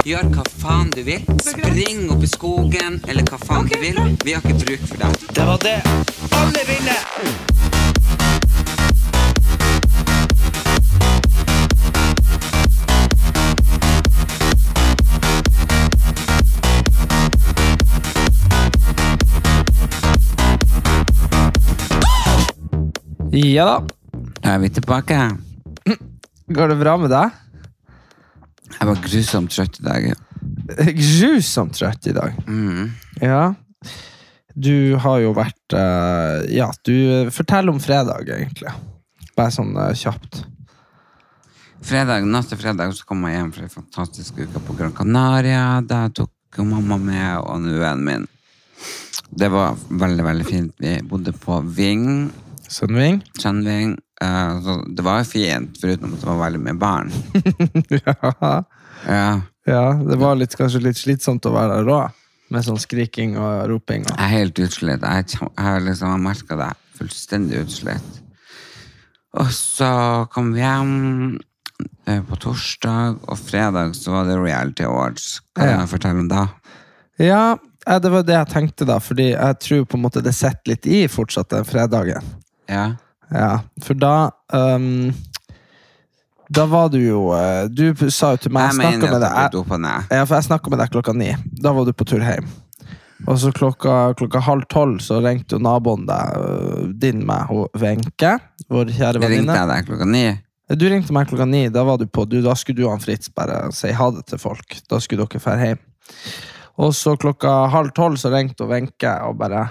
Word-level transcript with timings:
Gjør 0.00 0.30
hva 0.32 0.42
faen 0.62 0.88
du 0.94 1.02
vil. 1.04 1.20
Spring 1.44 2.06
opp 2.08 2.22
i 2.24 2.28
skogen, 2.30 2.94
eller 3.04 3.26
hva 3.28 3.36
faen 3.42 3.66
du 3.68 3.74
vil. 3.82 3.98
Vi 4.24 4.32
har 4.32 4.40
ikke 4.40 4.56
bruk 4.62 4.86
for 4.88 5.02
deg. 5.02 5.26
Det 5.36 5.44
var 5.44 5.60
det. 5.60 5.76
Alle 6.40 6.62
vinner! 6.70 7.02
Ja 23.36 23.68
da. 23.68 23.76
Da 24.40 24.56
er 24.56 24.64
vi 24.64 24.72
tilbake. 24.80 25.20
Går 26.48 26.72
det 26.72 26.80
bra 26.80 26.96
med 27.04 27.12
deg? 27.12 27.39
Jeg 28.78 28.88
var 28.88 29.02
grusomt 29.04 29.52
trøtt 29.52 29.80
i 29.80 29.86
dag. 29.86 30.06
Grusomt 31.00 31.76
trøtt 31.76 32.06
i 32.10 32.14
dag. 32.16 32.38
Mm. 32.46 32.92
Ja. 33.20 33.42
Du 34.54 34.96
har 35.00 35.20
jo 35.22 35.34
vært 35.36 35.74
eh, 35.76 36.46
Ja, 36.56 36.70
du 36.84 37.30
Fortell 37.34 37.70
om 37.70 37.78
fredag, 37.82 38.28
egentlig. 38.28 38.72
Bare 39.38 39.52
sånn 39.54 39.76
eh, 39.78 39.94
kjapt. 39.96 40.42
Fredag, 41.86 42.26
Natt 42.28 42.50
til 42.50 42.60
fredag 42.60 42.92
så 42.96 43.06
kom 43.08 43.24
jeg 43.24 43.38
hjem 43.38 43.54
fra 43.56 43.64
en 43.64 43.72
fantastisk 43.72 44.42
uke 44.42 44.60
på 44.66 44.76
Gran 44.76 44.92
Canaria. 44.96 45.80
Der 45.86 46.12
tok 46.16 46.58
jo 46.58 46.66
mamma 46.68 46.98
med 47.00 47.38
og 47.40 47.64
vennen 47.64 48.04
min. 48.04 48.28
Det 49.30 49.48
var 49.52 49.78
veldig, 49.88 50.24
veldig 50.26 50.46
fint. 50.48 50.72
Vi 50.82 50.98
bodde 51.06 51.32
på 51.36 51.60
Ving, 51.76 52.30
Sønnving? 52.70 53.20
Sandving. 53.38 53.96
Så 54.20 54.74
det 54.92 55.04
var 55.06 55.24
fint, 55.24 55.78
foruten 55.80 56.12
at 56.12 56.20
det 56.20 56.28
var 56.28 56.40
veldig 56.42 56.60
mye 56.60 56.76
barn. 56.76 57.12
ja. 58.04 58.14
Ja. 59.06 59.40
ja. 59.66 59.84
Det 59.96 60.18
var 60.20 60.36
litt, 60.36 60.56
kanskje 60.60 60.82
litt 60.84 61.00
slitsomt 61.00 61.46
å 61.48 61.54
være 61.54 61.78
der 61.80 61.92
òg. 61.94 62.18
Med 62.50 62.66
sånn 62.66 62.80
skriking 62.82 63.36
og 63.38 63.68
roping. 63.70 64.04
Og. 64.08 64.16
Jeg 64.16 64.26
er 64.26 64.32
helt 64.34 64.58
utslitt. 64.58 65.04
Jeg, 65.06 65.50
har 65.56 65.80
liksom 65.86 66.24
merka 66.26 66.58
det. 66.58 66.70
Fullstendig 66.98 67.60
utslitt. 67.62 68.18
Og 69.38 69.52
så 69.54 69.90
kom 70.34 70.50
vi 70.56 70.60
hjem 70.64 70.94
eh, 72.10 72.18
på 72.26 72.38
torsdag, 72.42 73.20
og 73.30 73.38
fredag 73.38 73.94
så 73.96 74.16
var 74.16 74.26
det 74.28 74.40
Reality 74.42 74.84
Awards. 74.84 75.36
Hva 75.54 75.62
kan 75.62 75.70
Ja. 75.70 75.76
jeg 75.84 75.92
fortelle 75.92 76.24
om 76.24 76.28
da? 76.32 76.46
Ja, 77.22 77.44
eh, 77.86 78.00
det 78.02 78.10
var 78.10 78.26
det 78.26 78.34
jeg 78.34 78.50
tenkte, 78.52 78.88
da. 78.90 78.98
Fordi 78.98 79.30
jeg 79.30 79.60
tror 79.62 79.86
på 79.86 79.96
en 80.00 80.04
måte 80.08 80.24
det 80.26 80.34
sitter 80.34 80.74
litt 80.74 80.90
i 80.90 81.04
fortsatt 81.08 81.54
den 81.54 81.64
fredagen. 81.68 82.26
Ja. 82.68 82.88
Ja, 83.30 83.60
for 83.82 83.94
da 83.94 84.30
um, 84.52 85.12
Da 86.50 86.64
var 86.66 86.88
du 86.90 86.98
jo 86.98 87.28
eh, 87.36 87.68
Du 87.70 87.94
sa 88.10 88.32
jo 88.34 88.40
til 88.42 88.54
meg 88.54 88.72
Jeg 88.72 88.80
Jeg 88.80 88.98
snakka 88.98 89.12
med 89.12 89.22
deg 89.22 89.84
jeg. 89.86 90.08
Ja, 90.10 90.24
for 90.24 90.34
jeg 90.34 90.48
snakka 90.48 90.72
med 90.72 90.82
deg 90.82 90.90
klokka 90.90 91.14
ni. 91.14 91.30
Da 91.62 91.72
var 91.76 91.86
du 91.86 91.94
på 91.94 92.06
tur 92.10 92.24
hjem. 92.24 92.48
Og 93.28 93.38
så 93.38 93.52
klokka, 93.52 94.14
klokka 94.16 94.40
halv 94.42 94.64
tolv 94.72 95.00
så 95.04 95.20
ringte 95.22 95.58
jo 95.58 95.62
naboen 95.62 96.06
deg, 96.08 96.36
øh, 96.40 96.86
din 96.96 97.20
hun 97.28 97.66
Wenche, 97.78 98.38
vår 98.72 98.94
kjære 98.96 99.20
Jeg 99.20 99.34
ringte 99.34 99.58
jeg 99.58 99.68
deg 99.70 99.90
klokka 99.90 100.08
ni. 100.08 100.24
Du 100.80 100.86
ringte 100.88 101.12
meg 101.12 101.28
klokka 101.28 101.46
ni. 101.46 101.66
Da, 101.68 101.84
var 101.84 101.98
du 102.00 102.06
på, 102.06 102.24
du, 102.24 102.40
da 102.42 102.54
skulle 102.56 102.80
du 102.80 102.88
og 102.88 103.02
Fritz 103.04 103.28
bare 103.28 103.68
si 103.76 103.92
ha 103.92 104.10
det 104.14 104.24
til 104.30 104.40
folk. 104.40 104.78
Da 104.88 105.00
skulle 105.02 105.26
dere 105.28 105.42
dra 105.44 105.58
hjem. 105.60 105.82
Og 106.80 106.94
så 106.96 107.12
klokka 107.20 107.68
halv 107.74 107.92
tolv 107.92 108.16
så 108.16 108.32
ringte 108.32 108.66
Wenche 108.70 109.12
og 109.26 109.36
bare 109.38 109.66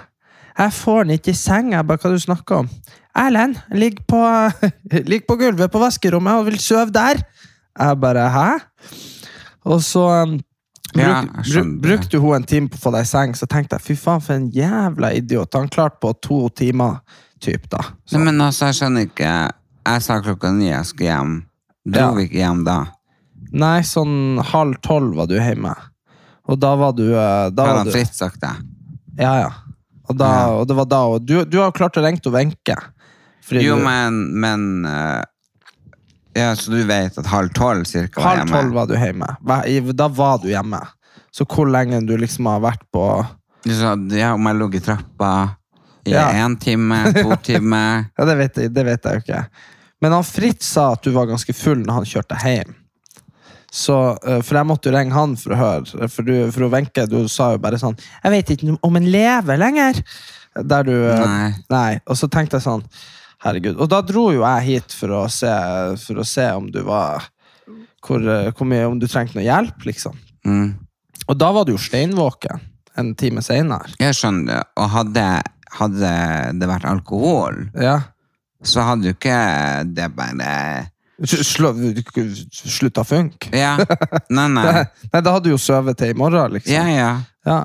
'Jeg 0.60 0.72
får 0.76 1.04
den 1.04 1.10
ikke 1.16 1.30
i 1.32 1.38
seng.' 1.40 1.72
Jeg 1.72 1.86
bare 1.86 1.98
'Hva 1.98 2.10
du 2.12 2.18
snakker 2.20 2.56
om?' 2.58 2.68
'Erlend 3.16 3.56
ligger 3.72 4.02
på, 4.08 4.20
ligger 5.10 5.26
på 5.28 5.36
gulvet 5.40 5.70
på 5.72 5.78
vaskerommet 5.80 6.32
og 6.38 6.46
vil 6.46 6.58
sove 6.60 6.90
der.' 6.92 7.22
Jeg 7.78 8.00
bare 8.00 8.28
'Hæ?' 8.28 8.60
Og 9.64 9.80
så 9.82 10.22
um, 10.22 10.38
bruk, 10.94 11.00
Ja, 11.06 11.20
jeg 11.20 11.28
bru, 11.28 11.42
skjønner 11.44 11.72
det. 11.72 11.82
brukte 11.82 12.18
hun 12.18 12.34
en 12.36 12.44
time 12.44 12.68
på 12.68 12.76
å 12.76 12.80
få 12.80 12.90
deg 12.92 13.02
i 13.02 13.08
seng, 13.08 13.34
så 13.34 13.46
tenkte 13.46 13.76
jeg 13.78 13.80
'fy 13.80 13.96
faen, 13.96 14.20
for 14.20 14.34
en 14.34 14.50
jævla 14.52 15.12
idiot'. 15.16 15.54
Han 15.58 15.68
klarte 15.68 15.96
på 16.00 16.12
to 16.22 16.48
timer, 16.48 17.00
typ, 17.40 17.68
da. 17.70 17.78
Så. 18.06 18.16
Nei, 18.18 18.24
men 18.24 18.40
altså, 18.40 18.66
jeg 18.66 18.74
skjønner 18.74 19.06
ikke. 19.08 19.50
Jeg 19.86 20.02
sa 20.02 20.20
klokka 20.20 20.52
ni 20.52 20.68
jeg 20.68 20.84
skulle 20.84 21.08
hjem. 21.10 21.44
Dro 21.88 22.00
Ja. 22.00 22.10
vi 22.14 22.22
ikke 22.28 22.40
hjem 22.44 22.64
da? 22.64 22.84
Nei, 23.52 23.80
sånn 23.82 24.38
halv 24.44 24.76
tolv 24.82 25.16
var 25.16 25.26
du 25.26 25.34
hjemme. 25.40 25.74
Og 26.48 26.58
da 26.60 26.74
var 26.76 26.92
du 26.92 27.14
eh, 27.14 27.50
da 27.50 27.64
var 27.66 27.76
han 27.84 27.90
fritt 27.90 28.14
sagt 28.14 28.40
det? 28.40 28.52
Ja, 29.18 29.38
ja. 29.40 29.50
Og, 30.10 30.16
da, 30.18 30.30
og 30.58 30.64
det 30.68 30.76
var 30.76 30.88
da 30.90 31.00
og 31.14 31.22
du, 31.26 31.36
du 31.46 31.58
har 31.62 31.70
klart 31.76 31.96
å 32.00 32.02
ringe 32.04 32.20
til 32.24 32.34
Wenche. 32.34 32.76
Jo, 33.54 33.76
du- 33.78 33.84
men, 33.84 34.18
men 34.42 34.64
eh, 34.86 35.22
Ja, 36.38 36.52
så 36.54 36.70
du 36.70 36.82
vet 36.86 37.16
at 37.18 37.26
halv 37.26 37.50
tolv 37.56 37.84
cirka 37.90 38.20
var 38.20 38.28
Halv 38.36 38.42
hjemme? 38.44 38.56
tolv 38.58 38.74
var 38.76 38.86
du 38.90 38.94
hjemme. 38.94 39.28
Hva- 39.42 39.64
i- 39.66 39.92
Da 39.96 40.06
var 40.08 40.38
du 40.42 40.48
hjemme. 40.52 40.80
Så 41.34 41.44
hvor 41.46 41.66
lenge 41.70 42.02
du 42.06 42.16
liksom 42.18 42.46
har 42.50 42.60
vært 42.60 42.82
på 42.94 43.06
Du 43.64 43.70
sa 43.76 43.94
ja, 44.16 44.32
om 44.34 44.46
jeg 44.46 44.56
lå 44.60 44.68
i 44.74 44.80
trappa 44.80 45.32
i 46.06 46.14
Ja. 46.14 46.28
én 46.32 46.54
time, 46.58 47.12
to 47.12 47.34
timer 47.48 48.06
Ja, 48.18 48.24
det 48.24 48.36
vet, 48.38 48.56
jeg, 48.56 48.72
det 48.74 48.84
vet 48.86 49.04
jeg 49.04 49.12
jo 49.12 49.24
ikke. 49.24 49.42
Men 50.00 50.12
han 50.16 50.24
Fritz 50.24 50.66
sa 50.74 50.92
at 50.94 51.02
du 51.04 51.10
var 51.12 51.26
ganske 51.28 51.52
full 51.54 51.82
når 51.84 51.92
han 52.00 52.04
kjørte 52.08 52.38
hjem. 52.40 52.74
Så, 53.70 54.18
eh, 54.26 54.40
For 54.42 54.56
jeg 54.58 54.66
måtte 54.66 54.90
jo 54.90 54.96
ringe 54.96 55.14
han 55.14 55.36
for 55.38 55.54
å 55.54 55.58
høre. 55.60 56.08
For, 56.10 56.26
du, 56.26 56.50
for 56.50 56.68
Wenche, 56.72 57.06
du 57.08 57.28
sa 57.30 57.52
jo 57.54 57.58
bare 57.62 57.78
sånn 57.78 57.96
'Jeg 57.96 58.32
vet 58.32 58.50
ikke 58.56 58.78
om 58.82 58.94
han 58.98 59.06
lever 59.10 59.56
lenger'. 59.58 60.02
Der 60.66 60.82
du 60.82 60.92
eh, 61.08 61.18
Nei. 61.26 61.54
Nei. 61.70 62.00
Og 62.06 62.16
så 62.18 62.28
tenkte 62.28 62.58
jeg 62.58 62.66
sånn 62.66 62.82
Herregud. 63.40 63.78
Og 63.80 63.88
da 63.88 64.00
dro 64.02 64.32
jo 64.34 64.42
jeg 64.42 64.66
hit 64.66 64.92
for 64.92 65.08
å 65.08 65.30
se, 65.30 65.48
for 66.04 66.20
å 66.20 66.26
se 66.26 66.44
om 66.52 66.66
du 66.70 66.82
var 66.82 67.22
hvor, 68.04 68.20
eh, 68.20 68.50
hvor 68.52 68.66
mye, 68.66 68.84
Om 68.90 68.98
du 68.98 69.06
trengte 69.06 69.36
noe 69.38 69.44
hjelp, 69.46 69.78
liksom. 69.86 70.16
mm. 70.44 70.74
Og 71.28 71.38
da 71.38 71.52
var 71.52 71.64
du 71.64 71.72
jo 71.72 71.78
steinvåken 71.78 72.60
en 72.98 73.14
time 73.14 73.40
seinere. 73.40 73.86
Jeg 74.00 74.14
skjønner. 74.18 74.64
Og 74.76 74.88
hadde, 74.90 75.42
hadde 75.78 76.10
det 76.58 76.68
vært 76.68 76.84
alkohol, 76.90 77.70
Ja. 77.80 78.00
så 78.64 78.82
hadde 78.82 79.04
jo 79.04 79.14
ikke 79.14 79.94
det 79.94 80.08
bare 80.16 80.90
slutta 81.26 83.04
funk? 83.04 83.48
Ja. 83.52 83.76
Nei, 84.30 84.46
nei. 84.48 84.64
Nei, 85.12 85.20
da 85.22 85.32
hadde 85.34 85.48
du 85.48 85.54
jo 85.54 85.58
sovet 85.60 85.98
til 86.00 86.14
i 86.14 86.18
morgen, 86.18 86.54
liksom. 86.56 86.72
Ja, 86.74 86.86
ja. 86.88 87.10
Ja. 87.48 87.62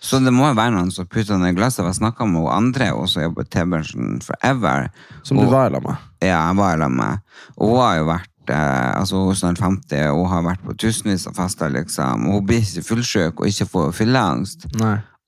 Så 0.00 0.18
det 0.24 0.32
må 0.32 0.46
jo 0.48 0.56
være 0.56 0.72
noen 0.72 0.88
som 0.94 1.06
putter 1.10 1.36
ned 1.40 1.56
glasset. 1.58 1.84
Jeg 1.84 1.98
snakka 2.00 2.24
med 2.28 2.40
hun 2.46 2.52
andre, 2.54 2.90
hun 2.96 3.08
som 3.10 3.26
jobber 3.26 3.44
i 3.44 3.50
T-bransjen 3.52 4.22
forever. 4.24 4.88
Som 5.22 5.36
du 5.40 5.44
Og- 5.44 5.52
var 5.52 5.68
i 5.68 5.74
lag 5.76 5.84
med. 5.84 5.96
Ja, 6.24 6.46
jeg 6.48 6.56
var 6.56 6.78
sammen 6.80 6.96
med. 6.96 7.20
Og 7.58 7.68
hun 7.74 7.78
har 7.84 7.96
jo 7.98 8.06
vært 8.08 8.28
eh, 8.48 8.94
altså 8.96 9.20
hun 9.20 9.30
er 9.34 9.38
snart 9.42 9.60
50, 9.60 10.06
og 10.08 10.22
hun 10.24 10.32
har 10.32 10.42
vært 10.48 10.64
på 10.64 10.76
tusenvis 10.80 11.26
av 11.28 11.36
fester, 11.36 11.68
liksom. 11.76 12.26
Og 12.28 12.38
hun 12.40 12.46
blir 12.48 12.64
ikke 12.64 12.86
fullsjuk 12.88 13.40
og 13.40 13.46
ikke 13.52 13.68
får 13.68 13.92
fylleangst. 14.00 14.66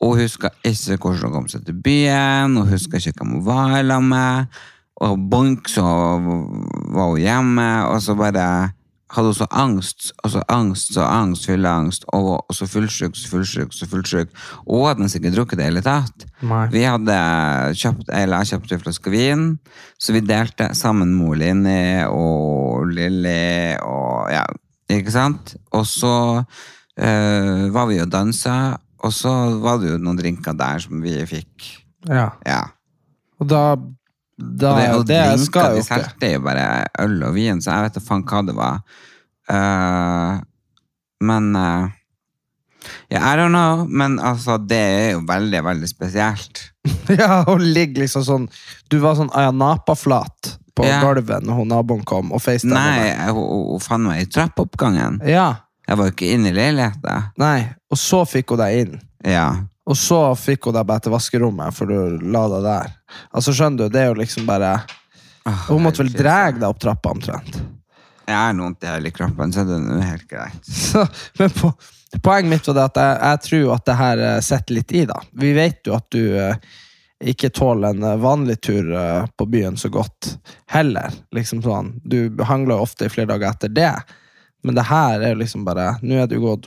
Og 0.01 0.15
hun 0.17 0.23
husker 0.25 0.49
ikke 0.65 0.97
hvordan 0.97 1.27
hun 1.29 1.33
kom 1.37 1.49
seg 1.53 1.67
til 1.67 1.77
byen, 1.85 2.57
hun 2.57 2.69
husker 2.73 2.97
ikke 3.05 3.21
hvem 3.21 3.35
hun 3.37 3.45
var 3.45 3.77
i 3.79 3.83
lag 3.85 4.03
med. 4.03 4.47
Og 5.01 5.17
bonk, 5.31 5.71
så 5.73 5.85
var 5.85 7.09
hun 7.09 7.23
hjemme, 7.23 7.71
og 7.89 8.03
så 8.05 8.17
bare 8.19 8.45
hadde 9.11 9.31
hun 9.33 9.35
så 9.35 9.47
angst, 9.51 10.11
og 10.23 10.33
så 10.35 10.43
angst, 10.53 10.93
så 10.95 11.03
angst, 11.03 11.47
fylleangst, 11.49 12.05
og, 12.15 12.45
og 12.45 12.55
så 12.55 12.69
fullsjuk, 12.71 13.17
så 13.19 13.31
fullsjuk, 13.33 13.73
så 13.75 13.89
fullsjuk. 13.91 14.35
Og 14.67 14.87
hadde 14.89 15.05
nesten 15.05 15.23
ikke 15.23 15.35
drukket 15.35 15.59
det 15.59 15.67
i 15.67 15.71
hele 15.71 15.83
tatt. 15.85 16.27
Nei. 16.47 16.67
Vi 16.75 16.85
hadde 16.87 17.17
kjøpt, 17.81 18.13
eller 18.13 18.45
jeg 18.45 18.53
kjøpte 18.53 18.77
en 18.77 18.85
flaske 18.85 19.15
vin, 19.15 19.47
så 19.99 20.15
vi 20.15 20.23
delte 20.25 20.71
sammen 20.79 21.15
mor 21.19 21.39
Linni 21.41 22.05
og 22.07 22.93
Lilly 22.93 23.81
og 23.83 24.31
ja, 24.31 24.45
ikke 24.91 25.15
sant? 25.15 25.57
Og 25.75 25.87
så 25.89 26.15
øh, 26.41 27.67
var 27.75 27.91
vi 27.91 28.01
og 28.05 28.13
dansa, 28.13 28.77
og 29.01 29.15
så 29.17 29.33
var 29.63 29.81
det 29.81 29.95
jo 29.95 30.03
noen 30.03 30.21
drinker 30.21 30.55
der 30.59 30.83
som 30.85 31.03
vi 31.03 31.17
fikk. 31.29 31.73
Ja. 32.09 32.29
Ja. 32.47 32.63
Og 33.41 33.49
da, 33.49 33.65
da 34.41 34.73
Og 34.73 34.81
det, 34.81 34.89
og 34.97 35.07
Det 35.07 35.21
drinker, 35.21 35.45
skal 35.45 35.71
jo 35.77 35.83
ikke. 35.83 35.89
solgte 36.01 36.33
jo 36.33 36.41
bare 36.47 36.67
øl 37.05 37.17
og 37.29 37.35
vin, 37.37 37.61
så 37.63 37.75
jeg 37.77 37.87
vet 37.89 37.95
da 37.99 38.03
faen 38.09 38.25
hva 38.31 38.43
det 38.49 38.55
var. 38.59 38.81
Uh, 39.51 40.41
men 41.27 41.51
uh, 41.57 41.89
yeah, 43.11 43.23
I 43.33 43.37
don't 43.37 43.53
know, 43.53 43.85
men 43.89 44.19
altså, 44.19 44.57
det 44.59 44.79
er 44.81 45.11
jo 45.17 45.23
veldig, 45.29 45.65
veldig 45.65 45.89
spesielt. 45.91 46.67
Ja, 47.11 47.43
hun 47.45 47.61
ligger 47.75 48.05
liksom 48.05 48.23
sånn 48.25 48.45
Du 48.89 49.01
var 49.03 49.17
sånn 49.19 49.29
Ayanapa-flat 49.37 50.55
på 50.79 50.85
Ja. 50.87 51.01
gulvet 51.03 51.43
når 51.45 51.65
naboen 51.69 52.05
kom 52.09 52.31
og 52.33 52.41
facetimet 52.41 52.79
Nei, 52.79 53.11
hun, 53.35 53.43
hun 53.75 53.83
fant 53.83 54.07
meg 54.07 54.23
i 54.23 54.29
trappeoppgangen. 54.31 55.19
Ja. 55.29 55.49
Jeg 55.91 55.99
var 55.99 56.07
jo 56.09 56.15
ikke 56.15 56.29
inne 56.37 56.53
i 56.53 56.55
leiligheten. 56.55 57.27
Nei, 57.43 57.67
og 57.91 57.99
så 57.99 58.23
fikk 58.31 58.55
hun 58.55 58.61
deg 58.63 58.77
inn. 58.85 58.95
Ja. 59.27 59.49
Og 59.91 59.99
så 59.99 60.21
fikk 60.39 60.69
hun 60.69 60.77
deg 60.77 60.87
bare 60.87 61.03
til 61.05 61.15
vaskerommet, 61.15 61.75
for 61.75 61.91
du 61.91 62.23
la 62.31 62.45
deg 62.53 62.67
der. 62.67 62.93
Altså, 63.35 63.55
skjønner 63.57 63.89
du, 63.89 63.95
det 63.95 64.05
er 64.05 64.11
jo 64.13 64.19
liksom 64.21 64.47
bare 64.47 64.77
Hun 65.67 65.83
måtte 65.83 66.05
vel 66.05 66.13
dra 66.15 66.53
deg 66.55 66.67
opp 66.69 66.79
trappa 66.83 67.15
omtrent. 67.15 67.57
Jeg 68.29 68.37
har 68.37 68.53
noe 68.55 68.69
vondt 68.69 68.87
i 68.87 68.91
hele 68.93 69.11
kroppen, 69.11 69.51
så 69.51 69.65
det 69.67 69.79
er 69.81 70.05
helt 70.07 70.29
greit. 70.31 70.69
Så, 70.91 71.03
men 71.41 71.51
på, 71.57 71.73
poenget 72.23 72.53
mitt 72.53 72.69
var 72.71 72.77
det 72.77 72.85
at 72.85 73.01
jeg, 73.01 73.17
jeg 73.25 73.43
tror 73.49 73.73
at 73.75 73.89
det 73.89 73.97
her 73.99 74.23
eh, 74.29 74.37
sitter 74.47 74.77
litt 74.77 74.95
i, 74.95 75.03
da. 75.11 75.19
Vi 75.43 75.51
vet 75.57 75.91
jo 75.91 75.97
at 75.97 76.07
du 76.15 76.23
eh, 76.39 76.71
ikke 77.21 77.51
tåler 77.51 77.97
en 77.97 78.07
eh, 78.07 78.21
vanlig 78.23 78.61
tur 78.61 78.93
eh, 78.95 79.27
på 79.37 79.49
byen 79.51 79.77
så 79.81 79.91
godt 79.93 80.37
heller. 80.71 81.11
Liksom 81.35 81.65
sånn. 81.67 81.97
Du 82.05 82.39
hangler 82.47 82.77
jo 82.79 82.87
ofte 82.87 83.09
i 83.09 83.13
flere 83.13 83.33
dager 83.33 83.51
etter 83.51 83.75
det. 83.75 83.93
Men 84.63 84.79
det 84.79 84.87
her 84.89 85.21
er 85.21 85.35
jo 85.35 85.41
liksom 85.41 85.65
bare 85.65 85.95
Nå 86.05 86.19
er 86.21 86.27
det 86.29 86.37
jo 86.37 86.51
gått 86.51 86.67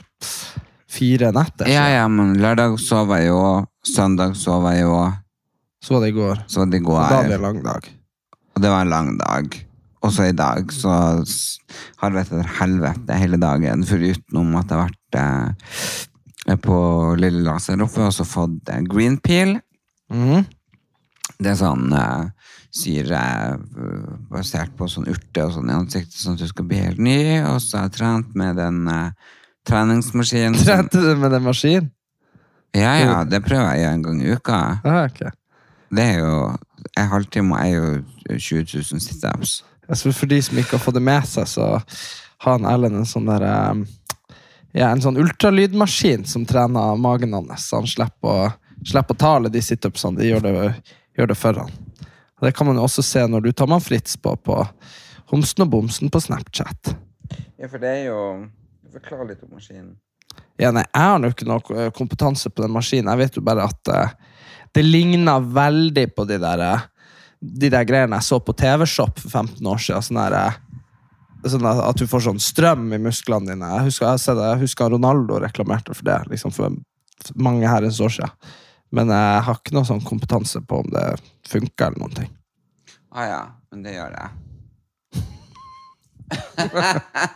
fire 0.94 1.30
netter. 1.34 1.68
Ja, 1.70 1.84
ja, 1.92 2.06
men 2.08 2.36
lørdag 2.40 2.78
sov 2.82 3.12
jeg 3.16 3.28
jo, 3.28 3.42
søndag 3.86 4.36
sov 4.38 4.66
jeg 4.70 4.84
jo, 4.86 4.96
Så 5.84 5.94
var 5.94 6.04
det 6.04 6.14
i 6.14 6.16
går. 6.16 6.42
så 6.48 6.64
det 6.64 6.80
Og 6.86 6.94
da 6.94 7.20
var 7.20 7.28
det 7.28 7.34
en 7.34 7.42
lang 7.42 7.62
dag. 7.64 7.92
Og 8.54 8.62
det 8.62 8.70
var 8.70 8.82
en 8.82 8.92
lang 8.92 9.18
dag. 9.18 9.60
Og 10.04 10.12
så 10.12 10.28
i 10.28 10.36
dag 10.36 10.72
så 10.72 10.90
har 10.92 12.10
det 12.10 12.18
vært 12.18 12.32
et 12.36 12.56
helvete 12.60 13.20
hele 13.20 13.38
dagen, 13.40 13.84
foruten 13.88 14.56
at 14.58 14.70
jeg 14.70 14.78
har 14.78 14.90
vært 14.90 15.18
eh, 15.20 16.56
på 16.60 16.78
Lille 17.16 17.40
Laser 17.46 17.80
oppe 17.80 18.04
og 18.04 18.12
så 18.12 18.26
fått 18.28 18.68
eh, 18.72 18.84
green 18.84 19.16
peel. 19.24 19.56
Mm. 20.12 20.44
Det 21.40 21.54
er 21.54 21.56
sånn 21.56 21.88
eh, 21.96 22.26
syre 22.74 23.22
eh, 23.54 24.10
basert 24.30 24.74
på 24.76 24.88
sånn 24.92 25.08
urte 25.08 25.46
og 25.46 25.54
sånn 25.56 25.72
i 25.72 25.78
ansiktet, 25.78 26.18
sånn 26.20 26.36
at 26.36 26.44
du 26.44 26.50
skal 26.52 26.68
bli 26.68 26.82
helt 26.84 27.00
ny. 27.00 27.18
Og 27.48 27.62
så 27.64 27.80
har 27.80 27.88
jeg 27.88 27.96
trent 27.98 28.36
med 28.38 28.60
den 28.60 28.84
eh, 28.92 29.32
treningsmaskinen. 29.68 30.58
Trente 30.60 31.00
du 31.00 31.16
med 31.22 31.32
den 31.34 31.42
maskinen? 31.42 31.90
Ja, 32.74 32.96
ja, 32.98 33.24
det 33.24 33.44
prøver 33.44 33.76
jeg 33.78 33.86
en 33.86 34.02
gang 34.02 34.22
i 34.22 34.32
uka. 34.34 34.56
Ah, 34.82 35.04
ok. 35.06 35.28
Det 35.94 36.04
er 36.14 36.24
jo 36.24 36.54
En 36.98 37.08
halvtime 37.08 37.56
er 37.58 37.70
jo 37.72 38.38
20 38.38 38.66
000 38.92 39.00
situps. 39.00 39.64
Altså 39.88 40.12
for 40.12 40.30
de 40.30 40.36
som 40.42 40.58
ikke 40.58 40.76
har 40.76 40.82
fått 40.82 40.94
det 40.94 41.02
med 41.02 41.24
seg, 41.26 41.46
så 41.48 41.64
har 42.44 42.58
han 42.58 42.66
Ellen 42.68 43.00
en 43.00 43.08
sånn 43.08 43.26
der 43.30 43.46
Ja, 44.74 44.90
en 44.90 45.02
sånn 45.02 45.18
ultralydmaskin 45.18 46.26
som 46.26 46.44
trener 46.46 46.98
magen 47.00 47.34
hans. 47.34 47.68
Så 47.70 47.80
han 47.80 47.88
slipper 47.88 48.30
å, 48.30 48.50
slipper 48.84 49.16
å 49.16 49.22
ta 49.22 49.32
alle 49.38 49.50
de 49.54 49.62
situpsene. 49.62 50.18
De 50.20 50.28
gjør 50.28 50.44
det, 50.44 50.54
gjør 51.18 51.30
det 51.30 51.38
for 51.38 51.62
han. 51.62 51.72
Og 52.38 52.46
det 52.46 52.52
kan 52.58 52.68
man 52.68 52.78
jo 52.78 52.86
også 52.86 53.02
se 53.06 53.22
når 53.30 53.46
du 53.46 53.52
tar 53.52 53.70
med 53.70 53.82
Fritz 53.82 54.18
på, 54.20 54.34
på 54.36 54.60
Homsen 55.32 55.64
og 55.64 55.70
Bomsen 55.72 56.10
på 56.12 56.20
Snapchat. 56.20 56.94
Ja, 57.58 57.70
for 57.70 57.78
det 57.80 57.90
er 57.90 58.04
jo 58.10 58.20
Forklar 58.94 59.26
litt 59.28 59.42
om 59.46 59.54
maskinen. 59.56 59.94
Ja, 60.58 60.70
nei, 60.74 60.84
jeg 60.86 61.02
har 61.02 61.22
jo 61.22 61.30
ikke 61.34 61.46
noe 61.50 61.90
kompetanse 61.94 62.50
på 62.50 62.62
den 62.64 62.74
maskinen. 62.74 63.10
Jeg 63.12 63.22
vet 63.24 63.38
jo 63.38 63.42
bare 63.46 63.66
at 63.66 63.90
uh, 63.90 64.34
det 64.74 64.82
ligner 64.82 65.40
veldig 65.54 66.08
på 66.14 66.26
de 66.26 66.38
der, 66.42 66.62
eh, 66.62 66.86
de 67.40 67.70
der 67.70 67.86
greiene 67.86 68.18
jeg 68.18 68.26
så 68.26 68.40
på 68.42 68.54
TV-Shop 68.58 69.20
for 69.22 69.30
15 69.30 69.66
år 69.70 69.82
siden. 69.82 70.02
Sånn 70.02 70.18
der, 70.18 70.34
eh, 70.40 71.50
sånn 71.50 71.68
at 71.70 72.00
du 72.00 72.06
får 72.10 72.26
sånn 72.26 72.42
strøm 72.42 72.88
i 72.94 72.98
musklene 72.98 73.52
dine. 73.52 73.70
Jeg 73.76 73.90
husker, 73.90 74.10
jeg, 74.10 74.38
jeg 74.40 74.62
husker 74.64 74.90
Ronaldo 74.90 75.38
reklamerte 75.38 75.94
for 75.94 76.06
det 76.08 76.18
liksom 76.32 76.54
for 76.54 76.74
mange 77.38 77.70
herrens 77.70 78.00
år 78.02 78.16
siden. 78.16 78.34
Men 78.94 79.10
jeg 79.10 79.44
har 79.46 79.60
ikke 79.60 79.74
noe 79.74 79.86
sånn 79.86 80.02
kompetanse 80.06 80.62
på 80.66 80.82
om 80.82 80.90
det 80.90 81.06
funker 81.50 81.90
eller 81.90 82.02
noen 82.02 82.18
ting. 82.18 82.34
Ah 83.14 83.30
ja, 83.30 83.42
men 83.70 83.86
det 83.86 83.94
gjør 83.94 84.18
jeg. 84.18 84.53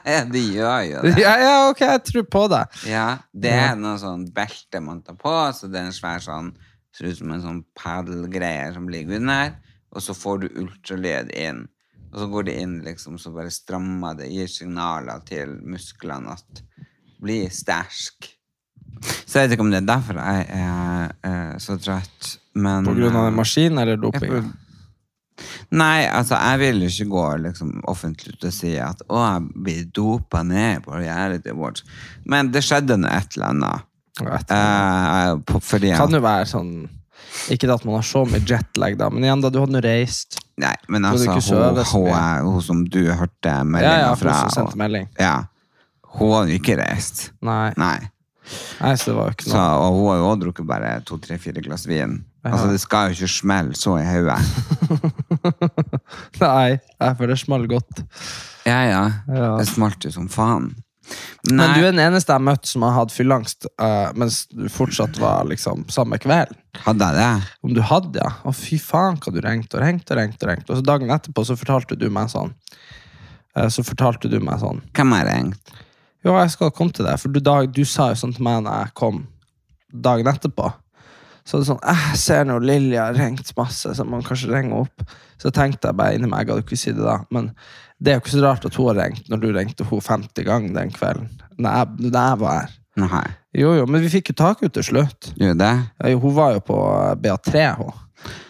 Ja, 0.05 0.25
de 0.33 0.43
gjør 0.55 0.83
jo 0.89 1.03
det. 1.05 1.15
Ja, 1.21 1.35
ja, 1.43 1.55
ok, 1.71 1.81
jeg 1.85 2.03
tror 2.09 2.27
på 2.33 2.43
det. 2.53 2.63
Ja, 2.89 3.07
det 3.33 3.53
er 3.53 3.77
noe 3.79 3.99
sånn 4.01 4.27
belte 4.35 4.81
man 4.85 5.03
tar 5.07 5.19
på, 5.21 5.33
så 5.57 5.69
det 5.71 5.81
er 5.83 5.91
en 5.91 5.97
svær 5.97 6.23
sånn 6.25 6.53
Ser 6.99 7.11
ut 7.13 7.19
som 7.21 7.31
en 7.31 7.43
sånn 7.45 7.59
padelgreie 7.79 8.71
som 8.75 8.87
ligger 8.91 9.21
under, 9.21 9.53
og 9.95 10.01
så 10.03 10.15
får 10.17 10.39
du 10.41 10.47
ultralyd 10.59 11.29
inn. 11.37 11.61
Og 12.09 12.17
så 12.23 12.27
går 12.33 12.47
det 12.49 12.55
inn, 12.63 12.73
liksom, 12.83 13.19
så 13.21 13.31
bare 13.31 13.53
strammer 13.55 14.17
det, 14.19 14.31
gir 14.33 14.49
signaler 14.51 15.21
til 15.29 15.53
musklene 15.69 16.33
at 16.33 16.63
bli 17.23 17.37
sterk. 17.55 18.31
Så 19.29 19.37
jeg 19.45 19.51
vet 19.51 19.55
ikke 19.59 19.67
om 19.69 19.71
det 19.71 19.83
er 19.85 19.91
derfor 19.93 20.19
jeg 20.19 20.49
er 20.59 21.13
er 21.29 21.61
så 21.63 21.77
trøtt, 21.79 22.33
men 22.59 22.89
På 22.89 22.97
grunn 22.97 23.15
av 23.15 23.27
eh, 23.27 23.31
den 23.31 23.39
maskinen 23.45 23.79
eller 23.85 23.95
jeg 23.99 24.03
doping? 24.09 24.33
får- 24.33 24.51
Nei, 25.71 26.07
altså, 26.11 26.35
jeg 26.39 26.61
vil 26.63 26.83
ikke 26.89 27.07
gå 27.13 27.25
liksom, 27.45 27.73
offentlig 27.91 28.35
ut 28.37 28.47
og 28.49 28.55
si 28.57 28.73
at 28.83 29.03
å, 29.07 29.21
jeg 29.23 29.65
blir 29.69 29.85
dopa 29.95 30.43
ned 30.47 30.83
på 30.87 30.97
reality 30.97 31.53
awards. 31.53 31.85
Men 32.27 32.51
det 32.55 32.65
skjedde 32.67 32.99
nå 32.99 33.11
et 33.13 33.37
eller 33.39 33.53
annet. 33.53 33.85
Eh, 34.19 35.33
på, 35.47 35.61
fordi 35.63 35.93
Kan 35.95 36.11
jo 36.11 36.19
være 36.19 36.49
sånn 36.51 36.71
Ikke 37.55 37.69
at 37.71 37.85
man 37.87 38.01
har 38.01 38.07
så 38.09 38.25
mye 38.27 38.41
jetlag, 38.43 38.97
da, 38.99 39.07
men 39.15 39.23
igjen, 39.23 39.45
da 39.45 39.51
du 39.55 39.61
hadde 39.63 39.77
nå 39.77 39.83
reist. 39.85 40.41
Nei, 40.59 40.75
men 40.91 41.07
altså, 41.07 41.37
hun, 41.39 41.79
hun, 41.79 42.49
hun 42.49 42.65
som 42.67 42.83
du 42.91 43.05
hørte 43.13 43.53
Ja, 43.53 43.63
meldinga 43.63 44.01
ja, 44.09 44.15
fra 44.19 44.35
hun 44.41 44.51
som 44.51 44.67
sendte 44.67 44.81
melding. 44.81 45.07
Ja. 45.23 45.37
Hun 46.19 46.33
hadde 46.35 46.51
jo 46.57 46.59
ikke 46.59 46.79
reist. 46.81 47.29
Nei. 47.47 47.71
Nei. 47.79 48.09
Nei, 48.81 48.95
så 48.97 49.13
det 49.13 49.17
var 49.21 49.31
jo 49.31 49.37
ikke 49.37 49.47
Så, 49.51 49.55
noe. 49.55 49.79
og 49.85 49.99
hun 50.01 50.09
har 50.09 50.19
jo 50.19 50.27
også 50.33 50.43
drukket 50.43 50.69
bare 50.73 50.93
to, 51.07 51.19
tre, 51.23 51.39
fire 51.39 51.63
glass 51.63 51.87
vin. 51.87 52.19
Altså, 52.47 52.69
det 52.71 52.81
skal 52.81 53.09
jo 53.11 53.17
ikke 53.19 53.33
smelle 53.35 53.75
så 53.77 53.97
i 53.99 54.05
hodet. 54.07 54.39
Nei, 56.43 56.79
jeg 56.79 57.17
føler 57.19 57.33
det 57.35 57.41
smalt 57.41 57.71
godt. 57.71 58.03
Ja, 58.69 58.83
ja. 58.87 59.01
Ja. 59.27 59.49
Det 59.59 59.67
smalt 59.71 60.07
jo 60.07 60.13
som 60.15 60.29
faen. 60.33 60.71
Men 61.49 61.73
du 61.73 61.81
er 61.81 61.89
den 61.95 62.03
eneste 62.03 62.35
jeg 62.35 62.37
har 62.37 62.45
møtt 62.45 62.69
som 62.69 62.85
har 62.85 62.93
hatt 62.99 63.13
fylleangst 63.15 63.65
uh, 63.81 64.11
mens 64.19 64.43
du 64.53 64.67
fortsatt 64.73 65.17
var 65.23 65.47
liksom 65.49 65.87
samme 65.93 66.19
kveld. 66.21 66.53
Hadde 66.85 67.09
jeg 67.09 67.17
det? 67.17 67.51
Om 67.65 67.75
du 67.79 67.81
hadde, 67.89 68.21
ja. 68.21 68.33
Å, 68.45 68.53
fy 68.53 68.77
faen 68.83 69.17
hva 69.23 69.33
du 69.33 69.41
ringte 69.45 69.79
og 69.79 69.85
ringte 69.87 70.13
og 70.15 70.21
ringte. 70.21 70.45
Og 70.45 70.53
ringte. 70.53 70.73
Og 70.75 70.81
så 70.81 70.85
dagen 70.85 71.13
etterpå 71.15 71.47
så 71.49 71.57
fortalte 71.59 71.97
du 71.99 72.09
meg 72.13 72.29
sånn. 72.33 72.53
Uh, 73.57 73.67
Så 73.73 73.83
fortalte 73.87 74.29
du 74.31 74.37
meg 74.45 74.61
sånn 74.61 74.83
Hvem 74.95 75.15
har 75.17 75.25
ringt? 75.31 75.73
Jo, 76.27 76.35
jeg 76.37 76.53
skal 76.53 76.75
komme 76.75 76.93
til 76.93 77.07
deg. 77.09 77.17
for 77.23 77.33
du, 77.33 77.41
dag, 77.41 77.71
du 77.73 77.85
sa 77.89 78.11
jo 78.13 78.19
sånn 78.21 78.35
til 78.37 78.45
meg 78.45 78.61
når 78.67 78.83
jeg 78.83 78.95
kom 79.01 79.23
dagen 79.89 80.29
etterpå. 80.29 80.69
Så 81.49 81.57
det 81.57 81.65
er 81.65 81.69
sånn, 81.71 81.85
«Eh, 81.89 82.07
jeg 82.13 82.21
ser 82.21 82.43
nå 82.45 82.59
Lilja 82.61 83.07
har 83.07 83.17
ringt 83.17 83.55
masse, 83.57 83.95
så 83.97 84.05
man 84.05 84.25
kanskje 84.27 84.51
ringer 84.53 84.83
opp. 84.83 85.05
Så 85.41 85.53
tenkte 85.55 85.89
jeg 85.89 85.97
bare 85.97 86.19
inni 86.19 86.29
meg, 86.29 86.45
jeg 86.45 86.53
hadde 86.53 86.67
ikke 86.67 86.77
si 86.77 86.93
det 86.93 87.07
da, 87.07 87.23
men 87.33 87.55
det 87.99 88.13
er 88.13 88.19
jo 88.19 88.25
ikke 88.25 88.35
så 88.35 88.43
rart 88.45 88.67
at 88.69 88.77
hun 88.77 88.91
har 88.91 88.99
ringt 89.01 89.31
når 89.33 89.41
du 89.41 89.47
ringte 89.55 89.87
hun 89.89 90.03
50 90.05 90.45
ganger 90.45 90.75
den 90.77 90.93
kvelden. 90.93 91.31
Når 91.57 91.79
jeg, 91.79 91.95
når 92.05 92.19
jeg 92.19 92.41
var 92.43 92.59
her. 92.59 92.75
Nei. 92.99 93.25
Jo, 93.57 93.73
jo, 93.79 93.87
men 93.89 94.03
vi 94.05 94.11
fikk 94.13 94.33
jo 94.33 94.37
tak 94.39 94.61
ut 94.63 94.75
til 94.75 94.85
slutt. 94.85 95.31
Gjorde 95.39 95.57
det? 95.63 95.73
Ja, 96.03 96.11
jo, 96.13 96.21
Hun 96.27 96.35
var 96.37 96.53
jo 96.53 96.61
på 96.69 96.79
eh, 96.99 97.15
BA3, 97.23 97.65
hun. 97.79 98.05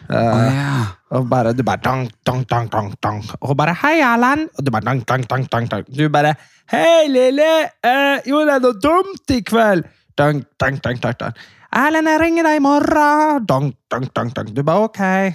Å 0.09 0.17
oh, 0.17 0.43
ja. 0.49 0.77
og 1.13 1.27
bare, 1.29 1.53
du 1.53 1.61
bare 1.69 1.83
dang, 1.85 2.07
dang, 2.25 2.41
dang, 2.49 2.71
dang, 2.73 2.89
dang. 3.05 3.19
Og 3.43 3.51
hun 3.51 3.59
bare 3.61 3.75
'hei, 3.77 4.01
Erlend'. 4.01 4.49
Og 4.57 4.65
du 4.65 4.71
bare 4.73 4.89
dang, 4.89 5.03
dang, 5.05 5.27
dang, 5.29 5.45
dang, 5.53 5.69
dang. 5.69 5.85
Du 5.85 6.09
bare 6.09 6.33
'hei, 6.73 7.13
Lille, 7.13 7.53
uh, 7.85 8.17
gjorde 8.25 8.57
jeg 8.57 8.65
noe 8.65 8.81
dumt 8.81 9.37
i 9.37 9.41
kveld?' 9.45 9.85
Dang, 10.17 10.41
dang, 10.59 10.81
dang, 10.83 10.97
dang, 10.99 11.15
dang. 11.21 11.37
'Erlend, 11.73 12.09
jeg 12.09 12.21
ringer 12.21 12.43
deg 12.49 12.57
i 12.57 12.65
morgen'. 12.65 13.47
Dang, 13.47 13.75
dang, 13.91 14.07
dang, 14.15 14.31
dang. 14.35 14.55
Du 14.55 14.63
bare 14.63 14.89
'ok'. 14.89 15.35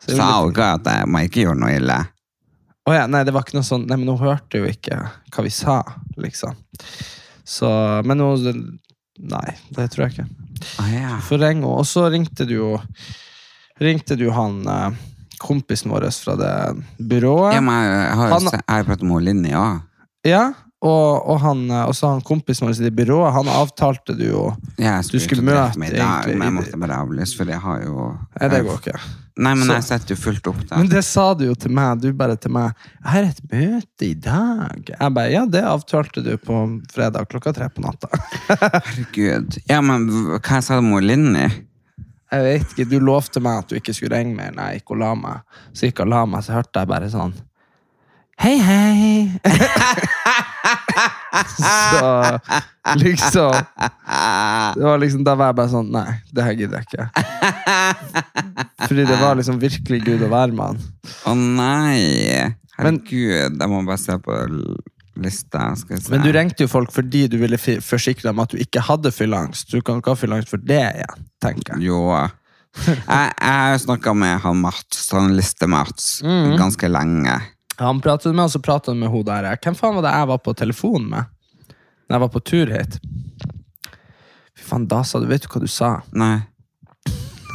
Så 0.00 0.16
Sa 0.16 0.40
hun 0.42 0.52
ikke 0.52 0.66
at 0.74 0.84
jeg 0.86 1.08
må 1.08 1.18
ikke 1.24 1.42
gjøre 1.46 1.58
noe 1.58 1.74
ille? 1.76 1.98
Å 2.86 2.92
ja, 2.94 3.06
nei, 3.10 3.24
det 3.24 3.32
var 3.34 3.42
ikke 3.42 3.56
noe 3.56 3.66
sånn 3.66 3.86
Nei, 3.88 3.96
men 3.98 4.06
hun 4.12 4.20
hørte 4.20 4.60
jo 4.60 4.66
ikke 4.68 4.98
hva 5.34 5.42
vi 5.42 5.50
sa, 5.50 5.80
liksom. 6.16 6.54
Så 7.44 7.68
Men 8.06 8.20
hun 8.20 8.78
Nei, 9.18 9.54
det 9.72 9.90
tror 9.90 10.06
jeg 10.06 10.12
ikke. 10.12 10.26
Ah, 10.78 10.88
ja. 10.92 11.18
For 11.24 11.38
ring 11.40 11.62
henne. 11.62 11.72
Og 11.80 11.86
så 11.88 12.04
ringte 12.12 12.44
du 12.46 12.54
jo 12.58 12.70
Ringte 13.80 14.16
du 14.16 14.30
han 14.30 14.60
eh, 14.68 14.90
kompisen 15.40 15.90
vår 15.92 16.06
fra 16.12 16.36
det 16.36 16.52
byrået. 17.00 17.54
ja 17.54 17.60
men 17.60 17.74
jeg, 17.84 18.16
har 18.16 18.28
jo 18.28 18.34
Han- 18.34 18.52
jeg 18.52 18.62
har 18.68 18.84
pratet 18.84 19.02
med 19.08 19.22
Linni 19.24 19.50
òg. 19.52 19.82
Ja, 20.24 20.52
og, 20.86 21.28
og 21.32 21.38
han 21.42 21.66
også 21.70 21.86
og 21.90 21.98
så 21.98 22.10
han 22.14 22.24
kompisen 22.26 22.68
vår 22.68 22.80
i 22.86 22.94
byrået, 22.94 23.34
han 23.36 23.52
avtalte 23.52 24.16
du 24.16 24.24
jo 24.28 24.46
ja, 24.78 24.98
Du 25.02 25.18
skulle 25.22 25.44
møte 25.46 25.78
meg 25.80 25.94
i 25.94 26.00
dag, 26.00 26.32
men 26.32 26.48
jeg 26.48 26.56
måtte 26.60 26.80
bare 26.82 26.98
avlyse, 27.04 27.36
for 27.38 27.50
jeg 27.50 27.62
har 27.62 27.84
jo 27.84 28.10
Nei, 28.40 28.50
det 28.52 28.64
går 28.66 28.82
ikke. 28.82 28.98
Nei, 29.36 29.52
men 29.52 29.66
Så- 29.68 29.74
jeg 29.74 29.84
setter 29.84 30.14
jo 30.14 30.16
fullt 30.16 30.46
opp 30.48 30.70
Men 30.70 30.88
det 30.88 31.04
sa 31.04 31.34
du 31.34 31.44
jo 31.44 31.54
til 31.54 31.70
meg. 31.70 32.00
Du 32.00 32.12
bare 32.12 32.36
til 32.36 32.50
meg 32.50 32.72
'Jeg 32.72 33.12
har 33.12 33.22
et 33.22 33.40
møte 33.52 34.02
i 34.06 34.14
dag'. 34.14 34.90
Jeg 34.98 35.14
bare 35.14 35.30
'Ja, 35.30 35.44
det 35.44 35.62
avtalte 35.62 36.24
du 36.24 36.36
på 36.38 36.82
fredag 36.90 37.28
klokka 37.28 37.52
tre 37.52 37.68
på 37.68 37.82
natta'. 37.82 38.08
Herregud. 38.48 39.58
Ja, 39.68 39.80
men 39.82 40.08
hva 40.40 40.62
sa 40.62 40.78
om 40.78 40.90
hun 40.90 41.04
Linni? 41.04 41.50
Jeg 42.32 42.42
vet 42.42 42.72
ikke, 42.72 42.90
Du 42.90 42.98
lovte 42.98 43.40
meg 43.40 43.58
at 43.58 43.68
du 43.68 43.76
ikke 43.76 43.94
skulle 43.94 44.16
ringe 44.16 44.34
mer 44.34 44.50
når 44.52 44.72
jeg 44.72 44.80
gikk 44.80 44.90
og 44.90 44.98
la 44.98 45.14
meg. 45.14 45.40
Så 45.72 45.86
gikk 45.86 46.00
og 46.00 46.08
la 46.08 46.24
meg, 46.26 46.42
så 46.42 46.52
hørte 46.56 46.80
jeg 46.80 46.88
bare 46.88 47.10
sånn 47.10 47.34
Hei, 48.36 48.58
hei! 48.60 49.30
så 51.56 52.38
liksom 53.00 53.52
Det 54.76 54.84
var 54.84 54.98
liksom, 54.98 55.24
Da 55.24 55.34
var 55.38 55.50
jeg 55.50 55.56
bare 55.58 55.70
sånn 55.72 55.88
Nei, 55.94 56.10
det 56.36 56.44
her 56.44 56.56
gidder 56.58 56.82
jeg 56.82 56.86
ikke. 56.88 57.06
Fordi 58.86 59.06
det 59.08 59.16
var 59.20 59.38
liksom 59.40 59.58
virkelig 59.62 60.00
Gud 60.06 60.20
med 60.28 60.60
han. 60.60 60.78
Å 61.26 61.34
nei! 61.36 62.52
Herregud, 62.76 63.56
jeg 63.56 63.70
må 63.72 63.80
bare 63.88 64.00
se 64.02 64.16
på 64.20 64.36
lista. 65.16 65.70
Skal 65.80 65.96
jeg 65.96 66.02
se. 66.04 66.12
Men 66.12 66.24
du 66.26 66.30
ringte 66.36 66.66
jo 66.66 66.68
folk 66.70 66.92
fordi 66.92 67.22
du 67.32 67.38
ville 67.40 67.56
forsikre 67.58 68.28
dem 68.28 68.42
at 68.44 68.52
du 68.52 68.60
ikke 68.60 68.82
hadde 68.84 69.12
fylleangst. 69.16 69.70
Du 69.72 69.80
kan 69.80 70.02
ikke 70.02 70.12
ha 70.12 70.20
fylleangst 70.20 70.52
for 70.52 70.60
det 70.60 70.82
igjen, 71.00 71.24
tenker 71.42 71.78
jeg. 71.78 71.86
Jo. 71.88 72.02
Jeg, 72.76 72.98
jeg 73.08 73.32
har 73.40 73.78
snakka 73.80 74.12
med 74.12 74.42
han 74.44 74.60
Mats, 74.60 75.06
han 75.16 75.32
Liste-Mats, 75.38 76.18
Mm. 76.26 76.56
ganske 76.60 76.88
lenge. 76.92 77.38
Han 77.78 78.00
pratet 78.00 78.34
med, 78.34 78.44
og 78.44 78.50
så 78.50 78.60
pratet 78.62 78.94
han 78.94 79.00
med 79.00 79.12
hun 79.12 79.24
der. 79.26 79.48
Hvem 79.62 79.76
faen 79.76 79.96
var 79.98 80.06
det 80.06 80.14
jeg 80.16 80.28
var 80.32 80.42
på 80.44 80.54
telefon 80.56 81.08
med? 81.12 81.32
Når 82.06 82.16
jeg 82.16 82.24
var 82.24 82.32
på 82.32 82.44
tur 82.48 82.72
hit. 82.72 82.98
Fy 84.56 84.64
faen, 84.64 84.86
da 84.88 85.02
sa 85.04 85.20
du 85.20 85.26
Vet 85.28 85.44
du 85.44 85.50
hva 85.52 85.60
du 85.60 85.70
sa? 85.70 85.90
Nei. 86.22 86.36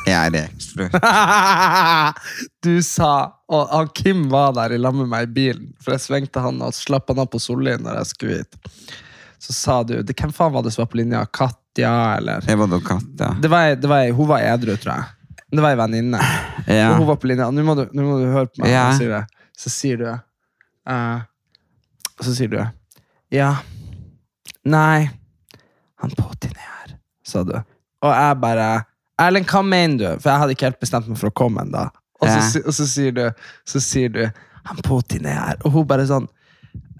Jeg 0.06 0.18
er 0.18 0.48
ekstra. 0.48 0.88
du 2.66 2.72
sa 2.82 3.12
Og 3.54 3.68
han 3.70 3.92
Kim 3.94 4.24
var 4.32 4.56
der 4.58 4.74
i 4.74 4.80
lag 4.82 4.96
med 4.98 5.12
meg 5.12 5.28
i 5.28 5.34
bilen, 5.36 5.68
for 5.82 5.94
jeg 5.94 6.02
svingte 6.08 6.42
han 6.42 6.58
og 6.66 6.74
slapp 6.74 7.12
han 7.14 7.22
av 7.22 7.30
på 7.30 7.42
Solli 7.42 7.76
når 7.78 8.00
jeg 8.00 8.12
skulle 8.12 8.40
hit. 8.42 8.58
Så 9.42 9.54
sa 9.58 9.82
du 9.86 10.00
det, 10.02 10.16
Hvem 10.18 10.34
faen 10.34 10.54
var 10.54 10.66
det 10.66 10.74
som 10.74 10.84
var 10.84 10.92
på 10.94 11.02
linja? 11.02 11.22
Katja, 11.34 11.94
eller? 12.18 12.46
Jeg 12.50 12.62
var 12.62 12.70
da 12.70 12.82
Katja. 12.86 13.34
Det 13.42 13.52
var, 13.52 13.76
det 13.78 13.90
var, 13.90 14.08
hun 14.18 14.30
var 14.30 14.46
edru, 14.46 14.74
tror 14.78 14.94
jeg. 14.96 15.38
Det 15.52 15.62
var 15.62 15.74
ei 15.74 15.80
venninne. 15.82 16.20
Ja. 16.66 16.92
Og 16.92 17.02
hun 17.02 17.08
var 17.10 17.18
på 17.22 17.30
linja. 17.30 17.50
Nå 17.52 17.66
må 17.66 17.76
du, 17.78 17.86
nå 17.92 18.06
må 18.06 18.20
du 18.22 18.28
høre 18.30 18.50
på 18.50 18.62
meg. 18.64 18.72
Ja. 18.72 18.86
sier 18.98 19.12
det. 19.18 19.41
Så 19.62 19.70
sier 19.74 20.00
du 20.02 20.08
eh, 20.10 21.20
Så 22.22 22.34
sier 22.38 22.50
du 22.52 22.60
Ja. 23.32 23.52
Nei. 24.66 25.10
Han 26.02 26.14
Putin 26.18 26.54
er 26.58 26.70
her, 26.80 26.96
sa 27.26 27.44
du. 27.46 27.54
Og 28.02 28.12
jeg 28.14 28.40
bare 28.42 28.70
Erlend, 29.22 29.46
hva 29.52 29.62
mener 29.66 29.98
du? 30.02 30.22
For 30.22 30.32
jeg 30.32 30.42
hadde 30.42 30.54
ikke 30.56 30.70
helt 30.72 30.82
bestemt 30.82 31.10
meg 31.10 31.20
for 31.22 31.30
å 31.30 31.36
komme 31.38 31.62
ennå. 31.66 31.88
Og, 32.22 32.28
så 32.28 32.38
Ja. 32.62 32.68
og 32.68 32.74
så 32.78 32.86
sier 32.90 33.12
du 33.18 33.26
Så 33.66 33.82
sier 33.82 34.10
du 34.10 34.24
Han 34.66 34.82
Putin 34.86 35.26
er 35.26 35.38
her. 35.40 35.58
Og 35.66 35.72
hun 35.78 35.88
bare 35.90 36.08
sånn 36.10 36.30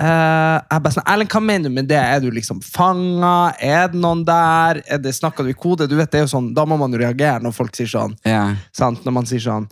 Uh, 0.02 0.58
jeg 0.66 0.82
bare 0.82 0.92
sånn, 0.96 1.06
Erlend, 1.08 1.30
hva 1.32 1.40
mener 1.46 1.70
du 1.70 1.76
med 1.76 1.88
det? 1.88 2.00
Er 2.00 2.20
du 2.24 2.32
liksom 2.34 2.58
fanga? 2.66 3.54
Er 3.62 3.92
det 3.92 4.00
noen 4.02 4.24
der? 4.26 4.80
Er 4.90 4.98
det, 5.00 5.14
snakker 5.16 5.46
du 5.46 5.52
i 5.52 5.56
kode? 5.56 5.86
Du 5.88 5.94
vet, 5.96 6.10
det 6.12 6.18
er 6.20 6.26
jo 6.26 6.32
sånn, 6.32 6.50
Da 6.58 6.66
må 6.66 6.78
man 6.80 6.92
jo 6.92 7.00
reagere 7.00 7.40
når 7.44 7.54
folk 7.56 7.76
sier 7.78 7.88
sånn. 7.92 8.16
Yeah. 8.26 8.56
Sant? 8.76 9.06
Når 9.06 9.14
man 9.20 9.30
sier 9.30 9.44
sånn 9.44 9.68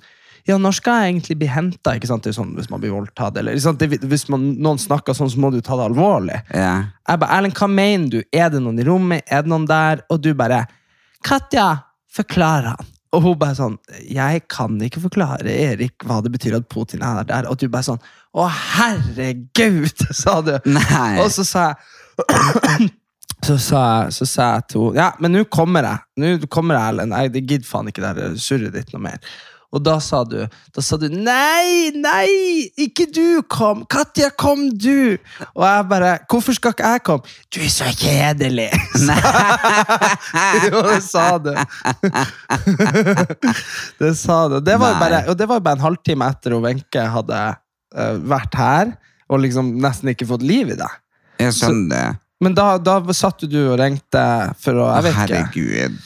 Ja, 0.50 0.58
når 0.58 0.74
skal 0.80 1.04
jeg 1.04 1.14
egentlig 1.14 1.36
bli 1.44 1.50
henta? 1.52 1.94
Sånn, 2.10 2.56
hvis 2.58 2.70
man 2.72 2.82
blir 2.82 2.96
voldtatt. 2.96 3.38
Eller? 3.38 3.58
Det, 3.78 3.90
hvis 4.10 4.28
man, 4.34 4.48
noen 4.58 4.82
snakker 4.82 5.14
sånn, 5.14 5.30
så 5.30 5.42
må 5.42 5.52
du 5.54 5.60
ta 5.62 5.78
det 5.78 5.90
alvorlig. 5.92 6.40
ja. 6.56 6.74
Jeg 7.10 7.22
bare, 7.22 7.38
Erlend, 7.38 7.58
hva 7.58 7.68
mener 7.70 8.10
du? 8.14 8.20
Er 8.34 8.50
det 8.54 8.62
noen 8.62 8.82
i 8.82 8.86
rommet? 8.86 9.26
Er 9.30 9.46
det 9.46 9.50
noen 9.50 9.66
der? 9.70 10.04
Og 10.14 10.22
du 10.22 10.32
bare 10.38 10.64
Katja, 11.26 11.68
forklar 12.14 12.68
han. 12.74 12.90
Og 13.10 13.24
hun 13.26 13.38
bare 13.42 13.58
sånn 13.58 13.78
Jeg 14.06 14.44
kan 14.52 14.76
ikke 14.86 15.02
forklare 15.02 15.50
Erik 15.50 16.06
hva 16.06 16.20
det 16.22 16.30
betyr 16.36 16.60
at 16.60 16.68
Putin 16.70 17.02
er 17.06 17.26
der. 17.26 17.48
Og 17.50 17.58
du 17.58 17.66
bare 17.72 17.88
sånn 17.88 18.02
Å, 18.38 18.46
herregud, 18.46 20.06
sa 20.22 20.40
du. 20.46 20.54
Nei. 20.70 21.16
Og 21.24 21.32
så 21.34 21.46
sa 21.48 21.72
jeg 21.72 22.90
så 23.48 23.56
sa, 23.64 23.82
så 24.12 24.26
sa 24.28 24.50
jeg 24.58 24.68
til 24.74 24.90
henne 24.90 25.00
Ja, 25.00 25.08
men 25.24 25.32
nå 25.34 25.46
kommer 25.50 25.86
jeg. 25.88 26.06
Nå 26.20 26.50
kommer 26.52 26.76
jeg, 26.76 26.94
Erlend. 26.94 27.16
Jeg 27.16 27.46
gidder 27.48 27.70
faen 27.70 27.90
ikke 27.92 28.12
det 28.18 28.34
surret 28.44 28.76
ditt 28.76 28.92
noe 28.94 29.06
mer. 29.06 29.22
Og 29.70 29.82
da 29.86 30.00
sa 30.02 30.24
du 30.26 30.40
Da 30.74 30.82
sa 30.82 30.98
du 30.98 31.06
Nei, 31.14 31.92
nei, 31.94 32.70
ikke 32.82 33.06
du 33.14 33.42
kom! 33.50 33.84
Katja, 33.90 34.32
kom 34.34 34.70
du! 34.74 35.18
Og 35.54 35.66
jeg 35.66 35.88
bare 35.92 36.14
Hvorfor 36.30 36.58
skal 36.58 36.74
ikke 36.74 36.94
jeg 36.94 37.04
komme? 37.06 37.36
Du 37.54 37.60
er 37.62 37.74
så 37.74 37.90
kjedelig! 37.94 38.70
jo, 40.66 40.82
det 40.90 41.02
sa 41.06 41.26
du. 41.42 41.52
det 44.02 44.14
sa 44.18 44.40
du. 44.52 44.60
Det 44.64 44.78
var 44.82 44.98
bare, 45.02 45.22
og 45.30 45.38
det 45.38 45.48
var 45.50 45.62
bare 45.64 45.80
en 45.80 45.86
halvtime 45.86 46.30
etter 46.34 46.56
at 46.58 46.66
Wenche 46.66 47.06
hadde 47.14 47.44
uh, 47.96 48.16
vært 48.30 48.58
her 48.60 48.96
og 49.30 49.44
liksom 49.44 49.76
nesten 49.82 50.12
ikke 50.14 50.28
fått 50.30 50.46
liv 50.46 50.74
i 50.74 50.78
deg. 50.80 50.98
Jeg 51.40 51.56
skjønner 51.60 51.90
det. 51.94 52.08
Men 52.44 52.56
da, 52.56 52.72
da 52.82 53.00
satt 53.16 53.44
du 53.52 53.60
og 53.66 53.78
ringte 53.82 54.24
for 54.62 54.80
å 54.80 54.88
Jeg 54.96 55.06
vet 55.10 55.14
ikke. 55.14 55.22
herregud. 55.22 56.00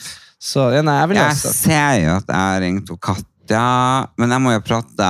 Så 0.44 0.66
ja, 0.74 0.82
nei, 0.84 0.98
jeg 1.00 1.16
Jeg 1.20 1.54
ser 1.56 2.00
jo 2.02 2.16
at 2.18 2.28
jeg 2.28 2.40
har 2.40 2.60
ringt 2.64 2.88
til 2.88 2.98
Katja, 3.44 4.08
men 4.18 4.30
jeg 4.32 4.40
må 4.42 4.52
jo 4.54 4.60
prate 4.64 5.08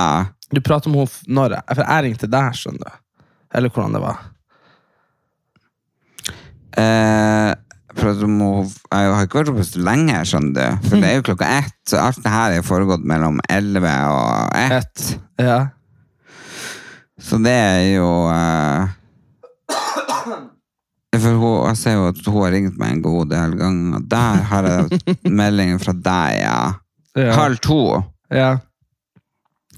Du 0.53 0.59
prater 0.61 0.89
om 0.91 0.97
henne 0.99 1.35
når 1.37 1.55
jeg 1.57 1.75
For 1.77 1.83
jeg 1.87 2.03
ringte 2.05 2.29
deg, 2.31 2.57
skjønner 2.59 2.89
du. 2.89 2.97
Eller 3.55 3.69
hvordan 3.71 3.93
det 3.95 4.01
var. 4.03 4.17
eh, 6.77 7.53
prater 7.95 8.25
om 8.27 8.39
henne- 8.39 8.73
Jeg 8.91 9.13
har 9.15 9.25
ikke 9.25 9.39
vært 9.39 9.49
oppe 9.53 9.63
så 9.63 9.79
lenge, 9.83 10.17
skjønner 10.27 10.53
du. 10.81 10.89
For 10.89 10.95
det 10.99 11.03
er 11.09 11.15
jo 11.15 11.21
klokka 11.29 11.47
ett, 11.59 11.73
så 11.87 11.97
alt 12.03 12.21
det 12.23 12.31
her 12.31 12.51
er 12.57 12.61
foregått 12.67 13.03
mellom 13.05 13.39
elleve 13.49 13.93
og 14.11 14.51
ett. 14.55 15.19
Ja. 15.39 15.67
Så 17.19 17.39
det 17.41 17.53
er 17.55 17.95
jo 17.95 18.09
eh, 18.29 18.87
For 21.15 21.31
hun, 21.39 21.67
jeg 21.69 21.77
ser 21.79 21.93
jo 21.95 22.07
at 22.09 22.17
hun 22.27 22.41
har 22.43 22.51
ringt 22.51 22.77
meg 22.77 22.91
en 22.91 23.01
god 23.01 23.29
del 23.31 23.53
ganger. 23.55 24.01
Der 24.11 24.43
har 24.51 24.63
jeg 24.67 24.99
meldingen 25.31 25.79
fra 25.79 25.93
deg, 25.93 26.41
ja. 26.41 26.73
Ja. 27.15 27.31
Halv 27.37 27.61
to. 27.63 28.03
Ja. 28.33 28.59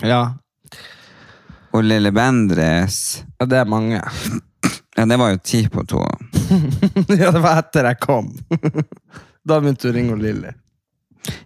ja. 0.02 0.22
Og 1.76 1.84
Lille 1.84 2.12
Bendres 2.16 3.24
Ja, 3.40 3.46
Det 3.46 3.58
er 3.60 3.66
mange. 3.70 4.02
Ja, 4.98 5.06
det 5.06 5.18
var 5.20 5.30
jo 5.30 5.38
ti 5.44 5.68
på 5.70 5.84
to. 5.86 6.00
ja, 7.20 7.32
det 7.32 7.42
var 7.44 7.60
etter 7.62 7.86
jeg 7.92 8.00
kom. 8.02 8.32
da 9.48 9.60
begynte 9.62 9.86
du 9.86 9.92
å 9.92 9.96
ringe 9.98 10.16
Lilly. 10.18 10.54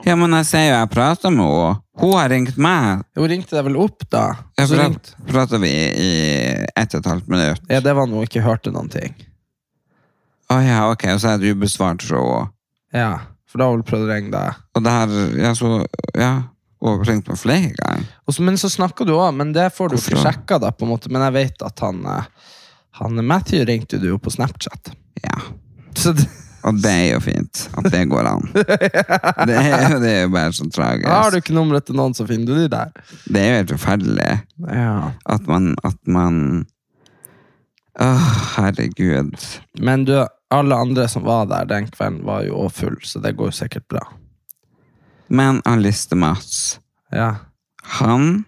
Ja, 0.05 0.13
men 0.15 0.31
jeg 0.38 0.46
ser 0.48 0.63
jo 0.70 0.75
jeg 0.77 0.91
prater 0.93 1.34
med 1.34 1.43
henne. 1.50 1.74
Hun 2.01 2.13
har 2.15 2.29
ringt 2.31 2.55
meg. 2.62 3.01
Hun 3.17 3.27
ringte 3.29 3.58
deg 3.58 3.65
vel 3.67 3.75
opp, 3.81 4.05
da? 4.13 4.24
Ja, 4.58 4.67
ringte- 4.70 5.17
prater 5.27 5.60
vi 5.62 5.72
i 5.74 6.12
ett 6.77 6.96
og 6.96 7.01
et 7.01 7.10
halvt 7.12 7.27
minutt. 7.27 7.62
ja, 7.70 7.81
det 7.84 7.93
var 7.98 8.08
når 8.08 8.22
hun 8.24 8.29
ikke 8.29 8.46
hørte 8.46 8.72
noen 8.74 8.89
ting. 8.93 9.13
Å 10.51 10.58
ja, 10.63 10.79
ok, 10.91 11.05
og 11.15 11.20
så 11.24 11.34
er 11.34 11.41
det 11.43 11.51
ubesvart 11.55 12.03
fra 12.08 12.22
henne. 12.24 12.48
Ja, 12.96 13.12
For 13.51 13.60
da 13.60 13.67
har 13.67 13.75
hun 13.75 13.84
prøvd 13.88 14.08
å 14.08 14.13
ringe 14.13 14.31
deg. 14.31 14.63
Og 14.75 14.84
det 14.86 14.91
her, 14.96 15.13
ja, 15.43 15.51
så, 15.60 15.74
ja, 16.15 16.31
har 16.90 16.98
meg 17.30 17.38
flere 17.38 17.72
ganger. 17.78 18.06
Også, 18.28 18.42
men 18.42 18.58
så 18.58 18.70
snakker 18.70 19.06
du 19.06 19.14
òg, 19.14 19.34
men 19.38 19.54
det 19.54 19.68
får 19.76 19.90
du 19.92 19.96
ikke 19.98 20.16
Hvorfor 20.16 20.18
da? 20.18 20.32
sjekka, 20.32 20.60
da, 20.64 20.72
på 20.72 20.86
en 20.88 20.92
måte. 20.96 21.10
Men 21.14 21.22
jeg 21.28 21.34
vet 21.38 21.62
at 21.68 21.80
han, 21.86 22.00
eh, 22.06 22.24
han 23.02 23.26
Matthew 23.26 23.66
ringte 23.70 24.00
du 24.02 24.08
jo 24.14 24.18
på 24.18 24.32
Snapchat. 24.34 24.94
Ja, 25.24 25.38
Så 25.96 26.14
det, 26.18 26.26
og 26.64 26.78
det 26.82 26.92
er 26.92 27.14
jo 27.14 27.20
fint 27.20 27.68
at 27.78 27.92
det 27.92 28.02
går 28.10 28.28
an. 28.30 28.50
Det 28.54 29.56
er, 29.58 29.90
jo- 29.92 30.00
det 30.02 30.10
er 30.12 30.22
jo 30.24 30.30
bare 30.34 30.52
så 30.54 30.66
tragisk. 30.72 31.08
har 31.10 31.32
du 31.32 31.38
ikke 31.38 31.54
nummeret 31.58 31.86
til 31.86 31.96
noen, 31.98 32.14
så 32.14 32.26
finner 32.30 32.46
du 32.46 32.56
de 32.62 32.68
der. 32.70 32.92
Det 33.28 33.42
er 33.42 33.48
jo 33.50 33.58
helt 33.62 33.72
forferdelig 33.76 34.30
Ja. 34.70 35.12
at 35.26 35.48
man, 35.48 35.76
at 35.84 35.98
man 36.08 36.66
Åh, 38.00 38.28
herregud. 38.58 39.36
Men 39.84 40.06
du, 40.08 40.14
alle 40.50 40.76
andre 40.76 41.08
som 41.12 41.24
var 41.28 41.46
der 41.50 41.66
den 41.68 41.90
kvelden, 41.92 42.22
var 42.26 42.46
jo 42.48 42.56
òg 42.64 42.72
full, 42.72 42.96
så 43.04 43.20
det 43.22 43.34
går 43.38 43.50
jo 43.52 43.58
sikkert 43.58 43.88
bra. 43.92 44.06
Men 45.32 45.62
han 45.66 45.84
Liste-Mats, 45.84 46.80
Ja. 47.12 47.36
han 48.00 48.44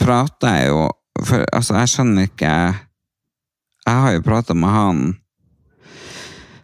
prater 0.00 0.68
jo 0.70 0.88
For 1.26 1.44
altså, 1.52 1.76
jeg 1.78 1.90
skjønner 1.92 2.26
ikke 2.30 2.52
Jeg 3.86 3.96
har 4.04 4.14
jo 4.16 4.22
prata 4.24 4.56
med 4.56 4.72
han 4.74 5.02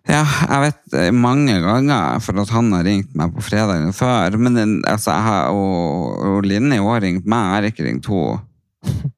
ja, 0.06 0.20
jeg 0.22 0.62
vet 0.62 1.14
mange 1.18 1.56
ganger, 1.58 2.20
for 2.22 2.38
at 2.38 2.50
han 2.54 2.68
har 2.70 2.84
ringt 2.86 3.16
meg 3.18 3.32
på 3.34 3.42
fredagen 3.42 3.90
før. 3.90 4.36
Men 4.38 4.54
den, 4.54 4.74
altså, 4.86 5.10
jeg 5.10 5.24
har, 5.26 5.48
og, 5.50 6.20
og 6.22 6.46
Linni 6.46 6.78
har 6.78 7.02
ringt 7.02 7.26
meg, 7.26 7.42
jeg 7.42 7.56
har 7.56 7.66
ikke 7.72 7.86
ringt 7.88 8.06
henne. 8.06 8.44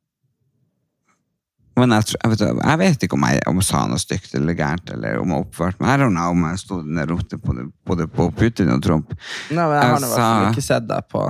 Men 1.78 1.94
jeg, 1.96 2.08
jeg, 2.16 2.30
vet, 2.32 2.42
jeg 2.48 2.78
vet 2.82 3.06
ikke 3.06 3.16
om 3.18 3.24
jeg, 3.28 3.40
om 3.50 3.60
sa 3.68 3.84
noe 3.90 4.00
stygt 4.02 4.34
eller 4.38 4.56
gærent, 4.58 4.90
eller 4.96 5.20
om 5.22 5.32
jeg 5.34 5.44
oppførte 5.46 5.80
meg. 5.80 5.92
Jeg 5.94 6.00
om 6.34 6.44
jeg 6.48 6.58
sto 6.64 6.80
og 6.82 7.08
ropte 7.12 7.38
på, 7.38 7.54
det- 7.56 7.68
på, 7.86 7.96
det- 8.00 8.10
på 8.18 8.28
Putin 8.36 8.70
og 8.74 8.82
Trump. 8.82 9.14
Nei, 9.50 9.62
men 9.64 9.74
jeg 9.78 9.82
har 9.82 9.96
i 9.96 10.00
hvert 10.00 10.14
fall 10.18 10.52
ikke 10.52 10.66
sett 10.68 10.86
deg 10.90 11.08
på 11.12 11.24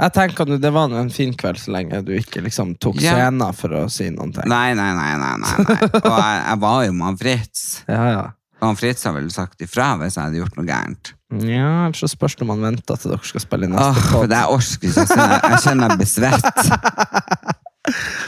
Jeg 0.00 0.12
tenker 0.16 0.46
at 0.54 0.60
Det 0.62 0.70
var 0.72 0.92
en 0.96 1.10
fin 1.12 1.32
kveld 1.36 1.58
så 1.60 1.72
lenge 1.74 1.98
du 2.06 2.12
ikke 2.16 2.40
liksom 2.40 2.74
tok 2.80 2.96
Ja. 3.04 3.12
scenen 3.18 3.52
for 3.54 3.68
å 3.76 3.82
si 3.92 4.08
noen 4.08 4.32
ting. 4.32 4.48
Nei, 4.48 4.72
nei, 4.74 4.92
nei, 4.96 5.10
nei, 5.20 5.32
nei, 5.36 5.64
nei. 5.66 5.76
Og 6.00 6.12
jeg, 6.14 6.36
jeg 6.46 6.60
var 6.62 6.84
jo 6.86 6.92
med 7.02 7.18
Fritz. 7.20 7.64
Ja, 7.88 8.04
ja. 8.14 8.28
Og 8.60 8.76
Fritz 8.76 9.04
har 9.08 9.14
vel 9.16 9.30
sagt 9.32 9.60
ifra 9.64 9.94
hvis 10.00 10.16
jeg 10.18 10.24
hadde 10.26 10.36
gjort 10.40 10.56
noe 10.58 10.66
gærent. 10.68 11.12
Ja, 11.46 11.86
ellers 11.86 12.00
så 12.02 12.08
spørs 12.10 12.34
det 12.36 12.42
om 12.44 12.50
han 12.52 12.64
venter 12.74 12.98
til 13.00 13.12
dere 13.12 13.24
skal 13.28 13.40
spille 13.44 13.68
i 13.68 13.70
neste 13.72 14.02
for 14.08 14.18
pod. 14.24 14.28
det 14.32 14.36
jeg 14.40 14.56
orker 14.56 14.90
ikke. 14.90 15.16
Jeg, 15.50 15.60
kjenner 15.64 15.88
jeg 15.88 16.00
blir 16.00 16.10
svett. 16.10 17.60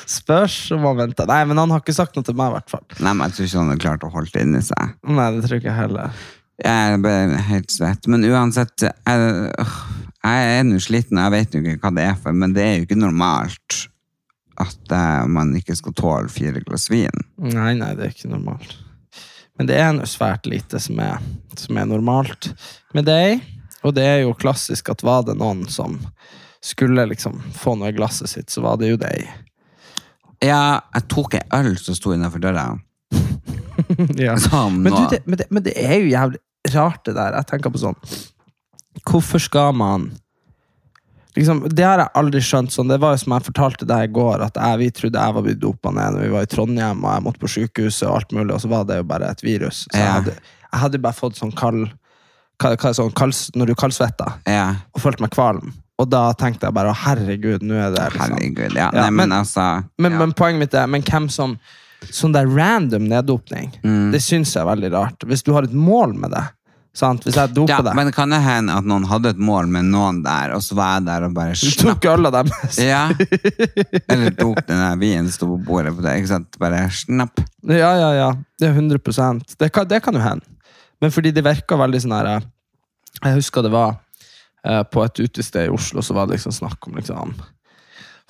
Spørs 0.09 0.57
om 0.75 0.87
han 0.89 1.01
venter. 1.03 1.29
Nei, 1.29 1.43
men 1.49 1.61
han 1.61 1.73
har 1.75 1.83
ikke 1.83 1.95
sagt 1.97 2.17
noe 2.17 2.27
til 2.27 2.37
meg, 2.39 2.53
i 2.53 2.57
hvert 2.57 2.73
fall. 2.73 2.85
Nei, 2.99 3.13
men 3.13 3.27
jeg 3.29 3.37
tror 3.37 3.49
ikke 3.49 3.61
han 3.61 3.73
har 3.73 3.83
klart 3.85 4.07
å 4.07 4.13
holde 4.15 4.33
det 4.35 4.47
inni 4.47 4.63
seg. 4.65 4.95
Nei, 5.09 5.29
det 5.35 5.45
tror 5.45 5.61
ikke 5.61 5.71
jeg 5.71 5.79
heller. 5.79 6.23
Jeg 6.63 7.01
ble 7.03 7.15
helt 7.49 7.75
svett. 7.75 8.09
Men 8.13 8.27
uansett, 8.29 8.87
jeg, 8.87 8.93
øh, 9.13 9.81
jeg 10.23 10.53
er 10.57 10.67
nå 10.69 10.81
sliten, 10.83 11.21
jeg 11.21 11.35
vet 11.35 11.57
jo 11.57 11.63
ikke 11.63 11.81
hva 11.85 11.95
det 11.97 12.07
er 12.11 12.21
for, 12.21 12.37
men 12.37 12.55
det 12.57 12.65
er 12.65 12.77
jo 12.77 12.87
ikke 12.87 13.01
normalt 13.01 13.83
at 14.61 14.95
eh, 14.95 15.25
man 15.33 15.53
ikke 15.57 15.77
skal 15.79 15.97
tåle 15.97 16.33
fire 16.33 16.63
glass 16.65 16.89
vin. 16.93 17.25
Nei, 17.43 17.73
nei, 17.79 17.93
det 17.99 18.07
er 18.07 18.15
ikke 18.15 18.33
normalt. 18.33 18.77
Men 19.59 19.69
det 19.69 19.79
er 19.81 19.93
nå 19.97 20.07
svært 20.09 20.47
lite 20.49 20.81
som 20.83 21.01
er, 21.03 21.21
som 21.59 21.79
er 21.79 21.89
normalt 21.89 22.53
med 22.97 23.09
deg. 23.09 23.43
Og 23.83 23.97
det 23.97 24.05
er 24.07 24.21
jo 24.23 24.37
klassisk 24.39 24.93
at 24.93 25.03
var 25.05 25.25
det 25.27 25.37
noen 25.41 25.65
som 25.71 25.99
skulle 26.63 27.07
liksom 27.11 27.41
få 27.59 27.75
noe 27.79 27.91
i 27.91 27.97
glasset 27.97 28.31
sitt, 28.31 28.51
så 28.51 28.63
var 28.65 28.79
det 28.81 28.93
jo 28.93 29.01
deg. 29.01 29.27
Ja, 30.43 30.81
jeg 30.95 31.07
tok 31.11 31.37
ei 31.39 31.45
øl 31.59 31.75
som 31.79 31.97
sto 31.99 32.15
innenfor 32.15 32.43
døra. 32.43 32.73
Ja. 34.17 34.35
Sånn 34.41 34.79
Men, 34.81 34.95
du, 34.95 35.03
det, 35.11 35.19
men, 35.27 35.37
det, 35.41 35.47
men 35.53 35.65
det 35.65 35.73
er 35.77 35.99
jo 36.01 36.11
jævlig 36.13 36.39
rart, 36.73 37.03
det 37.05 37.15
der. 37.17 37.35
Jeg 37.37 37.49
tenker 37.51 37.73
på 37.75 37.81
sånn 37.83 37.97
Hvorfor 39.09 39.43
skal 39.43 39.75
man 39.77 40.07
liksom, 41.37 41.65
Det 41.73 41.85
har 41.85 42.01
jeg 42.01 42.13
aldri 42.19 42.43
skjønt. 42.45 42.73
Sånn, 42.73 42.91
det 42.93 43.01
var 43.03 43.17
jo 43.17 43.23
som 43.25 43.35
jeg 43.37 43.47
fortalte 43.49 43.89
deg 43.89 44.07
i 44.09 44.13
går, 44.15 44.45
at 44.47 44.59
jeg, 44.61 44.81
vi 44.81 44.91
trodde 44.97 45.25
jeg 45.27 45.37
var 45.37 45.47
blitt 45.47 45.61
dopa 45.63 45.93
ned 45.95 46.17
når 46.17 46.27
vi 46.27 46.33
var 46.37 46.47
i 46.47 46.53
Trondheim 46.55 47.05
og 47.05 47.11
jeg 47.11 47.27
måtte 47.27 47.43
på 47.43 47.53
sykehuset, 47.57 48.07
og 48.09 48.21
alt 48.21 48.37
mulig, 48.37 48.51
og 48.55 48.63
så 48.65 48.73
var 48.73 48.87
det 48.89 49.01
jo 49.01 49.09
bare 49.13 49.33
et 49.33 49.45
virus. 49.45 49.85
Så 49.89 49.99
jeg 49.99 50.13
hadde, 50.19 50.37
jeg 50.69 50.83
hadde 50.85 51.03
bare 51.03 51.19
fått 51.19 51.41
sånn 51.41 51.55
kald 51.59 51.89
hva, 52.63 52.75
hva 52.77 52.93
sånn 52.95 53.15
kald, 53.19 53.35
Når 53.59 53.73
du 53.73 53.75
kaldsvetter 53.79 54.37
Ja, 54.47 54.67
og 54.95 55.03
følte 55.03 55.25
meg 55.25 55.35
kvalm. 55.35 55.73
Og 56.03 56.09
da 56.11 56.23
tenkte 56.39 56.67
jeg 56.69 56.75
bare 56.77 56.93
herregud, 57.05 57.63
nå 57.63 57.77
er 57.79 57.93
det 57.95 58.09
liksom 58.17 58.35
herregud. 58.37 58.75
Ja, 58.81 58.89
nei, 58.97 59.09
men, 59.11 59.29
men- 59.29 59.39
altså 59.39 59.69
men, 60.03 60.17
men 60.19 60.33
poenget 60.39 60.65
mitt 60.67 60.75
er, 60.75 60.91
men 60.91 61.03
hvem 61.07 61.31
som 61.31 61.57
Sånn 62.11 62.33
der 62.35 62.49
random 62.51 63.05
neddopning, 63.07 63.69
Mm. 63.87 64.09
det 64.11 64.19
syns 64.25 64.51
jeg 64.57 64.65
er 64.65 64.67
veldig 64.67 64.89
rart. 64.91 65.23
Hvis 65.23 65.45
du 65.47 65.53
har 65.55 65.63
et 65.63 65.73
mål 65.73 66.17
med 66.19 66.33
det. 66.35 66.41
Sant? 66.99 67.23
Hvis 67.25 67.37
jeg 67.39 67.53
doper 67.55 67.71
ja, 67.71 67.77
deg 67.87 67.95
Men 67.95 68.09
det 68.11 68.15
kan 68.17 68.29
det 68.35 68.41
hende 68.43 68.75
at 68.75 68.85
noen 68.85 69.07
hadde 69.09 69.31
et 69.31 69.39
mål 69.39 69.69
med 69.71 69.87
noen 69.89 70.19
der, 70.25 70.51
og 70.57 70.61
så 70.67 70.75
var 70.77 70.97
jeg 70.99 71.07
der 71.07 71.29
og 71.29 71.37
bare 71.39 71.55
Du 71.55 71.71
snapp. 71.71 72.01
tok 72.03 72.09
alle 72.11 72.33
dem. 72.35 72.51
Ja. 72.91 73.05
Eller 74.11 74.35
tok 74.35 74.59
den 74.67 74.83
der 74.83 74.99
vinen 75.01 75.31
sto 75.33 75.47
på 75.55 75.61
bordet 75.65 75.95
på 75.97 76.03
det. 76.05 76.17
Ikke 76.21 76.33
sant? 76.35 76.59
Bare 76.61 76.83
snapp. 76.91 77.39
Ja, 77.71 77.93
ja, 78.03 78.11
ja. 78.19 78.29
Det 78.59 78.69
er 78.69 78.75
100 78.75 78.99
Det 79.59 79.71
kan, 79.73 79.87
det 79.89 80.03
kan 80.03 80.15
jo 80.19 80.21
hende. 80.27 80.45
Men 81.01 81.11
fordi 81.15 81.33
det 81.33 81.45
virka 81.47 81.79
veldig 81.79 82.03
sånn 82.03 82.17
her 82.19 82.27
eh, 82.37 82.43
Jeg 83.25 83.39
husker 83.39 83.63
det 83.63 83.71
var 83.73 83.97
på 84.85 85.03
et 85.05 85.21
utested 85.25 85.67
i 85.67 85.73
Oslo, 85.75 86.03
så 86.03 86.15
var 86.15 86.27
det 86.27 86.37
liksom 86.39 86.53
snakk 86.55 86.87
om 86.87 86.95
liksom 87.01 87.33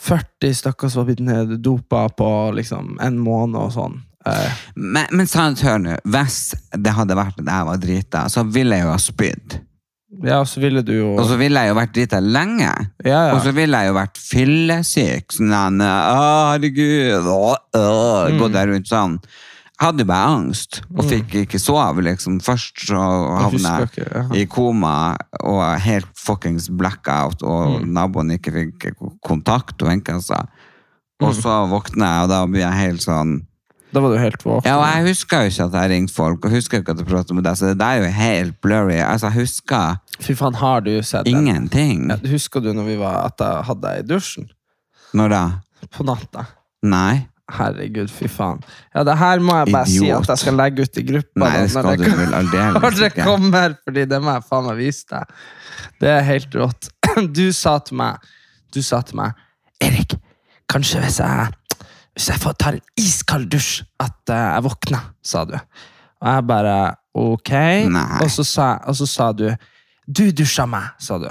40 0.03 0.55
stykker 0.59 0.89
som 0.91 1.03
var 1.03 1.11
blitt 1.12 1.21
neddopa 1.27 2.07
på 2.19 2.29
liksom 2.57 2.97
en 3.05 3.19
måned 3.23 3.61
og 3.61 3.75
sånn. 3.75 4.01
Eh, 4.27 4.62
Men, 4.75 5.07
men 5.12 5.27
sant, 5.31 5.61
hør 5.62 5.79
nå. 5.83 5.99
Hvis 6.09 6.55
det 6.79 6.95
hadde 6.97 7.15
vært 7.19 7.39
at 7.43 7.47
jeg 7.53 7.69
var 7.69 7.83
drita, 7.83 8.25
så 8.33 8.43
ville 8.49 8.79
jeg 8.79 8.87
jo 8.89 8.91
ha 8.95 8.99
spydd. 9.03 9.59
ja, 10.25 10.41
og 10.41 10.49
så 10.51 10.61
ville 10.61 10.83
du 10.85 10.93
jo 10.93 11.12
Og 11.19 11.25
så 11.27 11.37
ville 11.41 11.61
jeg 11.61 11.71
jo 11.73 11.79
vært 11.79 11.95
drita 11.95 12.21
lenge. 12.21 12.73
Ja, 13.05 13.29
ja. 13.29 13.35
Og 13.37 13.41
så 13.47 13.53
ville 13.57 13.79
jeg 13.79 13.89
jo 13.93 13.95
vært 14.01 14.19
fyllesyk. 14.19 15.33
Sånn 15.39 15.81
å, 15.81 15.95
herregud, 16.53 17.27
å, 17.31 17.55
å, 17.57 18.29
Mm. 18.33 18.39
Gått 18.39 18.53
der 18.59 18.69
rundt 18.73 18.89
sånn. 18.91 19.19
Hadde 19.83 20.05
bare 20.07 20.29
angst, 20.37 20.81
og 20.95 21.05
fikk 21.11 21.35
ikke 21.43 21.59
sove. 21.59 22.03
liksom. 22.07 22.39
Først 22.41 22.85
så 22.87 22.99
havna 23.43 23.73
jeg 23.97 24.07
ja. 24.07 24.23
i 24.39 24.45
koma 24.47 25.17
og 25.43 25.62
helt 25.83 26.07
fuckings 26.15 26.69
blackout, 26.71 27.43
og 27.43 27.81
Mm. 27.83 27.89
naboen 27.97 28.31
ikke 28.39 28.53
fikk 28.53 28.93
kontakt. 29.27 29.83
Og 29.83 29.89
Wenche 29.89 30.21
sa. 30.23 30.45
Og 31.21 31.33
Mm. 31.35 31.41
så 31.43 31.57
våkna 31.71 32.07
jeg, 32.15 32.23
og 32.23 32.29
da 32.31 32.47
blir 32.47 32.61
jeg 32.62 32.73
helt 32.79 33.01
sånn 33.03 33.41
Da 33.93 34.01
var 34.01 34.09
du 34.15 34.17
helt 34.19 34.39
våken. 34.43 34.65
Ja, 34.65 34.79
og 34.79 34.87
jeg 34.95 35.05
husker 35.12 35.43
jo 35.43 35.51
ikke 35.51 35.65
at 35.67 35.73
jeg 35.83 35.91
ringte 35.91 36.15
folk, 36.15 36.45
og 36.47 36.51
husker 36.51 36.79
ikke 36.81 36.93
at 36.93 36.99
jeg 36.99 37.07
prata 37.07 37.35
med 37.35 37.45
deg, 37.45 37.57
så 37.59 37.67
det 37.69 37.79
der 37.79 37.85
er 37.85 38.05
jo 38.07 38.11
helt 38.11 38.61
blurry. 38.62 38.97
Altså, 39.03 39.29
jeg 39.31 39.43
husker 39.43 39.99
Fy 40.21 40.33
faen, 40.35 40.55
har 40.55 40.81
du 40.81 41.03
sett 41.03 41.27
ingenting. 41.27 42.09
Ja, 42.09 42.17
Husker 42.31 42.61
du 42.62 42.73
når 42.73 42.85
vi 42.87 42.97
var, 42.97 43.27
at 43.27 43.39
jeg 43.39 43.65
hadde 43.65 43.83
deg 43.83 43.99
i 44.05 44.15
dusjen 44.15 44.49
Når 45.12 45.29
da? 45.29 45.51
på 45.93 46.05
natta? 46.07 46.47
Nei. 46.83 47.27
Herregud, 47.52 48.09
fy 48.11 48.28
faen. 48.32 48.61
Ja, 48.94 49.02
det 49.04 49.16
her 49.21 49.40
må 49.44 49.56
jeg 49.61 49.73
bare 49.75 49.88
si 49.90 50.11
at 50.14 50.28
jeg 50.32 50.40
skal 50.40 50.56
legge 50.56 50.87
ut 50.87 50.99
i 51.00 51.04
gruppa. 51.09 51.42
Nei, 51.42 51.50
det 51.62 51.71
skal 51.75 51.85
når 51.88 51.97
du 52.00 52.04
det- 52.04 52.18
vel 52.18 52.35
aldeles 52.38 52.99
det 53.00 53.11
ikke. 53.12 53.25
kommer, 53.26 53.75
fordi 53.85 54.04
det 54.09 54.21
må 54.25 54.32
jeg 54.38 54.44
faen 54.49 54.68
meg 54.71 54.76
vise 54.80 55.04
deg. 55.12 55.35
Det 56.00 56.09
er 56.16 56.23
helt 56.30 56.54
rått. 56.62 56.88
Du 57.37 57.44
sa 57.52 57.75
til 57.85 57.99
meg, 58.00 58.16
du 58.73 58.80
sa 58.82 59.02
til 59.04 59.18
meg 59.21 59.35
Erik, 59.85 60.14
kanskje 60.73 61.02
hvis 61.02 61.18
jeg, 61.21 61.50
hvis 62.16 62.28
jeg 62.30 62.40
får 62.40 62.54
ta 62.62 62.71
en 62.73 62.80
iskald 62.97 63.50
dusj, 63.52 63.82
at 64.00 64.32
eh, 64.32 64.47
jeg 64.54 64.64
våkner, 64.64 65.02
sa 65.23 65.42
du. 65.44 65.52
Og 66.23 66.28
jeg 66.30 66.47
bare 66.49 66.76
ok. 67.18 67.52
Og 68.23 68.30
så, 68.32 68.44
sa, 68.49 68.68
og 68.88 68.97
så 68.97 69.06
sa 69.11 69.32
du 69.37 69.49
du 70.09 70.25
dusja 70.32 70.64
meg, 70.66 70.88
sa 71.02 71.19
du. 71.21 71.28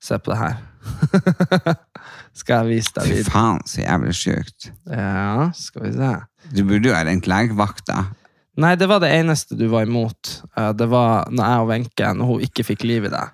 Se 0.00 0.16
på 0.22 0.30
det 0.30 0.38
her. 0.38 0.54
skal 2.38 2.54
jeg 2.62 2.68
vise 2.68 2.94
deg 2.96 3.10
Fy 3.10 3.24
faen, 3.28 3.60
så 3.68 3.82
jævlig 3.82 4.14
sjukt. 4.16 4.70
Ja, 4.90 5.48
skal 5.56 5.86
vi 5.88 5.92
se. 5.96 6.12
Du 6.54 6.62
burde 6.68 6.90
jo 6.90 6.96
ha 6.96 7.02
ringt 7.06 7.28
legevakta. 7.30 8.04
Nei, 8.58 8.72
det 8.78 8.88
var 8.90 8.98
det 9.02 9.12
eneste 9.14 9.54
du 9.58 9.68
var 9.70 9.86
imot. 9.86 10.40
Eh, 10.56 10.72
Det 10.74 10.88
var 10.90 11.28
når 11.30 11.44
jeg 11.52 11.62
og 11.62 11.68
Wenche, 11.72 12.10
når 12.18 12.32
hun 12.32 12.44
ikke 12.48 12.66
fikk 12.72 12.82
liv 12.88 13.06
i 13.06 13.12
deg, 13.12 13.28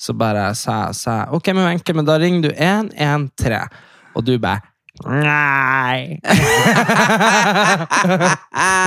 så 0.00 0.14
bare 0.16 0.46
sa 0.56 0.86
jeg 0.88 1.28
Ok, 1.36 1.52
men 1.52 1.66
Wenche, 1.68 1.92
men 1.96 2.08
da 2.08 2.16
ringer 2.20 2.48
du 2.48 2.50
113, 2.56 3.68
og 4.16 4.24
du 4.24 4.38
bare 4.40 4.64
Nei! 5.06 6.20
det 6.24 6.36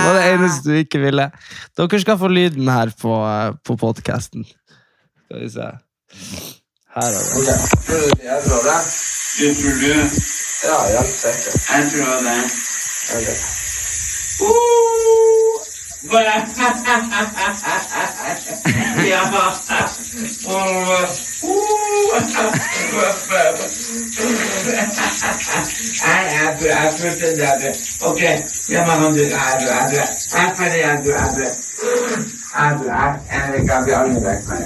var 0.04 0.14
det 0.14 0.26
eneste 0.28 0.68
du 0.68 0.76
ikke 0.78 1.00
ville. 1.02 1.24
Dere 1.74 2.00
skal 2.02 2.18
få 2.20 2.28
lyden 2.30 2.68
her 2.70 2.92
på, 3.00 3.14
eh, 3.26 3.56
på 3.66 3.74
podkasten. 3.80 4.44
Skal 5.24 5.40
vi 5.40 5.48
se. 5.50 5.66
Her 6.94 7.02
er 7.02 7.10
det. 7.10 7.32
Okay. 7.38 7.58
tror 8.44 8.62
det. 8.68 8.78
Du 9.38 9.46
tror 9.60 9.74
du? 9.82 9.94
Ja, 10.64 10.76
helt 10.86 11.14
sikkert. 11.22 11.56
Jeg 11.70 11.90
tror 11.90 12.20
det. 12.26 12.36
Ja. 13.10 13.34
Jeg 16.12 16.44
jeg 26.30 26.56
tror 26.58 26.68
jeg 26.68 26.92
følte 27.00 27.26
det. 27.26 27.48
det. 27.62 27.72
Ok, 28.00 28.20
ja, 28.70 28.86
men 28.86 28.96
han 29.02 29.14
du 29.14 29.22
er 29.22 29.58
du 29.60 29.66
er 29.66 29.88
du. 29.90 29.96
Jeg 30.34 30.52
er 30.56 30.82
er 30.82 31.02
du 31.02 31.10
er 31.10 31.34
du. 31.36 32.43
Bli 32.54 33.94
alle 33.98 34.20
vekk 34.22 34.44
meg. 34.48 34.62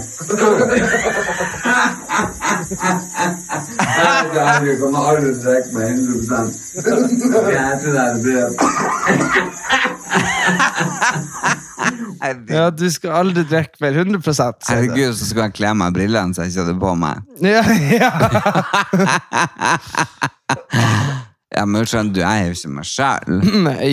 Du 4.59 4.73
kommer 4.83 5.01
aldri 5.09 5.31
til 5.41 5.73
meg 5.73 5.87
100 5.97 6.53
Ok, 7.39 7.49
Jeg 7.55 7.75
tror 7.81 7.93
det 7.95 8.03
er. 8.05 8.49
Ja, 12.53 12.69
du 12.71 12.91
skal 12.93 13.11
aldri 13.23 13.43
drikke 13.49 13.77
mer. 13.81 13.93
100 14.05 14.21
sier. 14.37 14.53
Herregud, 14.69 15.15
så 15.17 15.25
skulle 15.31 15.45
jeg 15.49 15.57
kle 15.57 15.71
meg 15.81 15.95
brillene 15.97 16.35
så 16.35 16.45
jeg 16.45 16.51
ikke 16.53 16.65
hadde 16.67 16.81
på 16.85 16.93
meg. 16.99 17.17
Ja, 17.41 17.63
ja. 17.97 18.11
Ja, 21.59 21.65
men 21.67 21.87
skjønner 21.89 22.15
du, 22.15 22.21
jeg 22.23 22.43
er 22.43 22.49
jo 22.49 22.57
ikke 22.57 22.73
meg 22.77 22.87
sjøl. 22.87 23.39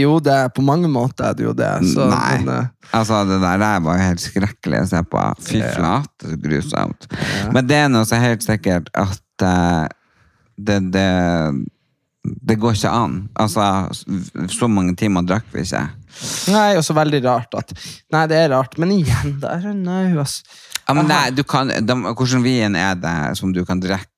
Jo, 0.04 0.16
det 0.24 0.34
er 0.38 0.52
på 0.54 0.64
mange 0.66 0.90
måter 0.92 1.32
er 1.32 1.38
det 1.38 1.46
jo 1.48 1.54
det. 1.58 1.72
Så, 1.90 2.06
Nei. 2.12 2.38
men, 2.44 2.52
eh, 2.54 2.72
Altså, 2.94 3.24
det 3.26 3.40
der 3.42 3.58
der 3.58 3.80
var 3.82 3.98
jo 3.98 4.06
helt 4.06 4.22
skrekkelig 4.22 4.84
å 4.84 4.90
se 4.92 5.02
på. 5.10 5.22
Fy 5.48 5.62
flate, 5.74 6.30
så 6.30 6.38
grusomt. 6.44 7.08
Men 7.56 7.66
det 7.66 7.80
er 7.82 7.90
noe 7.90 8.06
så 8.06 8.20
helt 8.22 8.46
sikkert 8.46 8.92
at 8.94 9.46
uh, 9.46 9.88
det, 10.56 10.80
det 10.94 11.10
Det 12.46 12.56
går 12.62 12.78
ikke 12.78 12.94
an. 12.94 13.18
Altså, 13.38 13.66
så 14.50 14.70
mange 14.70 14.96
timer 14.98 15.26
drakk 15.26 15.50
vi 15.54 15.66
ikke. 15.66 15.84
Nei, 16.54 16.70
og 16.78 16.86
så 16.86 16.96
veldig 16.96 17.20
rart 17.26 17.58
at 17.58 17.74
Nei, 18.14 18.24
det 18.32 18.38
er 18.40 18.54
rart, 18.54 18.78
men 18.82 18.94
igjen, 18.96 19.36
det 19.42 19.52
er 19.52 19.74
no, 19.76 20.00
altså. 20.22 20.46
Ja, 20.86 20.94
men 20.94 21.10
det, 21.10 21.20
du 21.38 21.44
kan, 21.44 21.70
de, 21.70 21.96
hvordan 22.14 22.44
vin 22.46 22.78
er 22.78 22.94
det 23.02 23.18
som 23.40 23.54
du 23.54 23.64
kan 23.66 23.82
drikke 23.82 24.15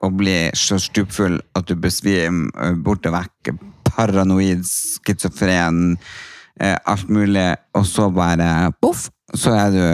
og 0.00 0.16
bli 0.20 0.38
så 0.56 0.78
stupfull 0.80 1.38
at 1.58 1.68
du 1.68 1.76
besvimer 1.80 2.76
borte 2.84 3.12
vekk, 3.12 3.52
paranoid, 3.90 4.64
skizofren, 4.66 5.98
eh, 6.60 6.76
alt 6.88 7.10
mulig, 7.12 7.50
og 7.76 7.86
så 7.86 8.08
bare 8.14 8.70
poff, 8.80 9.08
så 9.34 9.54
er 9.58 9.74
du 9.74 9.84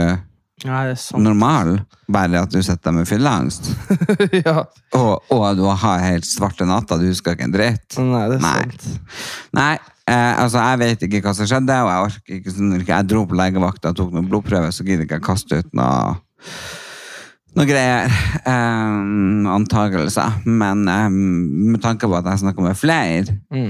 ja, 0.64 0.94
normal, 1.20 1.80
bare 2.08 2.44
at 2.44 2.54
du 2.54 2.62
sitter 2.64 2.94
med 2.94 3.08
fylleangst. 3.08 3.72
ja. 4.46 4.62
Og, 4.96 5.32
og 5.32 5.44
du 5.58 5.66
har 5.68 6.04
helt 6.04 6.28
svarte 6.28 6.68
natta, 6.68 7.00
du 7.00 7.08
husker 7.10 7.36
ikke 7.36 7.50
en 7.50 7.56
dritt. 7.56 7.98
Nei, 7.98 8.24
det 8.30 8.38
er 8.38 8.46
Nei. 8.46 8.56
sant. 8.62 9.20
Nei, 9.58 9.74
eh, 10.06 10.32
altså 10.32 10.62
jeg 10.62 10.82
vet 10.84 11.06
ikke 11.08 11.24
hva 11.26 11.36
som 11.36 11.50
skjedde, 11.50 11.82
og 11.82 11.92
jeg 11.92 12.08
orker 12.08 12.40
ikke 12.40 12.56
sånn, 12.56 12.74
jeg 12.80 13.10
dro 13.10 13.26
på 13.28 13.38
legevakta 13.42 13.92
og 13.92 14.00
tok 14.00 14.16
noen 14.16 14.30
blodprøver, 14.30 14.72
så 14.72 14.86
gidder 14.86 15.08
ikke 15.08 15.20
jeg 15.20 15.28
kaste 15.32 15.62
ut 15.62 15.76
noe 15.76 16.16
noe 17.56 17.66
greier. 17.68 18.12
Um, 18.44 19.46
antakelser. 19.50 20.36
Men 20.44 20.84
um, 20.88 21.16
med 21.72 21.80
tanke 21.84 22.08
på 22.08 22.16
at 22.18 22.28
jeg 22.30 22.42
snakker 22.44 22.66
med 22.66 22.78
flere 22.78 23.24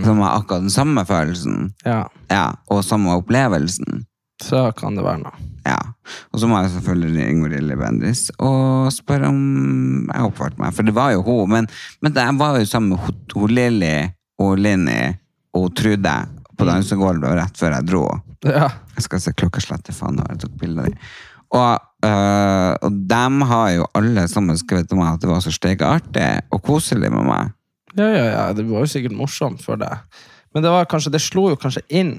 som 0.05 0.20
har 0.25 0.40
akkurat 0.40 0.64
den 0.66 0.75
samme 0.75 1.05
følelsen, 1.09 1.70
Ja, 1.87 2.03
ja, 2.33 2.46
og 2.70 2.85
samme 2.85 3.14
opplevelsen, 3.16 4.05
så 4.42 4.66
kan 4.77 4.96
det 4.99 5.05
være 5.07 5.22
noe. 5.22 5.44
ja. 5.64 5.79
Og 6.33 6.38
så 6.42 6.46
må 6.51 6.59
jeg 6.61 6.70
selvfølgelig 6.75 7.12
ringe 7.16 7.31
Ingrid 7.57 7.79
Bendriss 7.81 8.27
og 8.38 8.90
spørre 8.94 9.31
om 9.33 10.07
jeg 10.12 10.27
oppførte 10.29 10.61
meg. 10.61 10.75
For 10.77 10.87
det 10.87 10.94
var 10.94 11.14
jo 11.14 11.22
hun. 11.27 11.49
Men, 11.51 11.68
men 12.05 12.14
jeg 12.14 12.37
var 12.38 12.59
jo 12.61 12.66
sammen 12.68 12.92
med 12.92 13.01
hun, 13.07 13.16
hun 13.35 13.55
Lilly 13.57 13.94
og 14.38 14.59
Linni 14.61 15.01
og 15.57 15.70
Trude 15.79 16.12
på 16.57 16.64
dansegulvet 16.68 17.35
rett 17.40 17.59
før 17.59 17.75
jeg 17.79 17.88
dro. 17.88 18.05
Ja. 18.46 18.68
Jeg 18.96 19.07
skal 19.09 19.20
se 19.25 19.33
klokkeslettet, 19.37 19.96
faen, 19.96 20.16
når 20.20 20.31
jeg 20.35 20.42
tok 20.44 20.55
bilde 20.61 20.85
av 20.85 20.92
dem. 20.92 21.01
Og, 21.54 21.82
øh, 22.04 22.90
de 22.90 23.09
dem 23.11 23.42
har 23.50 23.70
jo 23.70 23.87
alle 23.94 24.26
sammen 24.28 24.59
skrevet 24.59 24.88
til 24.90 24.98
meg 24.98 25.14
at 25.14 25.22
det 25.22 25.30
var 25.30 25.44
så 25.44 25.52
steikeartig 25.54 26.30
og 26.50 26.62
koselig 26.66 27.12
med 27.12 27.24
meg. 27.28 27.52
ja, 27.96 28.09
ja, 28.09 28.24
ja, 28.24 28.52
det 28.52 28.66
var 28.68 28.85
jo 28.85 28.90
sikkert 28.90 29.16
morsomt 29.16 29.62
for 29.64 29.76
deg. 29.80 30.02
Men 30.54 30.62
det 30.62 30.70
var 30.70 30.85
kanskje, 30.85 31.12
det 31.12 31.20
slo 31.20 31.48
jo 31.50 31.56
kanskje 31.56 31.82
inn. 31.88 32.18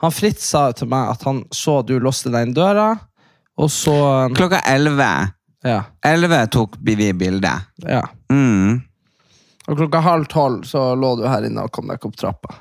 Han 0.00 0.12
Fritz 0.14 0.46
sa 0.48 0.70
jo 0.70 0.80
til 0.80 0.88
meg 0.88 1.12
at 1.12 1.22
han 1.28 1.44
så 1.52 1.82
du 1.86 1.98
låste 2.00 2.30
deg 2.32 2.48
inn 2.48 2.56
døra, 2.56 2.94
og 3.60 3.68
så 3.70 4.28
Klokka 4.34 4.62
elleve. 4.66 5.10
Ja. 5.62 5.82
Elleve 6.06 6.46
tok 6.48 6.78
vi 6.80 7.12
bildet. 7.12 7.68
ja. 7.84 8.06
Mm. 8.32 8.80
Og 9.68 9.76
klokka 9.76 10.00
halv 10.02 10.26
tolv 10.26 10.64
så 10.66 10.94
lå 10.98 11.12
du 11.20 11.26
her 11.28 11.44
inne 11.46 11.62
og 11.62 11.70
kom 11.70 11.86
deg 11.86 12.00
ikke 12.00 12.08
opp 12.10 12.16
trappa. 12.18 12.54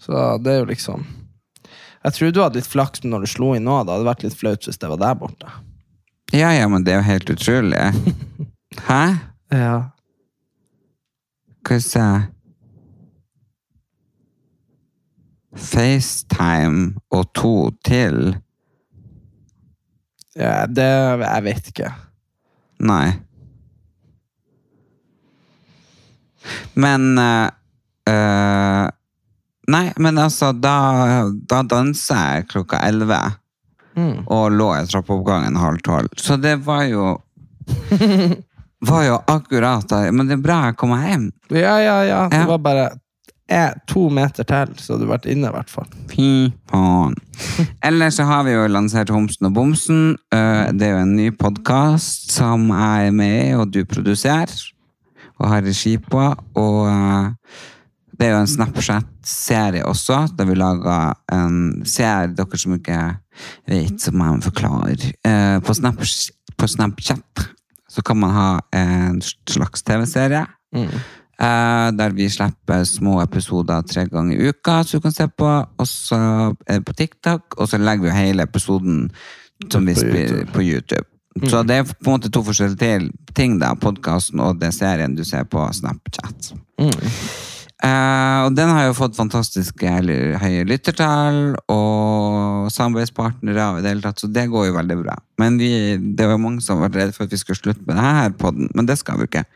Så 0.00 0.38
det 0.42 0.54
er 0.54 0.62
jo 0.62 0.70
liksom 0.70 1.04
Jeg 2.04 2.16
tror 2.16 2.32
du 2.32 2.40
hadde 2.40 2.60
litt 2.60 2.70
flaks 2.70 3.04
når 3.04 3.24
du 3.24 3.30
slo 3.30 3.52
inn 3.56 3.66
nå. 3.68 3.82
Det 3.84 3.92
hadde 3.92 4.08
vært 4.08 4.24
litt 4.24 4.38
flaut 4.38 4.66
hvis 4.66 4.80
det 4.80 4.88
var 4.92 5.00
der 5.02 5.16
borte. 5.20 5.54
Ja, 6.32 6.52
ja, 6.54 6.68
men 6.70 6.84
det 6.86 6.94
er 6.94 7.00
jo 7.00 7.08
helt 7.10 7.32
utrolig. 7.34 7.80
Hæ? 8.88 9.02
Ja. 9.52 9.78
Hva 11.66 11.80
sa 11.84 12.04
jeg? 12.04 12.28
FaceTime 15.60 16.94
og 17.10 17.26
to 17.34 17.54
til? 17.84 18.38
ja 20.38 20.62
det 20.70 20.86
Jeg 21.20 21.44
vet 21.44 21.72
ikke. 21.72 21.90
Nei. 22.80 23.08
Men 26.74 27.18
uh, 27.18 27.50
eh, 28.08 28.86
Nei, 29.70 29.90
men 30.02 30.18
altså, 30.18 30.50
da, 30.56 30.74
da 31.30 31.60
dansa 31.62 32.18
jeg 32.34 32.48
klokka 32.50 32.80
elleve. 32.88 33.20
Mm. 33.98 34.24
Og 34.30 34.54
lå 34.54 34.70
i 34.78 34.86
trappeoppgangen 34.88 35.58
halv 35.60 35.82
tolv. 35.86 36.08
Så 36.18 36.36
det 36.40 36.56
var 36.66 36.84
jo 36.90 37.12
Var 38.80 39.02
jo 39.04 39.18
akkurat 39.28 39.84
da. 39.90 40.06
Men 40.12 40.26
det 40.30 40.38
er 40.38 40.42
bra 40.44 40.56
jeg 40.70 40.76
kom 40.80 40.94
meg 40.94 41.06
hjem. 41.10 41.26
Ja, 41.52 41.74
ja, 41.82 41.96
ja. 42.08 42.20
Det 42.32 42.46
var 42.48 42.62
bare 42.64 42.86
eh, 43.52 43.74
to 43.90 44.06
meter 44.14 44.46
til, 44.48 44.72
så 44.80 44.96
du 44.96 45.04
vært 45.10 45.26
inne, 45.28 45.50
i 45.50 45.54
hvert 45.54 45.68
fall. 45.68 45.88
Fy 46.08 46.28
faen. 46.70 47.18
Ellers 47.90 48.16
så 48.16 48.24
har 48.30 48.46
vi 48.48 48.54
jo 48.56 48.64
lansert 48.72 49.12
Homsen 49.12 49.50
og 49.50 49.56
Bomsen. 49.58 50.14
Eh, 50.32 50.70
Det 50.72 50.88
er 50.88 50.94
jo 50.96 51.02
en 51.04 51.16
ny 51.18 51.28
podkast 51.36 52.32
som 52.32 52.70
jeg 52.72 53.10
er 53.10 53.16
med 53.20 53.36
i, 53.50 53.52
og 53.58 53.68
du 53.74 53.82
produserer. 53.84 54.56
Og 55.40 55.48
har 55.52 55.62
regi 55.68 55.98
på. 56.00 56.24
Og 56.62 56.80
eh, 56.88 57.60
det 58.20 58.28
er 58.28 58.34
jo 58.34 58.40
en 58.42 58.50
Snapchat-serie 58.50 59.86
også, 59.88 60.26
der 60.36 60.44
vi 60.44 60.58
lager 60.58 61.14
en 61.32 61.80
serie 61.88 62.34
dere 62.36 62.58
som 62.60 62.74
ikke 62.76 62.98
vet, 63.64 63.96
så 63.96 64.12
må 64.12 64.26
jeg 64.28 64.42
forklare. 64.44 65.12
Eh, 65.24 65.56
På, 65.64 65.74
Snap, 65.74 66.02
på 66.58 66.68
Snapchat 66.68 67.46
så 67.90 68.04
kan 68.04 68.20
man 68.20 68.34
ha 68.36 68.50
en 68.76 69.22
slags 69.24 69.82
TV-serie. 69.82 70.46
Mm. 70.76 71.00
der 71.96 72.12
vi 72.12 72.28
slipper 72.28 72.84
små 72.84 73.22
episoder 73.22 73.80
tre 73.82 74.04
ganger 74.06 74.36
i 74.36 74.48
uka, 74.48 74.82
så 74.84 74.98
du 74.98 75.00
kan 75.00 75.12
se 75.12 75.26
på. 75.28 75.48
Og 75.78 75.86
så 75.88 76.18
er 76.66 76.78
det 76.78 76.84
på 76.84 76.92
TikTok, 76.92 77.56
og 77.56 77.68
så 77.68 77.78
legger 77.80 78.04
vi 78.04 78.10
hele 78.10 78.42
episoden 78.44 79.10
som 79.72 79.86
vi 79.86 79.94
spiller 79.94 80.44
på 80.52 80.60
YouTube. 80.60 81.08
Så 81.48 81.62
det 81.62 81.76
er 81.76 81.82
på 81.88 82.10
en 82.10 82.18
måte 82.18 82.30
to 82.30 82.42
forskjellige 82.44 83.10
ting, 83.34 83.58
da. 83.58 83.72
Podkasten 83.74 84.40
og 84.40 84.60
det 84.60 84.74
serien 84.76 85.16
du 85.16 85.24
ser 85.24 85.48
på 85.48 85.64
Snapchat. 85.72 86.52
Eh, 87.80 88.40
og 88.44 88.52
den 88.52 88.68
har 88.68 88.90
jo 88.90 88.96
fått 88.98 89.16
fantastisk 89.16 89.84
høye 89.86 90.66
lyttertall 90.68 91.54
og 91.72 92.68
samarbeidspartnere 92.74 93.70
i 93.78 93.84
det 93.84 93.94
hele 93.94 94.04
tatt, 94.04 94.20
så 94.20 94.28
det 94.28 94.50
går 94.52 94.68
jo 94.68 94.76
veldig 94.76 94.98
bra. 95.00 95.16
Men 95.40 95.56
vi, 95.60 95.72
det 95.96 96.28
var 96.28 96.42
mange 96.42 96.60
som 96.64 96.82
var 96.82 96.92
redde 96.92 97.16
for 97.16 97.24
at 97.24 97.32
vi 97.32 97.40
skulle 97.40 97.60
slutte 97.60 97.86
med 97.86 97.96
denne 97.96 98.36
podden, 98.40 98.68
men 98.76 98.90
det 98.90 98.98
skal 99.00 99.22
vi 99.22 99.30
ikke. 99.30 99.46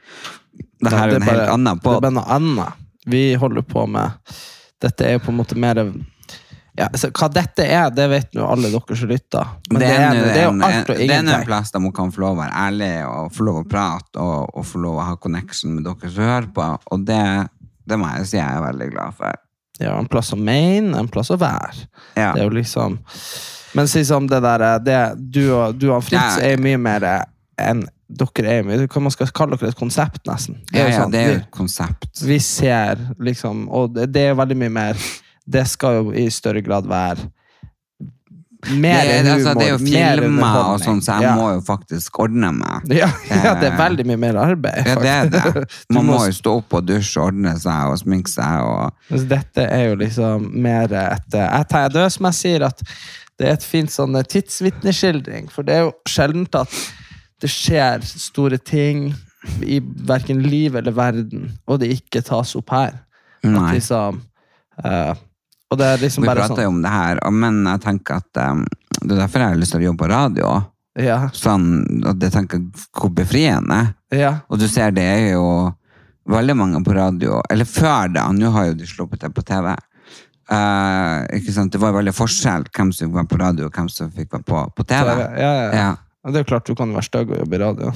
Det 0.54 0.92
er 0.92 1.18
en 1.18 1.28
helt 1.28 1.46
annen 1.50 1.82
Det 1.82 1.92
er 1.92 2.00
bare 2.00 2.16
noe 2.16 2.26
annet. 2.32 2.82
Vi 3.04 3.22
holder 3.36 3.64
på 3.68 3.84
med 3.90 4.34
Dette 4.80 5.04
er 5.04 5.16
jo 5.18 5.24
på 5.26 5.32
en 5.32 5.38
måte 5.42 5.56
mer 5.60 5.80
ja, 6.74 6.88
Hva 6.90 7.28
dette 7.30 7.66
er, 7.68 7.90
det 7.94 8.06
vet 8.10 8.32
nå 8.34 8.46
alle 8.50 8.70
dere 8.72 8.96
som 8.98 9.10
lytter. 9.10 9.50
Men 9.70 9.82
det, 9.82 9.90
er, 9.94 10.08
nå 10.16 10.24
det 10.24 10.40
er 10.40 10.46
jo 10.48 10.54
alt 10.66 10.88
og 10.90 10.98
det 10.98 11.06
er 11.06 11.20
en 11.22 11.46
plass 11.46 11.70
der 11.74 11.82
man 11.84 11.94
kan 11.94 12.10
få 12.14 12.24
lov 12.24 12.34
å 12.34 12.40
være 12.40 12.62
ærlig 12.64 12.90
og 13.06 13.28
få 13.36 13.46
lov 13.46 13.60
å 13.60 13.66
prate 13.70 14.24
og, 14.24 14.56
og 14.58 14.66
få 14.66 14.80
lov 14.82 14.98
å 14.98 15.06
ha 15.10 15.14
connection 15.22 15.76
med 15.76 15.86
dere 15.86 16.10
som 16.10 16.26
hører 16.26 16.48
på, 16.56 16.66
og 16.96 17.06
det, 17.06 17.20
det 17.86 17.98
må 18.00 18.08
jeg 18.16 18.26
si 18.30 18.36
jeg 18.38 18.46
er 18.48 18.62
veldig 18.64 18.90
glad 18.94 19.16
for. 19.18 19.40
Ja, 19.82 19.96
en 19.98 20.06
plass 20.06 20.30
å 20.32 20.38
mene, 20.38 20.94
en 21.00 21.08
plass 21.10 21.32
å 21.34 21.38
være. 21.40 21.86
Ja. 22.14 22.32
Det 22.34 22.40
er 22.40 22.44
jo 22.46 22.54
liksom 22.54 22.98
Men 23.74 23.88
si 23.90 24.04
som 24.06 24.28
det 24.30 24.38
der 24.44 25.16
Du 25.18 25.40
og, 25.56 25.74
du 25.78 25.88
og 25.90 26.04
Fritz 26.06 26.38
Ja. 26.38 26.52
er 26.52 26.60
mye 26.62 26.78
mer 26.78 27.02
enn 27.58 27.82
dere 28.08 28.52
er 28.60 28.62
mye 28.62 28.86
Hva 28.86 29.00
man 29.02 29.10
skal 29.10 29.32
kalle 29.34 29.56
dere 29.58 29.72
et 29.72 29.78
konsept, 29.80 30.20
nesten. 30.28 30.60
Det 30.70 30.78
Ja, 30.78 30.86
ja, 30.88 31.00
sånn, 31.02 31.10
det 31.10 31.20
er 31.20 31.32
jo 31.32 31.38
et 31.40 31.50
konsept. 31.50 32.22
vi 32.22 32.38
ser 32.38 33.00
liksom 33.18 33.68
Og 33.68 33.94
det, 33.94 34.12
det 34.14 34.28
er 34.30 34.34
veldig 34.38 34.56
mye 34.62 34.70
mer 34.70 34.94
Det 35.46 35.66
skal 35.66 35.94
jo 36.04 36.12
i 36.12 36.28
større 36.30 36.62
grad 36.62 36.86
være 36.86 37.26
mer 38.70 39.04
det, 39.04 39.16
humor, 39.18 39.32
altså, 39.34 39.54
det 39.58 39.66
er 39.66 39.72
jo 39.72 39.80
mer 39.84 40.22
filmer 40.22 40.58
og 40.60 40.82
sånn, 40.82 41.02
så 41.04 41.18
jeg 41.18 41.26
ja. 41.26 41.34
må 41.38 41.48
jo 41.52 41.60
faktisk 41.66 42.20
ordne 42.24 42.50
meg. 42.56 42.88
ja, 43.02 43.10
ja, 43.30 43.54
det 43.60 43.68
er 43.70 43.76
veldig 43.78 44.06
mye 44.10 44.20
mer 44.24 44.40
arbeid. 44.44 44.88
Ja, 44.88 44.96
det 45.00 45.12
er 45.14 45.32
det. 45.34 45.64
Man 45.92 46.06
må 46.08 46.18
må- 46.18 46.22
jo 46.28 46.36
stå 46.38 46.56
opp 46.60 46.78
og 46.78 46.86
dusje, 46.88 47.20
ordne 47.22 47.56
seg 47.60 47.92
og 47.92 48.00
sminke 48.02 48.32
seg 48.32 48.64
og 48.64 49.20
dette 49.30 49.66
er 49.68 49.88
jo 49.88 49.98
liksom 50.00 50.48
mer 50.64 50.92
et 50.92 51.36
eh, 51.36 51.44
Jeg 51.44 51.68
tar 51.70 51.92
Det 51.92 52.04
som 52.12 52.28
jeg 52.28 52.38
sier, 52.38 52.64
at 52.66 52.82
det 53.38 53.48
er 53.48 53.56
et 53.56 53.66
fint 53.66 53.90
sånn 53.92 54.16
eh, 54.18 54.26
tidsvitneskildring. 54.30 55.50
For 55.52 55.66
det 55.66 55.78
er 55.78 55.86
jo 55.88 55.94
sjeldent 56.08 56.56
at 56.58 56.74
det 57.42 57.50
skjer 57.52 58.04
store 58.06 58.58
ting 58.62 59.10
i 59.64 59.80
verken 60.08 60.40
liv 60.46 60.76
eller 60.78 60.94
verden, 60.96 61.50
og 61.68 61.82
det 61.82 61.92
ikke 61.98 62.24
tas 62.24 62.54
opp 62.56 62.72
her. 62.72 62.96
At 63.44 63.74
liksom 63.74 64.22
eh, 64.84 65.12
Og 65.74 65.80
det 65.80 65.86
er 65.90 66.02
liksom 66.04 66.22
Vi 66.22 66.28
bare 66.30 66.44
prater 66.44 66.60
sånn 66.60 66.68
jo 66.68 66.72
om 66.76 66.82
det 66.84 66.92
her, 66.94 67.20
men 67.34 67.64
jeg 67.66 67.82
tenker 67.82 68.20
at 68.22 68.40
um, 68.46 68.62
det 69.00 69.10
er 69.16 69.20
derfor 69.24 69.42
jeg 69.42 69.52
har 69.54 69.58
lyst 69.60 69.74
til 69.74 69.82
å 69.82 69.86
jobbe 69.88 70.04
på 70.04 70.10
radio. 70.12 70.52
Ja, 71.02 71.16
Sånn, 71.34 71.64
at 72.06 72.20
det 72.22 72.28
tenker 72.30 72.60
jeg 72.60 72.84
hvor 72.94 73.10
befriende. 73.10 73.80
ja, 74.14 74.36
Og 74.46 74.60
du 74.62 74.68
ser, 74.70 74.92
det 74.94 75.02
er 75.02 75.32
jo 75.32 75.42
veldig 76.30 76.54
mange 76.56 76.78
på 76.86 76.94
radio, 76.94 77.40
eller 77.50 77.66
før 77.66 78.12
da, 78.14 78.28
nå 78.32 78.52
har 78.54 78.68
jo 78.70 78.76
de 78.78 78.86
sluppet 78.86 79.26
det 79.26 79.32
på 79.34 79.42
TV. 79.42 79.72
Uh, 80.44 81.24
ikke 81.34 81.52
sant? 81.56 81.72
Det 81.72 81.80
var 81.80 81.94
veldig 81.96 82.12
forskjell 82.14 82.66
hvem 82.76 82.92
som 82.94 83.12
var 83.16 83.26
på 83.28 83.38
radio, 83.40 83.66
og 83.66 83.74
hvem 83.76 83.88
som 83.90 84.10
fikk 84.12 84.36
være 84.36 84.46
på, 84.46 84.62
på 84.76 84.86
TV. 84.88 85.10
ja, 85.18 85.28
ja, 85.40 85.52
ja. 85.52 85.70
Ja. 85.82 85.92
Det 86.24 86.38
er 86.40 86.44
jo 86.46 86.48
klart 86.54 86.68
du 86.70 86.72
kan 86.78 86.92
være 86.94 87.04
stygg 87.04 87.32
og 87.34 87.40
jobbe 87.42 87.56
i 87.58 87.60
radio. 87.60 87.90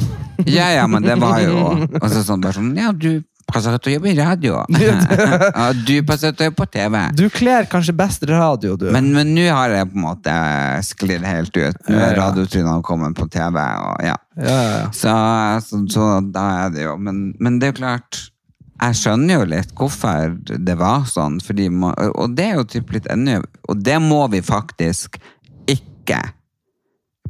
Ja, 0.45 0.67
ja, 0.75 0.83
men 0.91 1.07
det 1.07 1.15
var 1.21 1.39
jo 1.41 1.63
også 2.05 2.25
sånn, 2.27 2.43
bare 2.45 2.59
sånn, 2.59 2.75
ja, 2.77 2.91
du 2.93 3.23
passer 3.49 3.75
til 3.79 3.91
du 3.91 3.95
jobber 3.97 4.11
i 4.11 4.17
radio. 4.19 4.61
ja, 4.79 5.67
du 5.73 5.95
passer 6.07 6.35
til 6.35 6.47
å 6.47 6.49
jobbe 6.51 6.61
på 6.61 6.69
TV. 6.77 6.97
Du 7.19 7.25
kler 7.33 7.69
kanskje 7.71 7.95
best 7.97 8.25
radio, 8.29 8.77
du. 8.79 8.89
Men 8.95 9.11
men 9.17 9.35
nå 9.37 9.47
har 9.49 9.73
jeg 9.75 9.91
på 9.91 9.99
en 9.99 10.05
måte 10.05 10.39
sklidd 10.87 11.27
helt 11.27 11.57
ut. 11.57 11.79
Nå 11.89 12.01
er 12.05 12.17
radiotrynene 12.19 12.85
kommet 12.87 13.17
på 13.19 13.29
TV, 13.33 13.59
og 13.59 14.03
ja. 14.05 14.17
ja, 14.37 14.57
ja. 14.79 14.89
Så, 14.95 15.15
så, 15.67 15.83
så 15.93 16.09
da 16.25 16.49
er 16.65 16.75
det 16.75 16.85
jo 16.85 16.97
Men, 17.01 17.23
men 17.41 17.59
det 17.59 17.69
er 17.69 17.73
jo 17.73 17.79
klart 17.81 18.21
Jeg 18.79 18.99
skjønner 19.01 19.41
jo 19.41 19.49
litt 19.51 19.73
hvorfor 19.79 20.37
det 20.47 20.77
var 20.79 21.07
sånn, 21.11 21.41
man, 21.73 21.97
og 22.15 22.37
det 22.39 22.51
er 22.51 22.61
jo 22.61 22.69
typ 22.77 22.93
litt 22.95 23.09
ennå 23.11 23.41
Og 23.69 23.81
det 23.83 23.99
må 24.05 24.21
vi 24.33 24.43
faktisk 24.45 25.19
ikke 25.69 26.21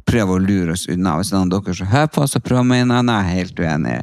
prøve 0.09 0.37
å 0.37 0.41
lure 0.41 0.73
oss 0.73 0.87
unna. 0.89 1.17
Hvis 1.19 1.31
noen 1.33 1.51
av 1.51 1.59
dere 1.59 1.75
som 1.77 1.89
hører 1.91 2.11
på, 2.13 2.25
så 2.27 2.41
prøver 2.41 2.63
å 2.63 2.69
mene 2.69 2.99
jeg 2.99 3.15
er 3.15 3.33
helt 3.35 3.59
uenig. 3.61 3.97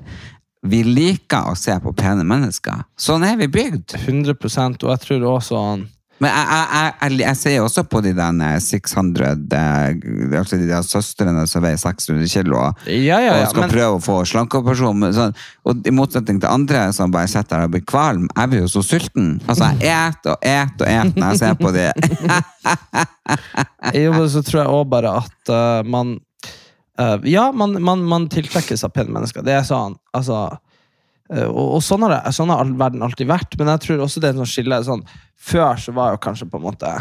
Vi 0.66 0.82
liker 0.86 1.50
å 1.50 1.56
se 1.58 1.74
på 1.82 1.92
pene 1.96 2.24
mennesker. 2.26 2.86
Sånn 2.98 3.26
er 3.26 3.36
vi 3.40 3.50
bygd. 3.52 3.96
100% 4.02 4.82
og 4.82 4.90
jeg 4.94 5.04
tror 5.04 5.28
også 5.36 5.60
han 5.60 5.84
Men 6.22 6.30
jeg, 6.32 6.46
jeg, 6.48 6.92
jeg, 6.96 7.16
jeg, 7.20 7.36
ser 7.36 7.56
også 7.60 7.82
på 7.92 8.00
de 8.00 8.14
der 8.16 8.60
600 8.64 9.26
eh, 9.52 10.38
Altså 10.38 10.56
de 10.56 10.68
der 10.70 10.86
søstrene 10.86 11.42
som 11.50 11.60
veier 11.60 11.76
600 11.76 12.30
kilo 12.32 12.62
Ja, 12.62 12.70
ja, 12.88 13.18
ja. 13.20 13.34
og 13.42 13.50
skal 13.50 13.66
Men, 13.66 13.74
prøve 13.74 13.98
å 13.98 14.00
få 14.00 14.16
slankeoperasjon. 14.30 15.10
Sånn, 15.12 15.36
og 15.68 15.88
I 15.88 15.92
motsetning 15.92 16.40
til 16.40 16.48
andre 16.48 16.86
som 16.96 17.12
bare 17.12 17.28
sitter 17.28 17.60
der 17.60 17.68
og 17.68 17.74
blir 17.74 17.84
kvalm. 17.84 18.30
Jeg 18.32 18.52
blir 18.52 18.64
jo 18.64 18.72
så 18.78 18.84
sulten. 18.86 19.34
Altså, 19.44 19.72
Jeg 19.82 20.14
et 20.14 20.30
og 20.32 20.38
et 20.40 20.80
og 20.80 20.88
et 20.94 21.20
når 21.20 21.34
jeg 21.34 21.42
ser 21.42 21.58
på 21.60 21.74
de. 21.76 21.90
jo, 24.02 24.16
men 24.16 24.30
så 24.32 24.44
tror 24.46 24.62
jeg 24.62 24.72
også 24.72 24.90
bare 24.96 25.18
at 25.20 25.52
uh, 25.52 25.84
man 25.84 26.16
eh, 26.98 27.16
Ja, 27.32 27.50
man, 27.52 27.76
man, 27.82 28.04
man 28.08 28.28
tiltrekkes 28.32 28.84
av 28.86 28.94
pene 28.94 29.12
mennesker. 29.14 29.44
Det 29.46 29.54
er 29.56 29.66
sånn, 29.66 29.96
altså 30.16 30.40
uh, 31.32 31.48
og, 31.48 31.76
og 31.78 31.82
sånn 31.84 32.06
har, 32.06 32.16
det, 32.16 32.34
sånn 32.36 32.52
har 32.52 32.62
all 32.64 32.74
verden 32.78 33.02
alltid 33.06 33.28
vært, 33.30 33.56
men 33.58 33.72
jeg 33.74 33.84
tror 33.86 34.04
også 34.06 34.22
det 34.22 34.32
er 34.32 34.38
noe 34.38 34.48
skille. 34.50 34.80
Sånn, 34.86 35.04
før 35.36 35.80
så 35.82 35.94
var 35.96 36.14
jo 36.14 36.22
kanskje 36.26 36.48
på 36.50 36.60
en 36.60 36.66
måte 36.68 36.92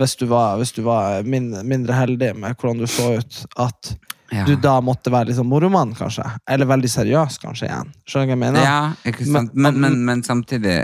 Hvis 0.00 0.16
du 0.18 0.24
var, 0.26 0.56
hvis 0.58 0.72
du 0.74 0.82
var 0.82 1.22
min, 1.28 1.52
mindre 1.68 1.94
heldig 1.94 2.32
med 2.40 2.56
hvordan 2.56 2.80
du 2.82 2.86
så 2.90 3.12
ut, 3.20 3.44
at 3.60 3.92
Ja. 4.32 4.46
du 4.48 4.56
da 4.56 4.78
måtte 4.80 5.12
være 5.12 5.28
liksom 5.28 5.46
moromann, 5.46 5.92
kanskje. 5.94 6.24
Eller 6.48 6.66
veldig 6.66 6.88
seriøs, 6.88 7.36
kanskje, 7.38 7.68
igjen. 7.68 7.90
Skjønner 8.08 8.26
du 8.26 8.30
hva 8.30 8.32
jeg 8.32 8.40
mener? 8.40 8.64
Ja, 8.64 9.14
sant? 9.28 9.52
Men, 9.54 9.76
men, 9.80 9.98
men 10.08 10.22
samtidig 10.24 10.78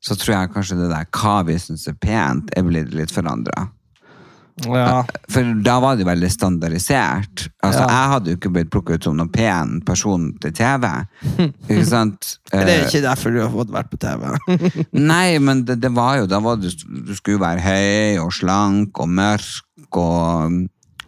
så 0.00 0.16
tror 0.16 0.32
jeg 0.36 0.52
kanskje 0.54 0.78
det 0.80 0.88
der 0.94 1.06
hva 1.12 1.34
vi 1.44 1.58
syns 1.60 1.84
er 1.90 1.96
pent, 2.00 2.50
er 2.56 2.64
blitt 2.64 2.94
litt 2.96 3.12
forandra. 3.12 3.66
Ja. 4.64 5.02
For 5.28 5.48
da 5.60 5.74
var 5.84 5.98
det 5.98 6.06
veldig 6.08 6.30
standardisert. 6.32 7.48
Altså, 7.62 7.82
Ja. 7.82 7.88
Jeg 7.92 8.10
hadde 8.12 8.30
jo 8.30 8.36
ikke 8.38 8.52
blitt 8.54 8.70
plukket 8.72 8.96
ut 8.96 9.04
som 9.04 9.16
noen 9.18 9.28
pen 9.32 9.82
person 9.84 10.30
til 10.40 10.54
TV. 10.56 10.86
Ikke 11.68 11.84
sant? 11.84 12.38
Det 12.50 12.62
er 12.62 12.70
Eh, 12.72 12.86
ikke 12.86 13.02
derfor 13.04 13.34
du 13.34 13.40
har 13.42 13.50
fått 13.52 13.74
vært 13.74 13.90
på 13.92 13.98
TV. 14.00 14.24
Nei, 15.12 15.36
men 15.38 15.64
det, 15.68 15.76
det 15.82 15.90
var 15.94 16.22
jo 16.22 16.26
Da 16.30 16.40
var 16.40 16.56
du, 16.56 16.70
du 16.70 17.12
skulle 17.14 17.36
jo 17.36 17.44
være 17.44 17.60
høy 17.66 18.18
og 18.24 18.32
slank 18.32 18.96
og 19.02 19.08
mørk 19.12 19.96
og 20.00 20.56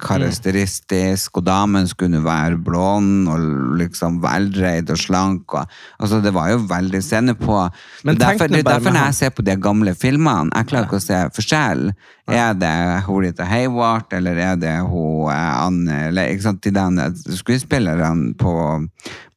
karakteristisk, 0.00 1.40
og 1.40 1.46
damen 1.46 1.88
skulle 1.90 2.20
være 2.24 2.58
blond 2.64 3.28
og 3.32 3.44
liksom 3.80 4.20
veldreid 4.22 4.90
og 4.94 5.00
slank. 5.00 5.54
Og, 5.54 5.78
altså, 5.98 6.20
det 6.24 6.32
var 6.36 6.52
jo 6.52 6.62
veldig 6.70 7.02
scene 7.04 7.34
på. 7.38 7.58
Men 8.04 8.16
er 8.16 8.22
derfor, 8.24 8.50
det 8.52 8.62
er 8.62 8.70
derfor 8.70 8.94
når 8.94 9.08
jeg 9.10 9.18
ser 9.20 9.34
på 9.36 9.44
de 9.46 9.58
gamle 9.68 9.94
filmene, 9.98 10.52
jeg 10.54 10.70
klarer 10.70 10.88
ikke 10.88 11.00
å 11.00 11.06
se 11.08 11.20
forskjell. 11.36 11.84
Er 12.28 12.56
det 12.60 12.74
hun 13.06 13.22
Rita 13.24 13.46
Hayward, 13.48 14.12
eller 14.12 14.40
er 14.44 14.56
det 14.60 14.74
hun 14.84 15.30
eh, 15.32 15.52
Anne 15.58 16.00
eller, 16.08 16.32
ikke 16.32 16.44
sant, 16.44 16.62
De 16.64 16.74
der 16.74 17.36
skuespillerne 17.38 18.34
på, 18.38 18.52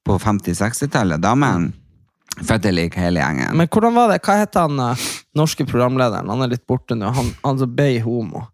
på 0.07 0.17
50-60-tallet, 0.19 1.21
damene? 1.23 1.71
For 2.39 2.55
at 2.55 2.65
jeg 2.65 2.75
liker 2.77 3.03
hele 3.03 3.21
gjengen. 3.21 3.53
Men 3.59 3.67
hvordan 3.67 3.95
var 3.95 4.11
det? 4.11 4.21
Hva 4.23 4.37
heter 4.39 4.67
han 4.67 4.79
eh, 4.79 5.05
norske 5.37 5.65
programlederen? 5.67 6.31
Han 6.31 6.45
er 6.45 6.53
litt 6.53 6.65
borte 6.69 6.95
nå. 6.97 7.11
Han, 7.15 7.31
han 7.43 7.59
som 7.59 7.73
ble 7.75 7.93
homo. 8.05 8.47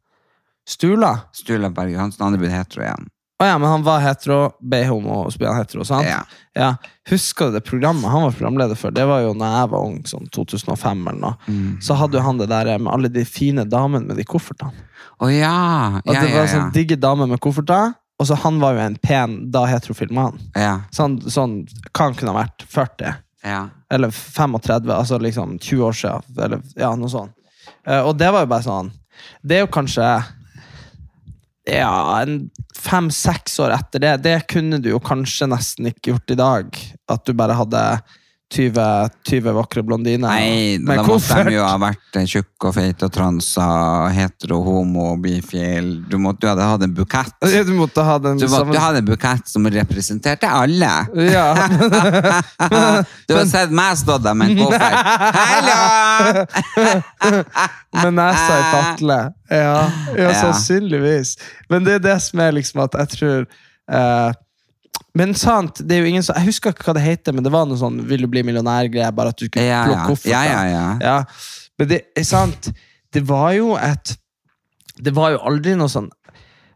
Stula? 0.67 1.13
Stula 1.35 1.69
Berge 1.69 1.97
Hansen. 1.99 2.23
han 2.25 2.35
er 2.35 2.41
blitt 2.41 2.55
hetero 2.55 2.83
igjen. 2.83 3.07
Å 3.37 3.45
ja, 3.45 3.57
men 3.61 3.69
han 3.69 3.83
var 3.85 4.01
hetero, 4.01 4.37
ble 4.65 4.79
homo 4.89 5.19
og 5.21 5.29
så 5.29 5.37
ble 5.37 5.51
han 5.51 5.59
hetero, 5.59 5.83
sant? 5.85 6.07
Ja. 6.09 6.23
Ja. 6.57 6.71
Husker 7.11 7.51
du 7.51 7.59
det 7.59 7.61
programmet 7.67 8.09
han 8.09 8.23
var 8.25 8.33
programleder 8.33 8.79
for? 8.79 8.89
Det 8.91 9.05
var 9.05 9.21
jo 9.21 9.35
når 9.37 9.53
jeg 9.53 9.69
var 9.75 9.85
ung, 9.85 9.99
sånn 10.09 10.25
2005 10.33 11.03
eller 11.11 11.19
noe. 11.21 11.37
Mm. 11.45 11.75
Så 11.85 11.93
hadde 11.99 12.17
jo 12.17 12.23
han 12.25 12.41
det 12.41 12.49
der 12.49 12.71
med 12.81 12.89
alle 12.95 13.11
de 13.13 13.21
fine 13.29 13.67
damene 13.69 14.09
med 14.09 14.17
de 14.17 14.25
koffertene. 14.25 14.73
Å 15.21 15.29
ja! 15.29 15.53
At 16.01 16.09
det 16.17 16.33
var 16.33 16.47
ja. 16.47 16.49
sånn 16.55 16.73
digge 16.73 16.97
damer 16.97 17.29
med 17.29 17.41
kofferter, 17.45 17.93
og 18.17 18.25
så 18.25 18.39
han 18.41 18.57
var 18.57 18.73
jo 18.73 18.81
en 18.87 18.97
pen, 18.97 19.37
da 19.53 19.67
heterofil 19.69 20.09
mann. 20.17 20.41
ja, 20.57 20.79
Sånn, 20.97 21.19
sånn, 21.21 21.59
han 21.93 22.17
kunne 22.17 22.33
ha 22.33 22.39
vært? 22.41 22.65
40? 22.73 23.21
ja. 23.45 23.67
Eller 23.93 24.09
35, 24.11 24.89
altså 24.91 25.21
liksom 25.21 25.59
20 25.61 25.83
år 25.87 25.93
siden. 25.95 26.25
Eller 26.43 26.65
ja, 26.75 26.89
noe 26.97 27.07
sånt. 27.13 27.37
Eh, 27.85 28.01
og 28.01 28.17
det 28.17 28.27
var 28.33 28.43
jo 28.43 28.49
bare 28.51 28.65
sånn 28.65 28.89
Det 29.43 29.57
er 29.57 29.61
jo 29.63 29.69
kanskje 29.71 30.03
ja, 31.67 32.25
fem-seks 32.77 33.59
år 33.63 33.75
etter 33.75 34.03
det. 34.03 34.13
Det 34.25 34.37
kunne 34.51 34.79
du 34.83 34.91
jo 34.93 35.01
kanskje 35.03 35.49
nesten 35.51 35.89
ikke 35.91 36.13
gjort 36.13 36.33
i 36.33 36.39
dag. 36.39 36.79
At 37.11 37.25
du 37.27 37.35
bare 37.37 37.57
hadde 37.59 37.83
20, 38.53 39.09
20 39.27 39.51
vakre 39.57 39.81
blondiner 39.83 40.29
Nei, 40.31 40.77
da 40.79 41.01
måtte 41.03 41.43
de 41.43 41.51
jo 41.57 41.63
ha 41.67 41.73
vært 41.81 42.15
eh, 42.15 42.23
tjukk 42.31 42.63
og 42.69 42.73
feit 42.77 43.01
og 43.03 43.11
transa, 43.11 43.65
hetero, 44.15 44.61
homo, 44.63 45.09
bifil. 45.19 45.89
Du 46.07 46.15
måtte 46.23 46.47
jo 46.47 46.53
ha 46.55 46.69
hatt 46.71 46.85
en 46.87 46.93
bukett. 46.95 47.35
Du 47.67 47.73
måtte 47.75 48.05
ha 48.07 48.15
den 48.23 48.39
Du 48.39 48.47
måtte 48.47 48.79
ha 48.79 48.93
en 48.95 49.05
bukett 49.05 49.51
som 49.51 49.67
representerte 49.67 50.47
alle. 50.47 50.93
Ja. 51.27 51.49
Du 53.27 53.35
har 53.35 53.45
sett 53.51 53.71
meg 53.75 53.97
stå 53.99 54.15
der 54.23 54.33
med 54.39 54.55
en 54.55 54.57
koffert. 54.63 54.95
Hallo! 55.35 56.45
med 58.03 58.13
nesa 58.13 58.57
i 58.59 58.65
fatle. 58.71 59.19
Ja, 59.51 59.91
ja, 60.15 60.23
Ja. 60.23 60.33
sannsynligvis. 60.41 61.35
Men 61.69 61.83
det 61.83 61.99
er 61.99 62.03
det 62.07 62.17
som 62.23 62.39
er 62.43 62.51
liksom 62.55 62.83
at 62.87 62.95
jeg 63.03 63.13
tror 63.17 63.39
eh, 63.91 64.31
Men 65.17 65.33
sant, 65.37 65.81
det 65.81 65.95
er 65.95 66.03
jo 66.03 66.09
ingen 66.11 66.25
som 66.25 66.37
Jeg 66.37 66.51
husker 66.51 66.73
ikke 66.75 66.89
hva 66.89 66.97
det 66.97 67.05
heter, 67.05 67.33
men 67.35 67.45
det 67.45 67.51
var 67.53 67.65
noe 67.65 67.79
sånn 67.79 68.01
'Vil 68.05 68.25
du 68.25 68.29
bli 68.31 68.43
millionær?'-greie. 68.45 69.09
Bare 69.15 69.33
at 69.33 69.39
du 69.39 69.47
skulle 69.47 69.65
Ja, 69.65 69.83
plukke 69.87 70.29
ja. 70.29 70.43
Ja, 70.43 70.51
ja, 70.51 70.63
ja. 70.69 70.87
Ja, 71.01 71.17
Men 71.79 71.87
det 71.87 72.01
er 72.15 72.23
sant. 72.27 72.71
Det 73.13 73.23
var 73.27 73.51
jo 73.53 73.75
et 73.75 74.17
Det 74.97 75.13
var 75.15 75.31
jo 75.31 75.39
aldri 75.45 75.75
noe 75.77 75.89
sånn 75.89 76.09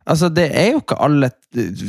Altså, 0.07 0.29
Det 0.33 0.49
er 0.57 0.71
jo 0.71 0.81
ikke 0.81 0.97
alle 0.97 1.29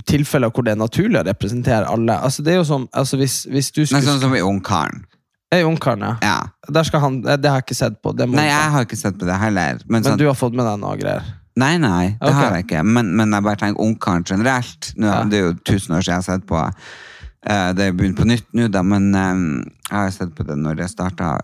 tilfeller 0.06 0.50
hvor 0.52 0.64
det 0.66 0.74
er 0.74 0.80
naturlig 0.80 1.20
å 1.20 1.24
representere 1.24 1.88
alle. 1.88 2.12
Altså, 2.12 2.42
det 2.44 2.52
er 2.52 2.56
jo 2.60 2.64
som, 2.68 2.88
altså, 2.92 3.16
Hvis, 3.16 3.46
hvis 3.48 3.70
du 3.72 3.80
Nei, 3.80 3.86
skulle 3.86 4.02
sånn 4.10 4.20
som 4.20 4.34
i 4.36 4.42
Ungkaren. 4.44 5.04
I 5.52 5.62
Ungkaren, 5.64 6.00
ja. 6.00 6.16
Ja. 6.22 6.98
Han, 7.00 7.22
det 7.22 7.44
har 7.48 7.60
jeg 7.60 7.66
ikke 7.66 7.76
sett 7.76 8.02
på. 8.02 8.12
Nei, 8.16 8.46
jeg 8.48 8.70
har 8.72 8.84
ikke 8.86 8.96
sett 8.96 9.18
på 9.18 9.28
det 9.28 9.36
heller. 9.36 9.80
Men 9.86 10.02
Men 10.02 10.04
sånn, 10.04 10.18
du 10.18 10.26
har 10.26 10.36
fått 10.36 10.54
med 10.56 10.64
deg 10.64 10.78
noe 10.80 10.96
greier? 11.00 11.24
Nei, 11.60 11.76
nei, 11.78 12.16
det 12.16 12.30
okay. 12.30 12.38
har 12.38 12.54
jeg 12.56 12.64
ikke. 12.66 12.82
Men, 12.84 13.10
men 13.18 13.32
jeg 13.36 13.44
bare 13.44 13.60
tenker 13.60 13.84
Ungkaren 13.84 14.24
generelt. 14.24 14.92
Nå, 14.96 15.06
Ja. 15.06 15.22
Det 15.28 15.38
er 15.38 15.42
jo 15.50 15.54
tusen 15.68 15.94
år 15.96 16.00
siden 16.00 16.14
jeg 16.14 16.20
har 16.22 16.26
sett 16.28 16.46
på 16.48 16.60
eh, 16.62 17.68
Det 17.76 17.86
er 17.86 17.92
begynt 17.98 18.16
på 18.16 18.24
nytt 18.28 18.46
nå, 18.56 18.68
da, 18.72 18.80
men 18.86 19.10
eh, 19.14 19.42
jeg 19.90 19.98
har 19.98 20.10
sett 20.14 20.32
på 20.38 20.46
det 20.48 20.56
når 20.56 20.80
jeg 20.80 20.92
starta 20.94 21.34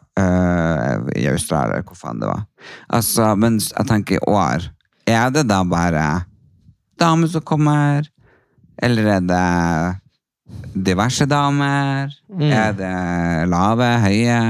i 1.17 1.27
Australia, 1.29 1.79
eller 1.79 1.85
hvor 1.87 1.99
faen 2.01 2.21
det 2.23 2.29
var. 2.31 2.47
Altså, 2.89 3.35
men 3.37 3.59
jeg 3.61 3.87
tenker 3.89 4.17
i 4.17 4.25
år 4.27 4.65
Er 5.09 5.31
det 5.35 5.45
da 5.49 5.63
bare 5.65 6.07
damer 6.99 7.29
som 7.31 7.45
kommer? 7.47 8.09
Eller 8.83 9.07
er 9.19 9.21
det 9.29 9.45
diverse 10.75 11.27
damer? 11.29 12.11
Mm. 12.33 12.49
Er 12.49 12.73
det 12.79 13.49
lave, 13.51 13.89
høye, 14.05 14.41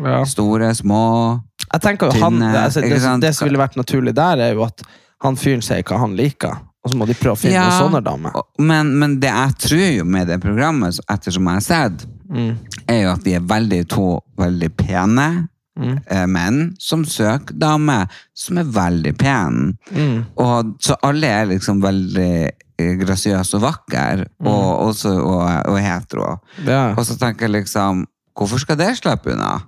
Ja. 0.00 0.24
store, 0.24 0.74
små? 0.74 1.40
Jeg 1.72 1.80
tenker 1.84 2.10
jo 2.10 2.24
han, 2.24 2.40
altså, 2.42 2.80
det, 2.82 2.98
det 3.22 3.34
som 3.36 3.46
ville 3.48 3.60
vært 3.60 3.76
naturlig 3.78 4.14
der, 4.18 4.40
er 4.48 4.54
jo 4.56 4.64
at 4.66 4.82
han 5.22 5.36
fyren 5.36 5.62
sier 5.62 5.82
hva 5.86 5.98
han 6.02 6.16
liker, 6.18 6.56
og 6.80 6.90
så 6.90 6.96
må 6.96 7.06
de 7.06 7.14
prøve 7.14 7.36
å 7.36 7.38
finne 7.38 7.54
Ja, 7.58 7.66
noen 7.68 7.84
sånne 7.90 8.00
damer. 8.06 8.38
Men, 8.58 8.94
men 8.98 9.18
det 9.20 9.28
jeg 9.30 9.56
tror 9.66 9.84
jo 9.98 10.04
med 10.08 10.30
det 10.32 10.40
programmet, 10.42 10.98
ettersom 11.12 11.46
jeg 11.50 11.60
har 11.60 11.68
sett, 11.68 12.06
Mm. 12.30 12.52
er 12.86 13.00
jo 13.02 13.08
at 13.10 13.24
de 13.26 13.32
er 13.34 13.40
veldig 13.42 13.80
to 13.90 14.04
veldig 14.38 14.68
pene 14.78 15.48
Mm. 15.80 15.96
eh, 16.06 16.26
menn 16.26 16.58
som 16.78 17.02
søker 17.04 17.54
damer 17.58 18.06
som 18.36 18.58
er 18.58 18.64
veldig 18.70 19.12
pene. 19.18 19.72
Mm. 19.90 20.24
Og, 20.36 20.74
så 20.82 20.94
alle 21.02 21.26
er 21.26 21.46
liksom 21.50 21.80
veldig 21.82 22.50
eh, 22.78 22.92
grasiøse 23.00 23.54
og 23.56 23.62
vakre, 23.64 24.26
og, 24.44 24.90
og, 24.90 24.94
og, 25.24 25.42
og 25.72 25.78
hetero. 25.80 26.36
Mm. 26.60 26.68
Ja. 26.68 26.82
Og 26.94 27.02
så 27.08 27.16
tenker 27.18 27.46
jeg 27.48 27.54
liksom, 27.64 28.04
hvorfor 28.36 28.60
skal 28.62 28.76
det 28.78 28.92
slippe 29.00 29.32
unna? 29.34 29.60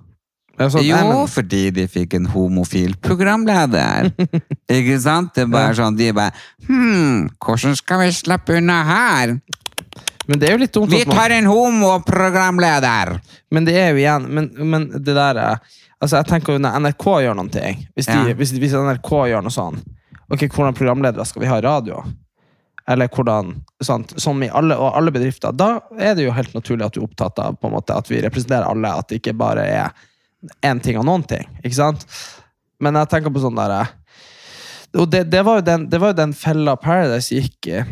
Sånn, 0.53 0.83
jo, 0.85 0.95
men- 0.95 1.27
fordi 1.33 1.71
de 1.73 1.87
fikk 1.89 2.13
en 2.13 2.25
homofil 2.29 2.93
programleder. 3.01 4.11
Ikke 4.69 4.99
sant? 5.01 5.31
Det 5.33 5.47
er 5.47 5.51
bare 5.51 5.73
sånn, 5.73 5.97
de 5.97 6.11
bare 6.13 6.31
Hm, 6.67 7.29
hvordan 7.41 7.75
skal 7.75 8.03
vi 8.03 8.11
slippe 8.13 8.57
unna 8.59 8.83
her? 8.85 9.33
Men 10.27 10.39
det 10.39 10.47
er 10.47 10.53
jo 10.53 10.61
litt 10.61 10.71
dumt 10.77 10.93
Vi 10.93 11.01
tar 11.09 11.33
en 11.35 11.49
homoprogramleder! 11.49 13.17
Men 13.51 13.65
det 13.65 13.75
er 13.75 13.89
jo 13.91 13.97
igjen 14.03 14.27
Men, 14.31 14.51
men 14.69 14.85
det 14.93 15.15
der 15.17 15.35
er- 15.41 15.59
Altså 15.99 16.19
jeg 16.21 16.29
tenker 16.29 16.53
jo 16.55 16.59
Når 16.63 16.77
NRK 16.85 17.05
gjør 17.25 17.35
noen 17.35 17.51
ting 17.51 17.81
Hvis, 17.97 18.05
de, 18.07 18.13
Ja. 18.29 18.33
hvis, 18.37 18.53
hvis 18.53 18.73
NRK 18.77 19.11
gjør 19.33 19.43
noe 19.43 19.51
sånn 19.57 19.81
Ok, 20.31 20.47
hvordan 20.47 20.73
programledere 20.77 21.25
skal 21.27 21.41
vi 21.43 21.47
ha 21.51 21.57
i 21.57 21.65
radio? 21.65 22.03
Eller 22.87 23.07
hvordan 23.11 23.51
sant? 23.83 24.13
Som 24.19 24.41
i 24.43 24.49
alle, 24.49 24.77
og 24.77 24.95
alle 24.95 25.11
bedrifter 25.11 25.51
Da 25.55 25.81
er 25.99 26.15
det 26.15 26.23
jo 26.29 26.31
helt 26.31 26.53
naturlig 26.55 26.85
at 26.85 26.93
du 26.95 27.01
er 27.01 27.07
opptatt 27.09 27.39
av 27.43 27.57
på 27.59 27.67
en 27.67 27.73
måte, 27.75 27.97
At 27.97 28.07
vi 28.07 28.21
representerer 28.21 28.69
alle 28.69 28.93
At 28.95 29.09
det 29.09 29.19
ikke 29.21 29.35
bare 29.37 29.65
er 29.67 29.91
en 30.61 30.79
ting 30.83 30.99
og 30.99 31.05
noen 31.07 31.25
ting 31.27 31.47
Ikke 31.63 31.77
sant? 31.77 32.05
Men 32.83 32.97
jeg 32.99 33.11
tenker 33.11 33.33
på 33.33 33.43
sånn 33.43 33.57
der 33.57 33.75
eh, 33.77 33.91
Og 34.99 35.09
det, 35.11 35.25
det, 35.31 35.43
var 35.47 35.61
jo 35.61 35.67
den, 35.67 35.87
det 35.91 36.01
var 36.01 36.13
jo 36.13 36.19
den 36.21 36.35
fella 36.37 36.75
Paradise 36.79 37.35
gikk 37.35 37.69
i 37.71 37.83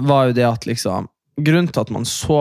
Var 0.00 0.30
jo 0.30 0.36
det 0.38 0.46
at 0.48 0.68
liksom 0.68 1.10
Grunnen 1.40 1.70
til 1.70 1.84
at 1.84 1.92
man 1.94 2.06
så 2.08 2.40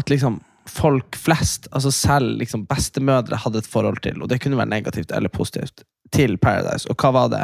At 0.00 0.12
liksom 0.12 0.40
folk 0.72 1.16
flest, 1.18 1.66
altså 1.74 1.90
selv 1.92 2.38
liksom 2.38 2.62
bestemødre, 2.70 3.40
hadde 3.42 3.58
et 3.60 3.68
forhold 3.68 3.98
til, 4.04 4.20
og 4.22 4.30
det 4.30 4.38
kunne 4.40 4.56
være 4.56 4.70
negativt 4.70 5.10
eller 5.12 5.28
positivt, 5.28 5.82
til 6.14 6.36
Paradise. 6.38 6.86
Og 6.88 7.02
hva 7.02 7.10
var 7.16 7.32
det? 7.32 7.40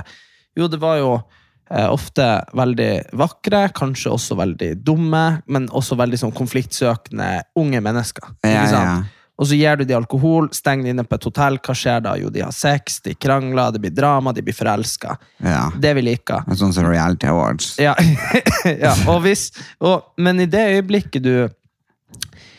Jo, 0.57 0.69
det 0.71 0.79
var 0.81 1.01
jo 1.01 1.11
eh, 1.17 1.89
ofte 1.91 2.29
veldig 2.57 3.19
vakre, 3.19 3.65
kanskje 3.75 4.15
også 4.15 4.39
veldig 4.39 4.71
dumme, 4.87 5.25
men 5.51 5.67
også 5.75 5.99
veldig 5.99 6.23
sånn 6.23 6.37
konfliktsøkende 6.39 7.33
unge 7.59 7.83
mennesker. 7.85 8.31
Ja, 8.47 8.55
ikke 8.55 8.71
sant? 8.77 8.87
ja. 8.87 9.18
Og 9.39 9.47
så 9.47 9.55
gir 9.55 9.77
du 9.79 9.85
de 9.87 9.95
alkohol, 9.95 10.49
stenger 10.55 10.89
de 10.89 10.91
inne 10.97 11.05
på 11.07 11.15
et 11.15 11.27
hotell. 11.29 11.61
Hva 11.63 11.75
skjer 11.79 12.01
da? 12.03 12.17
Jo, 12.19 12.31
de 12.35 12.43
har 12.43 12.55
sex, 12.55 12.99
de 13.05 13.15
krangler, 13.15 13.71
det 13.75 13.83
blir 13.85 13.93
drama, 13.95 14.33
de 14.35 14.43
blir 14.43 14.57
forelska. 14.57 15.15
Ja. 15.47 15.69
Det 15.79 15.93
vi 15.95 16.03
liker. 16.09 16.43
Sånn 16.59 16.75
som 16.75 16.89
Reality 16.89 17.29
Awards. 17.31 17.77
Ja, 17.79 17.95
ja 18.85 18.97
og 19.07 19.23
hvis, 19.23 19.53
og, 19.79 20.11
men 20.19 20.43
i 20.43 20.49
det 20.51 20.65
øyeblikket 20.75 21.23
du 21.23 21.33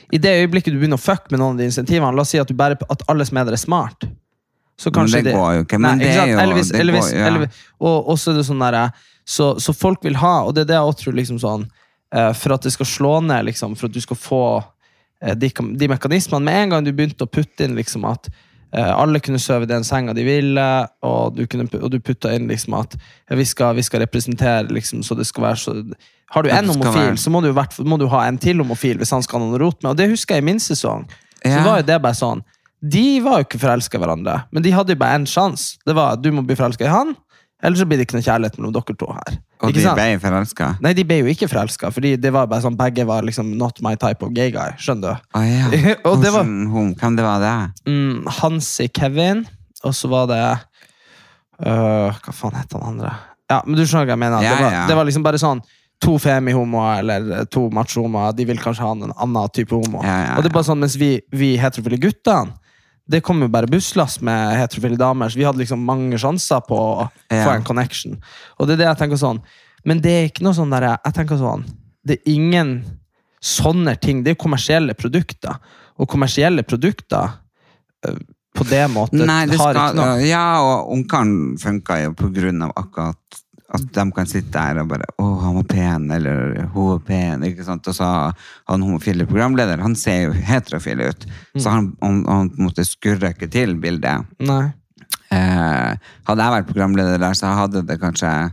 I 0.10 0.18
det 0.18 0.32
øyeblikket 0.40 0.74
du 0.74 0.80
begynner 0.80 0.98
å 0.98 1.04
fucke 1.04 1.34
med 1.34 1.42
noen 1.42 1.58
av 1.58 1.62
de 1.62 1.68
insentivene, 1.68 2.16
la 2.16 2.24
oss 2.24 2.32
si 2.34 2.40
at, 2.42 2.48
du 2.48 2.56
bare, 2.58 2.80
at 2.90 3.04
alle 3.12 3.28
som 3.28 3.38
er 3.38 3.50
der, 3.50 3.60
er 3.60 3.62
smart. 3.62 4.08
Så 4.80 4.90
kanskje 4.96 5.20
Men 5.20 5.28
det 5.28 5.36
går 5.36 5.52
jo 5.58 5.68
ikke, 5.68 5.80
men 5.84 6.00
det 6.00 6.08
er 6.16 6.32
jo- 6.32 6.40
Elvis, 6.40 6.72
det 6.72 6.80
Elvis, 6.80 7.12
går- 7.12 7.20
ja. 7.20 7.28
Elvis, 7.28 7.62
og, 7.84 7.98
og 8.10 8.18
så 8.18 8.32
er 8.32 8.40
det 8.40 8.48
sånn 8.48 8.64
der, 8.64 8.80
så, 9.28 9.52
så 9.60 9.76
folk 9.76 10.08
vil 10.08 10.16
ha, 10.24 10.36
og 10.48 10.56
det 10.56 10.64
er 10.64 10.72
det 10.72 10.80
jeg 10.80 10.88
også 10.94 11.04
tror 11.04 11.20
liksom 11.20 11.44
sånn, 11.44 11.68
eh, 12.16 12.32
for 12.34 12.56
at 12.56 12.64
det 12.66 12.72
skal 12.74 12.88
slå 12.88 13.14
ned, 13.28 13.50
liksom, 13.52 13.76
for 13.78 13.92
at 13.92 13.94
du 13.94 14.02
skal 14.02 14.18
få 14.18 14.44
de, 15.36 15.50
de 15.80 15.88
mekanismene. 15.92 16.46
Med 16.46 16.62
en 16.64 16.70
gang 16.76 16.86
du 16.86 16.94
begynte 16.96 17.26
å 17.26 17.32
putte 17.32 17.66
inn 17.66 17.76
liksom 17.76 18.06
at 18.08 18.30
eh, 18.74 18.92
alle 18.94 19.20
kunne 19.20 19.40
sove 19.42 19.68
i 19.68 19.72
den 19.72 19.84
senga 19.84 20.14
de 20.16 20.24
ville, 20.24 20.68
og 21.06 21.36
du, 21.36 21.46
kunne, 21.48 21.68
og 21.80 21.90
du 21.92 22.00
putta 22.00 22.32
inn 22.36 22.48
liksom 22.48 22.78
at 22.80 22.96
vi, 23.36 23.46
skal, 23.46 23.76
vi 23.76 23.84
skal 23.84 24.04
representere 24.06 24.70
liksom, 24.72 25.04
så 25.04 25.18
det 25.20 25.28
skal 25.28 25.50
være 25.50 25.60
så 25.64 25.76
Har 26.30 26.44
du 26.46 26.50
én 26.50 26.60
en 26.62 26.70
homofil, 26.70 27.18
så 27.18 27.32
må 27.34 27.42
du, 27.42 27.52
må 27.84 27.98
du 27.98 28.08
ha 28.08 28.28
en 28.28 28.38
til 28.38 28.60
homofil 28.62 28.98
hvis 29.02 29.12
han 29.16 29.24
skal 29.26 29.40
ha 29.42 29.48
noe 29.50 29.60
rot 29.60 29.82
med. 29.84 29.92
Og 29.92 29.98
det 29.98 30.12
husker 30.12 30.38
jeg 30.38 30.44
i 30.46 30.50
min 30.52 30.60
sesong. 30.62 31.08
Så 31.42 31.50
Ja. 31.56 31.64
var 31.64 31.80
jo 31.80 31.88
det 31.88 32.02
bare 32.04 32.14
sånn 32.20 32.42
De 32.84 33.20
var 33.24 33.40
jo 33.40 33.46
ikke 33.48 33.60
forelska 33.60 33.98
i 33.98 34.00
hverandre, 34.00 34.34
men 34.52 34.64
de 34.64 34.72
hadde 34.72 34.94
jo 34.94 35.00
bare 35.00 35.18
én 35.20 35.26
sjanse. 35.28 35.78
Det 35.86 35.96
var 35.96 36.16
du 36.16 36.32
må 36.32 36.46
bli 36.48 36.56
forelska 36.56 36.86
i 36.86 36.92
han, 36.92 37.16
Eller 37.64 37.76
så 37.76 37.86
blir 37.86 37.98
det 38.00 38.06
ikke 38.08 38.16
noe 38.16 38.24
kjærlighet 38.24 38.56
mellom 38.58 38.72
dere 38.72 38.96
to 38.96 39.08
her. 39.12 39.40
Og 39.62 39.74
de 39.76 39.84
ble 39.84 40.06
forelska? 40.24 40.70
Nei, 40.84 40.94
de 40.96 41.04
ble 41.04 41.18
jo 41.20 41.32
ikke 41.34 41.50
forelska, 41.52 41.90
fordi 41.92 42.14
det 42.22 42.32
var 42.32 42.48
bare 42.48 42.64
sånn, 42.64 42.78
begge 42.80 43.04
var 43.08 43.26
liksom 43.28 43.50
not 43.60 43.82
my 43.84 43.96
type 44.00 44.24
of 44.24 44.32
gay 44.36 44.54
guy. 44.56 44.72
Skjønner 44.80 45.18
du? 45.20 45.26
Oh, 45.36 45.44
ja. 45.44 45.96
Og 46.08 46.22
det 46.24 46.32
var- 46.32 46.46
Hvordan, 46.48 46.94
hvem 47.02 47.18
det 47.20 47.26
var 47.26 47.44
det? 47.44 47.56
Mm, 47.92 48.28
Hansi 48.40 48.88
Kevin, 48.88 49.44
og 49.84 49.96
så 49.96 50.08
var 50.12 50.30
det 50.32 50.40
øh, 51.66 52.16
Hva 52.24 52.34
faen 52.36 52.56
het 52.60 52.74
han 52.76 52.88
andre? 52.94 53.12
Ja, 53.50 53.62
men 53.66 53.76
du 53.80 53.84
skjønner 53.84 54.06
hva 54.08 54.16
jeg 54.16 54.22
mener. 54.22 54.44
Ja, 54.46 54.54
det, 54.56 54.64
var, 54.64 54.74
ja. 54.78 54.88
det 54.88 54.98
var 55.00 55.08
liksom 55.10 55.24
bare 55.26 55.42
sånn 55.42 55.62
to 56.00 56.14
femi-homoer 56.22 57.02
eller 57.02 57.46
to 57.52 57.66
macho-homoer. 57.76 58.36
De 58.38 58.46
vil 58.48 58.60
kanskje 58.62 58.86
ha 58.86 58.94
en 58.96 59.10
annen 59.12 59.50
type 59.56 59.76
homo. 59.76 60.00
Og 60.00 60.44
det 60.44 60.52
er 60.52 60.56
bare 60.56 60.68
sånn, 60.68 60.80
Mens 60.80 60.96
vi, 61.00 61.18
vi 61.36 61.56
heterofile 61.60 62.00
guttene 62.00 62.54
det 63.10 63.24
kom 63.26 63.42
jo 63.42 63.48
bare 63.50 63.68
busslass 63.70 64.20
med 64.22 64.54
heterofile 64.60 64.98
damer, 65.00 65.30
så 65.32 65.40
vi 65.40 65.46
hadde 65.48 65.62
liksom 65.64 65.82
mange 65.86 66.18
sjanser 66.22 66.62
på 66.68 66.78
å 66.78 67.10
Ja. 67.32 67.44
få 67.46 67.56
en 67.56 67.64
connection. 67.66 68.20
Og 68.60 68.68
det 68.68 68.76
er 68.76 68.84
det 68.84 68.88
jeg 68.92 68.98
tenker 69.04 69.18
sånn 69.18 69.42
Men 69.86 70.02
det 70.04 70.12
er 70.12 70.26
ikke 70.28 70.44
noe 70.44 70.54
sånn 70.54 70.70
der, 70.74 70.98
jeg 71.06 71.14
tenker 71.16 71.38
sånn 71.40 71.64
Det 72.06 72.20
er 72.20 72.32
ingen 72.34 72.84
sånne 73.42 73.94
ting. 74.02 74.24
Det 74.24 74.32
er 74.32 74.36
jo 74.36 74.44
kommersielle 74.44 74.94
produkter. 74.94 75.56
Og 75.98 76.08
kommersielle 76.10 76.64
produkter 76.64 77.32
på 78.56 78.64
det 78.70 78.84
måten 78.92 79.26
Nei, 79.26 79.46
det 79.48 79.58
har 79.60 79.74
skal, 79.74 79.94
ikke 79.94 79.96
noe 80.00 80.28
ja, 80.28 80.44
og 80.64 80.92
Ungkaren 80.98 81.58
funka 81.60 82.04
jo 82.04 82.14
på 82.20 82.30
grunn 82.36 82.62
av 82.66 82.74
akkurat 82.76 83.40
at 83.70 83.86
de 83.94 84.06
kan 84.16 84.30
sitte 84.30 84.52
der 84.56 84.82
og 84.82 84.90
bare 84.90 85.06
'Å, 85.20 85.26
han 85.44 85.56
var 85.60 85.68
pen', 85.70 86.12
eller 86.12 86.70
'hun 86.74 86.88
var 86.90 87.00
pen'. 87.06 87.46
ikke 87.46 87.64
sant? 87.64 87.88
Og 87.88 87.96
så 87.96 88.34
han 88.68 88.82
homofile 88.82 89.28
programleder, 89.30 89.80
han 89.80 89.96
ser 89.96 90.22
jo 90.24 90.32
heterofil 90.34 91.02
ut. 91.02 91.26
Mm. 91.56 91.62
Så 91.62 91.70
han, 91.70 91.96
han, 92.02 92.26
han 92.28 92.50
på 92.50 92.60
en 92.60 92.66
måte 92.66 92.86
skurrer 92.86 93.34
ikke 93.34 93.52
til 93.52 93.76
bildet. 93.78 94.26
Nei. 94.40 94.72
Eh, 95.30 95.98
hadde 96.26 96.42
jeg 96.44 96.56
vært 96.56 96.72
programleder 96.72 97.20
der, 97.22 97.34
så 97.38 97.54
hadde 97.54 97.86
det 97.86 98.00
kanskje 98.02 98.52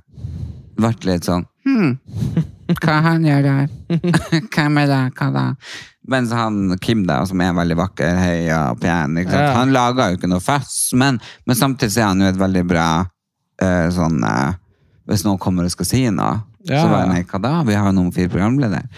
vært 0.77 1.07
litt 1.09 1.25
sånn 1.25 1.47
Hm, 1.67 1.97
hva 2.79 2.97
han 3.03 3.25
gjør 3.27 3.43
der? 3.43 3.71
Hvem 4.55 4.77
er 4.79 4.87
det? 4.87 5.01
Hva 5.19 5.31
da? 5.35 5.47
Mens 6.07 6.31
han 6.31 6.77
Kim, 6.79 7.03
da, 7.09 7.25
som 7.27 7.41
er 7.43 7.57
veldig 7.57 7.77
vakker, 7.81 8.21
høy 8.21 8.53
og 8.55 8.79
pen, 8.79 9.17
ikke? 9.19 9.35
Ja. 9.35 9.49
han 9.57 9.73
lager 9.75 10.13
jo 10.13 10.21
ikke 10.21 10.31
noe 10.31 10.45
fuss, 10.45 10.93
men, 10.95 11.19
men 11.43 11.59
samtidig 11.59 11.99
er 11.99 12.13
han 12.13 12.23
jo 12.23 12.29
et 12.31 12.39
veldig 12.39 12.63
bra 12.71 12.87
eh, 13.59 13.89
sånn 13.91 14.23
eh, 14.23 14.55
Hvis 15.07 15.23
noen 15.27 15.39
kommer 15.43 15.67
og 15.67 15.71
skal 15.75 15.87
si 15.89 16.05
noe, 16.11 16.41
Ja, 16.67 16.81
så 16.83 16.89
bare 16.91 17.07
nei, 17.13 17.21
hva 17.31 17.39
da? 17.39 17.53
Vi 17.63 17.77
har 17.77 17.85
jo 17.87 17.93
en 17.93 18.01
homofil 18.01 18.27
programleder. 18.33 18.89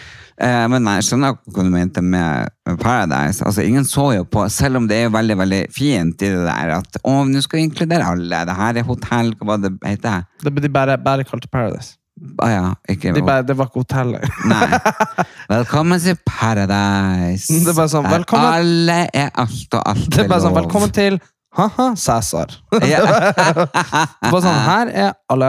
Eh, 0.40 0.64
men 0.72 0.84
nei, 0.86 0.94
jeg 1.00 1.08
skjønner 1.10 1.34
hva 1.52 1.64
du 1.66 1.70
mente 1.72 2.00
med 2.00 2.48
Paradise. 2.80 3.42
Altså, 3.44 3.64
ingen 3.66 3.84
så 3.84 4.06
jo 4.16 4.24
på, 4.24 4.46
selv 4.54 4.80
om 4.80 4.86
det 4.88 5.02
er 5.04 5.12
veldig 5.12 5.36
veldig 5.42 5.60
fint 5.74 6.24
i 6.24 6.30
det 6.32 6.46
der 6.46 6.72
at 6.78 6.98
å, 7.02 7.18
nå 7.28 7.42
skal 7.44 7.60
vi 7.60 7.66
inkludere 7.68 8.08
alle. 8.08 8.40
Det 8.48 8.56
her 8.56 8.80
er 8.80 8.88
hotell, 8.88 9.34
hva 9.42 9.58
det 9.60 9.74
heter? 9.84 10.24
Det 10.46 10.54
de 10.64 10.72
bare, 10.72 10.96
bare 11.02 11.26
kalt 11.28 11.50
Paradise. 11.52 11.98
Ah, 12.42 12.50
ja, 12.50 12.62
ikke 12.90 13.12
De 13.14 13.22
bare, 13.22 13.44
det 13.46 13.54
var 13.58 13.68
ikke 13.68 13.84
hotellet. 13.84 14.24
Nei. 14.50 15.26
Velkommen 15.50 16.00
til 16.02 16.16
Paradise. 16.26 17.52
Det 17.52 17.72
er 17.72 17.76
bare 17.76 17.92
sånn, 17.92 18.08
velkommen- 18.10 18.54
Alle 18.56 18.98
er 19.12 19.30
alt, 19.34 19.68
og 19.74 19.82
alt 19.92 20.08
Det 20.10 20.24
er 20.24 20.30
bare 20.32 20.46
sånn, 20.46 20.56
velkommen 20.56 20.94
til 20.94 21.20
ha-ha, 21.56 21.94
Cæsar. 21.96 22.52
Bare 22.70 24.40
sånn, 24.44 24.60
her 24.68 24.90
er 24.92 25.14
alle 25.32 25.48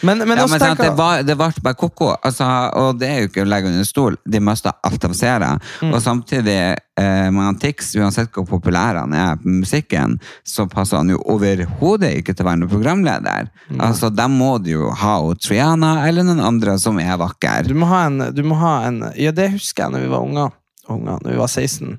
Men, 0.00 0.22
men 0.22 0.38
Ja, 0.38 0.46
men 0.46 0.60
sant, 0.62 0.78
det, 0.80 0.92
var, 0.96 1.24
det 1.26 1.34
ble 1.36 1.48
bare 1.62 1.76
koko, 1.78 2.12
altså, 2.24 2.46
og 2.78 3.00
det 3.00 3.08
er 3.10 3.16
jo 3.20 3.28
ikke 3.28 3.42
å 3.42 3.48
legge 3.50 3.70
under 3.70 3.86
stol. 3.86 4.16
De 4.24 4.40
mista 4.42 4.72
alt 4.86 5.04
av 5.04 5.14
ser. 5.18 5.42
Mm. 5.82 5.90
Og 5.90 5.98
samtidig, 6.02 6.56
eh, 7.02 7.26
med 7.34 7.42
Antix, 7.48 7.90
uansett 7.98 8.30
hvor 8.34 8.46
populær 8.46 9.00
han 9.02 9.14
er 9.18 9.36
på 9.42 9.56
musikken, 9.58 10.16
så 10.46 10.68
passer 10.70 11.02
han 11.02 11.10
jo 11.12 11.18
overhodet 11.34 12.12
ikke 12.20 12.34
til 12.34 12.46
å 12.46 12.50
være 12.52 12.62
noen 12.62 12.72
programleder. 12.72 13.50
Altså, 13.76 14.12
Da 14.14 14.28
må 14.30 14.54
du 14.62 14.70
jo 14.76 14.92
ha 15.02 15.18
og 15.26 15.42
Triana 15.42 16.06
eller 16.06 16.26
noen 16.30 16.44
andre 16.46 16.78
som 16.78 16.98
er 17.02 17.18
vakker. 17.18 17.66
Du 17.68 17.74
må 17.78 17.90
ha 17.90 18.06
en, 18.06 18.30
du 18.34 18.44
må 18.46 18.58
ha 18.62 18.76
en 18.86 19.02
Ja, 19.18 19.34
det 19.34 19.50
husker 19.58 19.88
jeg 19.88 19.96
når 19.96 20.06
vi 20.06 20.12
var 20.14 20.22
unger. 20.30 20.54
unger 20.88 21.18
når 21.26 21.34
vi 21.34 21.42
var 21.42 21.50
16. 21.50 21.98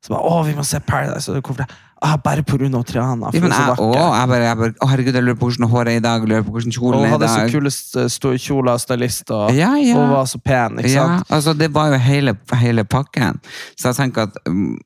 Så 0.00 0.14
bare, 0.14 0.22
å, 0.22 0.44
vi 0.46 0.54
må 0.56 0.64
se 0.64 0.78
Paradise. 0.80 1.28
Og 1.34 1.56
det? 1.58 1.66
Ah, 2.02 2.16
bare 2.16 2.40
av 2.40 2.84
Triana. 2.88 3.28
Ja, 3.34 3.40
men 3.44 3.52
jeg, 3.52 3.74
å, 3.76 3.88
jeg 3.92 4.28
bare, 4.30 4.44
jeg 4.46 4.56
bare, 4.56 4.74
å 4.80 4.86
herregud, 4.88 5.14
jeg 5.18 5.24
lurer 5.26 5.36
på 5.36 5.48
hvordan 5.50 5.68
håret 5.68 5.92
er 5.92 5.98
i 6.00 6.04
dag, 6.04 6.22
lurer 6.24 6.44
på 6.46 6.54
hvordan 6.54 6.72
kjolen 6.72 7.02
er 7.04 7.08
i 7.08 7.10
hadde 7.12 7.28
så 7.28 7.42
kule 7.52 7.72
store 8.16 8.38
kjoler 8.40 8.72
og 8.78 8.80
stylist, 8.80 9.30
og 9.36 9.50
Ja, 9.52 9.74
ja. 9.76 9.96
hun 9.98 10.08
var 10.14 10.24
så 10.30 10.40
pen. 10.40 10.78
ikke 10.80 10.94
Ja, 10.94 11.04
sant? 11.10 11.26
altså 11.36 11.52
det 11.60 11.68
var 11.74 11.90
jo 11.92 11.98
hele, 12.00 12.36
hele 12.62 12.84
pakken. 12.88 13.40
Så 13.76 13.90
jeg 13.90 13.98
tenker 14.00 14.30
at 14.30 14.38
um, 14.48 14.78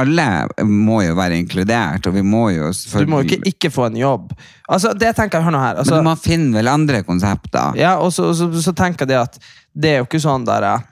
alle 0.00 0.26
må 0.66 1.00
jo 1.04 1.14
være 1.18 1.38
inkludert, 1.38 2.06
og 2.10 2.14
vi 2.18 2.22
må 2.26 2.48
jo 2.54 2.70
Du 2.98 3.06
må 3.10 3.20
jo 3.22 3.28
ikke 3.30 3.46
ikke 3.52 3.70
få 3.70 3.86
en 3.90 3.96
jobb. 4.00 4.32
Altså, 4.66 4.92
det 4.94 5.14
tenker 5.18 5.38
jeg, 5.38 5.44
Hør 5.46 5.54
nå 5.54 5.60
her. 5.62 5.74
Men 5.74 5.84
Altså, 5.84 5.98
du 6.02 6.06
må 6.10 6.16
finne 6.18 6.54
vel 6.56 6.68
andre 6.72 7.02
konsepter. 7.06 7.76
ja, 7.78 7.94
og 7.98 8.10
så, 8.12 8.32
så, 8.34 8.50
så 8.62 8.72
tenker 8.74 9.06
jeg 9.06 9.14
det 9.14 9.20
at 9.22 9.38
det 9.74 9.90
er 9.94 9.98
jo 10.02 10.08
ikke 10.10 10.22
sånn 10.22 10.46
der 10.48 10.66
eh, 10.66 10.86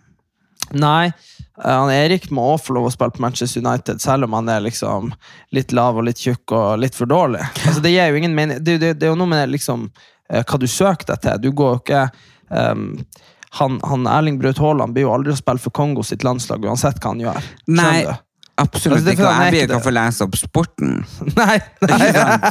Nei, 0.78 1.06
eh, 1.08 1.37
han 1.64 1.90
Erik 1.90 2.28
må 2.30 2.44
også 2.52 2.68
få 2.68 2.76
lov 2.76 2.88
å 2.88 2.92
spille 2.94 3.16
på 3.16 3.22
Manchester 3.24 3.64
United, 3.64 4.02
selv 4.02 4.28
om 4.28 4.36
han 4.38 4.50
er 4.52 4.62
liksom 4.66 5.10
litt 5.56 5.74
lav 5.74 5.98
og 5.98 6.06
litt 6.06 6.20
tjukk 6.22 6.54
og 6.54 6.82
litt 6.82 6.98
for 6.98 7.10
dårlig. 7.10 7.42
Altså, 7.64 7.82
det 7.84 7.94
gir 7.94 8.12
jo 8.12 8.20
ingen 8.20 8.36
mening. 8.36 8.60
Det, 8.62 8.78
det, 8.82 8.92
det 9.00 9.08
er 9.08 9.14
jo 9.14 9.18
noe 9.18 9.30
med 9.30 9.50
liksom, 9.54 9.88
eh, 10.30 10.44
hva 10.44 10.60
du 10.60 10.68
søker 10.70 11.12
deg 11.12 11.24
til. 11.24 11.42
Du 11.42 11.50
går 11.56 11.74
jo 11.74 11.82
ikke 11.82 12.04
um, 12.48 12.86
han, 13.58 13.80
han 13.82 14.06
Erling 14.06 14.38
Braut 14.38 14.58
Haaland 14.58 14.94
blir 14.94 15.06
jo 15.06 15.12
aldri 15.14 15.32
å 15.32 15.38
spille 15.38 15.62
for 15.62 15.74
Kongo 15.74 16.04
sitt 16.04 16.24
landslag, 16.26 16.64
uansett 16.68 17.00
hva 17.00 17.14
han 17.14 17.22
gjør. 17.22 17.52
Nei, 17.72 18.02
du? 18.04 18.12
Absolutt 18.58 18.98
Altså, 18.98 19.14
ikke. 19.14 19.24
Og 19.24 19.32
jeg 19.32 19.52
blir 19.52 19.66
ikke 19.68 19.78
ikke 19.78 19.92
å 19.92 19.94
lese 19.94 20.26
opp 20.26 20.36
sporten. 20.38 20.94
Nei, 21.38 21.58
nei, 21.84 22.08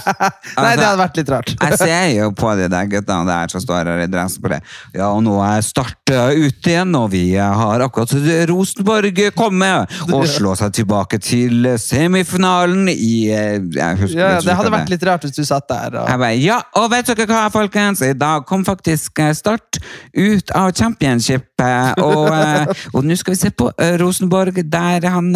nei, 0.63 0.73
det 0.77 0.85
hadde 0.85 0.99
vært 1.01 1.17
litt 1.19 1.31
rart. 1.31 1.51
Jeg 1.53 1.79
ser 1.81 2.05
jo 2.13 2.29
på 2.37 2.51
de 2.59 2.67
der 2.71 2.89
guttene 2.91 3.27
der 3.27 3.51
som 3.51 3.63
står 3.63 3.89
her 3.91 4.03
i 4.05 4.07
dress 4.11 4.37
på 4.41 4.51
det. 4.51 4.61
Ja, 4.95 5.09
og 5.11 5.21
nå 5.25 5.37
er 5.43 5.63
Start 5.67 6.13
eh, 6.13 6.47
ute 6.47 6.71
igjen, 6.71 6.93
og 6.95 7.09
vi 7.11 7.23
har 7.35 7.83
akkurat 7.83 8.13
Rosenborg 8.49 9.19
kommet 9.37 9.97
og 10.07 10.23
slå 10.37 10.53
seg 10.59 10.75
tilbake 10.77 11.19
til 11.23 11.67
semifinalen 11.81 12.87
i 12.93 13.27
eh, 13.33 13.57
husker 13.99 14.21
Ja, 14.21 14.29
det 14.43 14.55
hadde 14.59 14.73
vært 14.73 14.93
litt 14.93 15.05
rart 15.07 15.27
hvis 15.27 15.35
du 15.35 15.43
satt 15.47 15.67
der. 15.71 15.99
Og... 15.99 16.07
Jeg 16.07 16.21
bare, 16.23 16.39
ja, 16.41 16.59
og 16.79 16.89
vet 16.93 17.11
dere 17.11 17.27
hva, 17.29 17.43
folkens? 17.53 18.03
I 18.05 18.13
dag 18.17 18.47
kom 18.47 18.65
faktisk 18.67 19.23
eh, 19.23 19.33
Start 19.37 19.81
ut 20.17 20.51
av 20.55 20.71
championshipet, 20.77 21.99
og, 22.01 22.29
eh, 22.31 22.85
og 22.93 23.05
nå 23.05 23.17
skal 23.19 23.35
vi 23.35 23.41
se 23.41 23.51
på 23.53 23.69
eh, 23.75 23.97
Rosenborg, 24.01 24.61
der 24.71 25.07
han, 25.11 25.29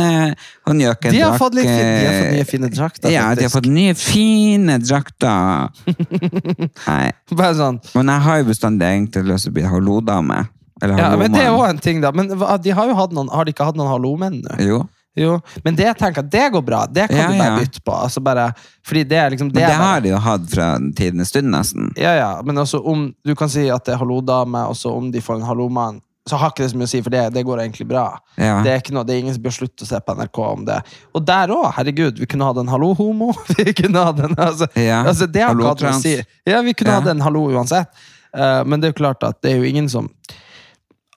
eh, 0.68 0.74
gjøken 0.86 1.12
De 1.12 1.20
har 1.24 1.38
fått 1.42 1.56
litt 1.58 1.66
de 1.66 1.74
har 1.74 2.14
fått 2.14 2.28
eh, 2.28 2.32
nye 2.38 2.46
fine 2.46 2.70
drakter, 2.70 3.10
Ja, 3.12 3.26
de 3.36 3.44
har 3.48 3.50
fått 3.54 3.66
nye 3.72 3.94
fine 3.98 4.78
drakter. 4.80 5.70
Nei, 6.88 7.12
Bare 7.34 7.54
sånn. 7.58 7.80
men 7.96 8.12
jeg 8.14 8.26
har 8.28 8.42
jo 8.42 8.48
bestandig 8.52 8.88
egentlig 8.88 9.24
lyst 9.32 9.48
til 9.48 9.54
å 9.54 9.58
bli 9.60 9.68
hallo-dame. 9.74 10.40
Eller 10.82 10.98
Ja, 10.98 11.12
men 11.18 11.32
Det 11.32 11.42
er 11.44 11.52
jo 11.54 11.62
en 11.66 11.78
ting, 11.78 12.02
da. 12.02 12.12
Men 12.12 12.30
de 12.34 12.72
har 12.74 12.88
jo 12.90 12.96
hatt 12.98 13.12
noen, 13.14 13.30
har 13.30 13.46
de 13.46 13.54
ikke 13.54 13.68
hatt 13.68 13.78
noen 13.78 13.92
hallo-menn 13.92 14.42
nå? 14.46 14.58
Jo, 14.66 14.82
Jo. 15.20 15.34
Men 15.66 15.76
det 15.76 15.84
jeg 15.90 15.98
tenker, 16.00 16.24
det 16.24 16.46
går 16.54 16.62
bra. 16.64 16.86
Det 16.88 17.10
kan 17.10 17.18
Ja, 17.20 17.28
du 17.28 17.38
bare 17.38 17.50
ja. 17.52 17.60
bytte 17.60 17.82
på. 17.84 17.92
Altså 17.92 18.22
bare, 18.24 18.46
fordi 18.88 19.04
det 19.04 19.26
liksom, 19.34 19.50
det, 19.52 19.60
men 19.60 19.68
det 19.70 19.76
bare- 19.78 19.88
har 19.90 20.00
de 20.02 20.10
jo 20.14 20.18
hatt 20.24 20.46
fra 20.54 20.68
tidenes 20.96 21.28
stund, 21.34 21.52
nesten. 21.52 21.90
Ja, 22.00 22.14
ja, 22.16 22.30
men 22.48 22.56
også 22.56 22.80
om 22.88 23.14
du 23.26 23.36
kan 23.36 23.50
si 23.52 23.68
at 23.70 23.84
det 23.86 23.94
er 23.94 24.00
hallo-dame, 24.00 24.62
og 24.72 24.76
så 24.80 24.94
om 24.96 25.12
de 25.12 25.20
får 25.22 25.36
en 25.42 25.48
hallo-mann, 25.50 26.00
så 26.30 26.38
har 26.38 26.52
ikke 26.52 26.62
det 26.64 26.72
så 26.72 26.78
mye 26.78 26.86
å 26.86 26.92
si, 26.92 27.00
for 27.02 27.14
det, 27.14 27.22
det 27.34 27.42
går 27.48 27.64
egentlig 27.64 27.88
bra. 27.90 28.04
Ja. 28.38 28.60
Det 28.66 28.74
er 28.76 28.94
noe, 28.94 29.04
det 29.08 29.16
er 29.16 29.24
ingen 29.24 29.34
som 29.34 29.42
bør 29.42 29.56
slutte 29.56 29.86
å 29.86 29.90
se 29.90 29.98
på 30.06 30.16
NRK 30.20 30.40
om 30.46 30.66
det. 30.68 30.78
Og 31.18 31.24
der 31.26 31.54
òg, 31.56 31.66
herregud, 31.80 32.20
vi 32.22 32.28
kunne 32.30 32.46
hatt 32.46 32.60
en 32.62 32.70
hallo-homo. 32.70 33.32
Vi 33.58 33.74
kunne 33.78 34.04
hatt 34.06 34.22
en 34.22 34.36
altså, 34.38 34.68
Ja, 34.78 35.02
altså, 35.10 35.26
Det 35.26 35.42
har 35.42 35.56
ikke 35.58 35.72
hatt 35.72 35.82
noe 35.86 35.96
å 35.96 36.02
si. 36.04 36.14
Ja, 36.48 36.62
vi 36.62 36.76
kunne 36.78 36.94
Ja. 36.94 37.00
hatt 37.02 37.10
en 37.10 37.24
hallo 37.26 37.48
uansett. 37.50 37.90
Uh, 38.32 38.62
men 38.64 38.80
det 38.80 38.88
er 38.88 38.94
jo 38.94 39.00
klart 39.02 39.26
at 39.28 39.42
det 39.44 39.52
er 39.52 39.58
jo 39.60 39.68
ingen 39.68 39.90
som 39.92 40.06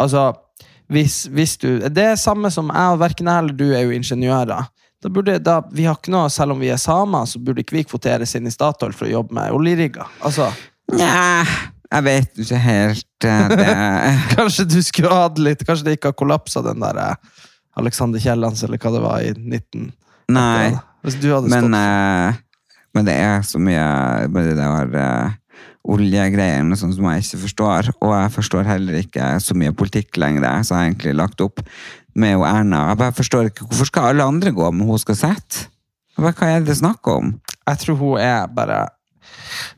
Altså, 0.03 0.33
hvis, 0.91 1.29
hvis 1.31 1.53
du 1.63 1.69
Det 1.87 2.03
er 2.03 2.17
samme 2.19 2.51
som 2.51 2.73
jeg 2.75 2.99
verken 2.99 3.29
jeg 3.31 3.45
eller 3.45 3.55
du 3.61 3.69
er 3.71 3.85
jo 3.85 3.93
ingeniører. 3.95 4.67
Da 5.05 5.13
burde, 5.13 5.37
da, 5.39 5.61
vi 5.71 5.85
har 5.87 5.99
ikke 6.01 6.11
noe, 6.15 6.33
Selv 6.33 6.57
om 6.57 6.65
vi 6.65 6.73
er 6.73 6.81
samer, 6.81 7.29
så 7.29 7.39
burde 7.39 7.63
ikke 7.63 7.77
vi 7.77 7.85
kvoteres 7.87 8.35
inn 8.35 8.49
i 8.49 8.53
Statoil 8.55 8.97
for 8.97 9.07
å 9.07 9.13
jobbe 9.19 9.37
med 9.37 9.53
oljerigger. 9.55 10.09
Altså, 10.25 10.49
Nja, 10.97 11.45
jeg 11.95 12.07
vet 12.07 12.43
ikke 12.45 12.61
helt 12.65 13.27
uh, 13.29 13.53
det. 13.61 13.69
Kanskje 14.35 14.67
du 14.69 14.81
skulle 14.85 15.13
hatt 15.15 15.39
litt 15.43 15.63
Kanskje 15.67 15.89
det 15.89 15.99
ikke 15.99 16.13
har 16.13 16.19
kollapsa 16.19 16.63
den 16.65 16.83
der 16.83 16.99
uh, 16.99 17.45
Alexander 17.81 18.23
Kiellands, 18.23 18.63
eller 18.67 18.79
hva 18.79 18.93
det 18.95 19.03
var, 19.03 19.23
i 19.23 19.33
19... 19.35 19.89
Nei. 20.35 20.75
Hvis 21.05 21.19
du 21.21 21.27
hadde 21.35 21.51
Men, 21.53 21.75
eh, 21.77 22.37
men 22.97 23.09
det 23.09 23.17
er 23.21 23.43
så 23.45 23.59
mye 23.61 24.29
med 24.33 24.47
det 24.49 24.55
der 24.57 24.95
uh, 24.95 25.35
oljegreiene 25.85 26.79
sånn 26.79 26.95
som 26.97 27.09
jeg 27.11 27.25
ikke 27.25 27.43
forstår. 27.43 27.91
Og 27.99 28.15
jeg 28.15 28.33
forstår 28.39 28.71
heller 28.71 29.03
ikke 29.03 29.35
så 29.43 29.57
mye 29.59 29.75
politikk 29.77 30.17
lenger, 30.23 30.47
så 30.63 30.77
jeg 30.77 30.79
har 30.79 30.89
egentlig 30.89 31.17
lagt 31.19 31.45
opp 31.45 31.61
med 32.17 32.37
jo 32.37 32.47
Erna. 32.47 32.87
Jeg 32.93 33.01
bare 33.03 33.17
forstår 33.19 33.51
ikke, 33.51 33.67
Hvorfor 33.69 33.91
skal 33.91 34.13
alle 34.13 34.31
andre 34.33 34.55
gå, 34.55 34.71
men 34.73 34.89
hun 34.89 35.03
skal 35.03 35.19
sitte? 35.19 35.69
Hva 36.15 36.31
er 36.47 36.63
det 36.65 36.79
snakk 36.79 37.05
om? 37.11 37.35
Jeg 37.67 37.81
tror 37.83 37.99
hun 37.99 38.23
er 38.23 38.47
bare 38.55 38.85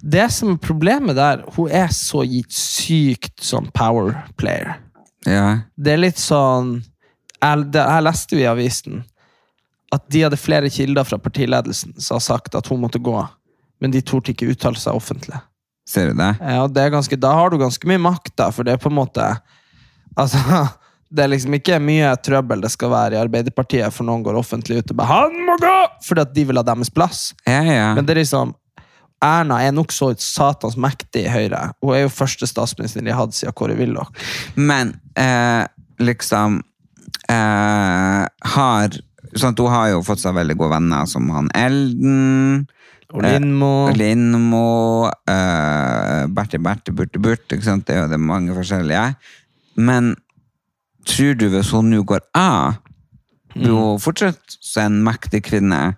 Det 0.00 0.26
som 0.32 0.54
er 0.54 0.62
problemet 0.62 1.16
der, 1.18 1.44
hun 1.56 1.70
er 1.70 1.88
så 1.94 2.24
gitt 2.26 2.52
sykt 2.54 3.42
sånn 3.44 3.70
power 3.74 4.14
player. 4.40 4.76
Ja, 5.26 5.66
Det 5.74 5.96
er 5.96 5.98
litt 5.98 6.20
sånn 6.22 6.84
Jeg, 7.42 7.64
det, 7.74 7.82
jeg 7.82 8.04
leste 8.06 8.36
vi 8.36 8.44
i 8.44 8.46
avisen 8.50 9.00
at 9.94 10.04
de 10.10 10.22
hadde 10.24 10.38
flere 10.38 10.70
kilder 10.72 11.06
fra 11.06 11.18
partiledelsen 11.22 11.94
som 11.98 12.16
har 12.16 12.24
sagt 12.24 12.56
at 12.58 12.66
hun 12.70 12.80
måtte 12.82 12.98
gå, 13.02 13.14
men 13.80 13.92
de 13.94 14.02
torde 14.02 14.32
ikke 14.32 14.48
uttale 14.50 14.80
seg 14.80 14.98
offentlig. 14.98 15.38
Ser 15.88 16.10
du 16.10 16.18
det? 16.18 16.32
Ja, 16.40 16.66
det 16.66 16.88
ganske, 16.90 17.18
da 17.20 17.30
har 17.38 17.52
du 17.52 17.60
ganske 17.60 17.86
mye 17.88 18.02
makt, 18.02 18.32
da, 18.34 18.50
for 18.52 18.66
det 18.66 18.74
er 18.74 18.82
på 18.82 18.90
en 18.90 18.98
måte 18.98 19.28
Altså, 20.16 20.40
det 21.14 21.22
er 21.22 21.30
liksom 21.30 21.54
ikke 21.58 21.78
mye 21.82 22.10
trøbbel 22.24 22.62
det 22.64 22.72
skal 22.72 22.90
være 22.92 23.16
i 23.16 23.20
Arbeiderpartiet 23.20 23.94
for 23.94 24.08
noen 24.08 24.24
går 24.26 24.38
offentlig 24.40 24.80
ut 24.80 24.94
og 24.94 24.96
bare 24.98 25.12
'Han 25.12 25.42
må 25.46 25.56
gå!' 25.60 25.88
fordi 26.08 26.24
at 26.24 26.32
de 26.34 26.44
vil 26.48 26.56
ha 26.56 26.64
deres 26.66 26.90
plass. 26.90 27.34
Ja, 27.46 27.62
ja. 27.62 27.94
Men 27.94 28.06
det 28.06 28.16
er 28.16 28.22
liksom 28.24 28.54
Erna 29.26 29.58
er 29.64 29.74
nok 29.74 29.92
så 29.94 30.12
satans 30.20 30.78
mektig 30.80 31.26
i 31.26 31.32
Høyre. 31.32 31.70
Hun 31.82 31.96
er 31.96 32.04
jo 32.04 32.14
første 32.14 32.48
statsminister 32.48 33.04
de 33.04 33.12
har 33.12 33.24
hatt 33.24 33.36
siden 33.36 33.56
Kåre 33.56 33.76
Willoch. 33.78 34.12
Men 34.54 34.94
eh, 35.18 35.66
liksom 36.02 36.60
eh, 37.32 38.22
har 38.54 38.98
sånn 39.36 39.56
Hun 39.58 39.68
har 39.68 39.90
jo 39.90 40.04
fått 40.06 40.22
seg 40.22 40.36
veldig 40.36 40.56
gode 40.56 40.76
venner, 40.78 41.08
som 41.10 41.28
han 41.34 41.50
Elden. 41.56 42.64
Og 43.14 43.22
Lindmo. 43.22 43.72
Lindmo, 43.94 45.10
eh, 45.30 46.26
Berti 46.32 46.58
Berti 46.58 46.94
Burti 46.96 47.20
Burt. 47.22 47.44
Ikke 47.52 47.66
sant? 47.66 47.86
Det 47.86 47.94
er 47.94 48.04
jo 48.04 48.12
det 48.14 48.20
mange 48.20 48.54
forskjellige. 48.56 49.14
Men 49.76 50.14
tror 51.06 51.36
du 51.38 51.48
hvis 51.52 51.70
hun 51.76 51.92
nå 51.92 52.02
går 52.02 52.24
av, 52.34 52.80
blir 53.54 53.72
hun 53.72 54.00
fortsatt 54.02 54.56
en 54.82 55.02
mektig 55.04 55.44
kvinne? 55.46 55.96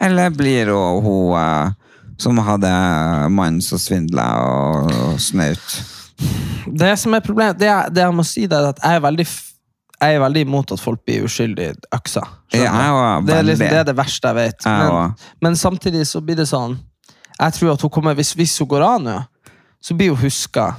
Eller 0.00 0.32
blir 0.34 0.72
hun 0.72 1.04
hun 1.04 1.36
eh, 1.38 1.76
som 2.20 2.38
hadde 2.44 2.70
mannen 3.32 3.62
som 3.64 3.80
svindla 3.80 4.26
og, 4.44 4.90
og 4.92 5.20
snaut? 5.22 5.78
Det 6.66 6.92
som 7.00 7.14
er 7.16 7.24
problemet, 7.24 7.58
det, 7.58 7.70
det 7.94 8.04
jeg 8.04 8.16
må 8.16 8.24
si, 8.28 8.44
det 8.50 8.58
er 8.58 8.74
at 8.74 8.82
jeg 8.84 9.00
er 9.00 9.06
veldig 9.06 9.26
jeg 10.00 10.16
er 10.16 10.22
veldig 10.22 10.42
imot 10.46 10.70
at 10.72 10.80
folk 10.80 11.02
blir 11.04 11.26
uskyldig 11.28 11.74
øksa. 11.92 12.22
Det, 12.52 12.62
liksom, 12.64 13.66
det 13.66 13.80
er 13.82 13.84
det 13.84 13.96
verste 13.98 14.30
jeg 14.30 14.38
vet. 14.38 14.64
Men, 14.64 15.16
men 15.44 15.56
samtidig 15.60 16.06
så 16.08 16.22
blir 16.24 16.38
det 16.40 16.48
sånn 16.48 16.78
Jeg 17.36 17.52
tror 17.56 17.74
at 17.74 17.82
hun 17.84 17.92
kommer, 17.92 18.16
hvis, 18.16 18.32
hvis 18.36 18.56
hun 18.60 18.68
går 18.68 18.84
av 18.84 19.02
nå, 19.04 19.18
så 19.80 19.96
blir 19.96 20.14
hun 20.14 20.22
huska 20.22 20.70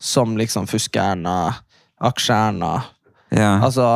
som 0.00 0.36
liksom 0.36 0.68
Fuskeerna, 0.68 1.54
Aksje-Erna. 2.00 2.72
Ja. 3.36 3.50
Altså 3.60 3.86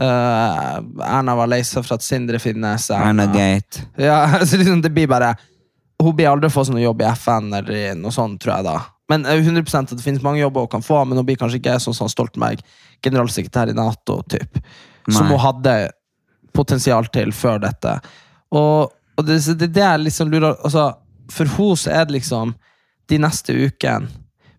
uh, 0.00 0.74
Erna 1.04 1.36
var 1.38 1.48
lei 1.48 1.62
seg 1.64 1.84
for 1.84 1.96
at 1.96 2.04
Sindre 2.04 2.40
finnes. 2.42 2.90
Erna 2.92 3.28
Gate. 3.32 3.86
Ja, 3.96 4.20
altså 4.40 4.60
liksom 4.60 4.82
det 4.84 4.92
blir 4.96 5.08
bare 5.10 5.34
Hun 6.02 6.14
blir 6.14 6.30
aldri 6.30 6.50
få 6.52 6.64
sånn 6.66 6.80
jobb 6.82 7.02
i 7.02 7.08
FN 7.10 7.52
eller 7.58 7.98
noe 7.98 8.14
sånt, 8.14 8.40
tror 8.42 8.58
jeg 8.58 8.68
da. 8.68 8.76
Men 9.10 9.24
eh, 9.26 9.40
100% 9.40 9.92
at 9.92 9.96
det 9.96 10.04
finnes 10.04 10.24
mange 10.24 10.42
jobber 10.42 10.66
hun 10.66 10.72
kan 10.76 10.84
få, 10.84 11.00
men 11.04 11.18
hun 11.18 11.26
blir 11.26 11.38
kanskje 11.40 11.58
ikke 11.62 11.78
sånn 11.82 11.96
som 11.96 12.10
Stoltenberg, 12.12 12.62
generalsekretær 13.04 13.72
i 13.72 13.76
Nato, 13.76 14.20
typ. 14.30 14.60
Som 15.08 15.30
hun 15.32 15.40
hadde 15.40 15.74
potensial 16.54 17.08
til 17.14 17.32
før 17.32 17.62
dette. 17.62 17.98
Og, 18.54 18.92
og 19.18 19.26
det, 19.26 19.40
det, 19.58 19.70
det 19.74 19.84
er 19.84 20.00
liksom 20.00 20.30
lurer 20.32 20.54
altså, 20.64 20.86
For 21.32 21.50
henne 21.58 21.76
så 21.76 21.90
er 21.92 22.06
det 22.08 22.16
liksom 22.16 22.54
de 23.08 23.18
neste 23.20 23.52
ukene 23.56 24.08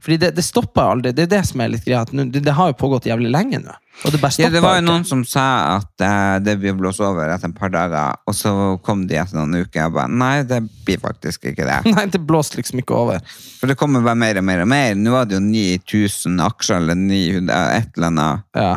Fordi 0.03 0.17
det, 0.21 0.29
det 0.37 0.43
stopper 0.45 0.93
aldri. 0.93 1.11
Det 1.15 1.25
er 1.25 1.31
det 1.37 1.41
som 1.49 1.61
er 1.61 1.71
litt 1.73 1.85
greia. 1.85 2.05
Det, 2.07 2.41
det 2.45 2.53
har 2.55 2.71
jo 2.71 2.77
pågått 2.79 3.07
jævlig 3.09 3.31
lenge 3.33 3.59
nå. 3.63 3.73
Og 4.05 4.13
det 4.13 4.21
bare 4.21 4.39
Ja, 4.39 4.47
det 4.53 4.61
var 4.63 4.77
jo 4.77 4.85
noen 4.87 5.03
som 5.03 5.25
sa 5.27 5.45
at 5.75 6.03
eh, 6.07 6.35
det 6.45 6.53
vil 6.61 6.77
blåse 6.79 7.03
over 7.03 7.27
etter 7.33 7.51
et 7.51 7.57
par 7.57 7.71
dager, 7.73 8.15
og 8.23 8.35
så 8.37 8.53
kom 8.85 9.01
de 9.09 9.17
etter 9.19 9.35
noen 9.35 9.65
uker 9.65 9.89
og 9.89 9.97
bare 9.97 10.07
Nei, 10.21 10.35
det 10.47 10.61
blir 10.87 11.01
faktisk 11.03 11.49
ikke 11.51 11.67
det. 11.67 11.81
Nei, 11.97 12.05
det 12.13 12.21
blåste 12.23 12.61
liksom 12.61 12.79
ikke 12.79 12.95
over. 12.95 13.19
For 13.59 13.67
det 13.67 13.75
kommer 13.79 14.05
bare 14.05 14.15
mer 14.21 14.39
og 14.39 14.47
mer 14.47 14.63
og 14.63 14.71
mer. 14.71 14.95
Nå 14.95 15.11
var 15.17 15.27
det 15.27 15.35
jo 15.35 15.43
9000 15.43 16.39
aksjer, 16.47 16.79
eller 16.79 16.95
900, 17.01 17.51
eh, 17.57 17.81
et 17.81 17.99
eller 17.99 18.13
annet. 18.13 18.47
Ja. 18.55 18.71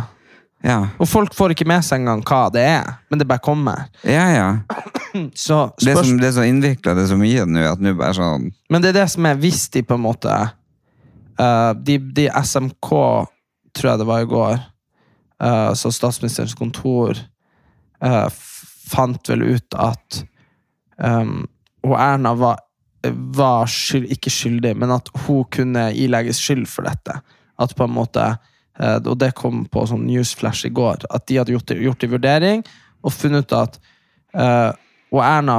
Ja, 0.63 0.77
Og 1.03 1.09
folk 1.11 1.33
får 1.35 1.57
ikke 1.57 1.67
med 1.67 1.83
seg 1.83 2.05
engang 2.05 2.21
hva 2.23 2.45
det 2.55 2.63
er, 2.63 2.93
men 3.11 3.19
det 3.19 3.27
bare 3.27 3.43
kommer. 3.43 3.89
ja. 4.07 4.27
ja. 4.31 4.51
Så 5.35 5.57
Det, 5.77 5.91
er 5.93 5.99
som, 5.99 6.17
det 6.17 6.29
er 6.31 6.33
så 6.33 6.45
innvikla, 6.49 6.95
det 6.97 7.03
er 7.05 7.11
så 7.11 7.19
mye 7.21 7.43
nå, 7.45 7.61
at 7.69 7.83
nå 7.85 7.91
bare 7.99 8.15
sånn 8.17 8.47
men 8.73 8.81
det 8.81 8.93
er 8.93 9.03
det 9.03 9.09
som 9.13 9.27
er 9.29 9.37
hvis 9.43 9.67
de 9.75 9.83
på 9.85 9.99
en 9.99 10.05
måte 10.07 10.33
eh, 11.39 11.71
de, 11.85 11.99
de 11.99 12.29
SMK, 12.45 12.91
tror 13.73 13.91
jeg 13.91 14.01
det 14.01 14.09
var 14.09 14.25
i 14.25 14.29
går, 14.29 14.59
uh, 15.43 15.73
så 15.79 15.93
statsministerens 15.93 16.55
kontor 16.59 17.17
uh, 18.05 18.29
fant 18.93 19.31
vel 19.31 19.47
ut 19.55 19.79
at 19.81 20.19
um, 21.01 21.47
og 21.83 21.95
Erna 21.97 22.35
var, 22.39 22.61
var 23.35 23.71
skyld, 23.71 24.11
ikke 24.15 24.31
skyldig, 24.31 24.75
men 24.79 24.93
at 24.95 25.09
hun 25.25 25.47
kunne 25.51 25.89
ilegges 25.99 26.39
skyld 26.45 26.69
for 26.71 26.87
dette. 26.87 27.17
At 27.59 27.75
på 27.77 27.89
en 27.89 27.97
måte 27.97 28.35
Og 28.81 29.17
det 29.21 29.35
kom 29.37 29.65
på 29.69 29.83
sånn 29.87 30.07
newsflash 30.07 30.65
i 30.65 30.71
går. 30.73 31.03
At 31.11 31.27
de 31.29 31.37
hadde 31.37 31.53
gjort, 31.53 31.75
gjort 31.75 32.05
en 32.07 32.13
vurdering 32.15 32.63
og 33.03 33.13
funnet 33.13 33.45
ut 33.45 33.57
at 33.59 33.77
Og 35.13 35.21
Erna 35.21 35.59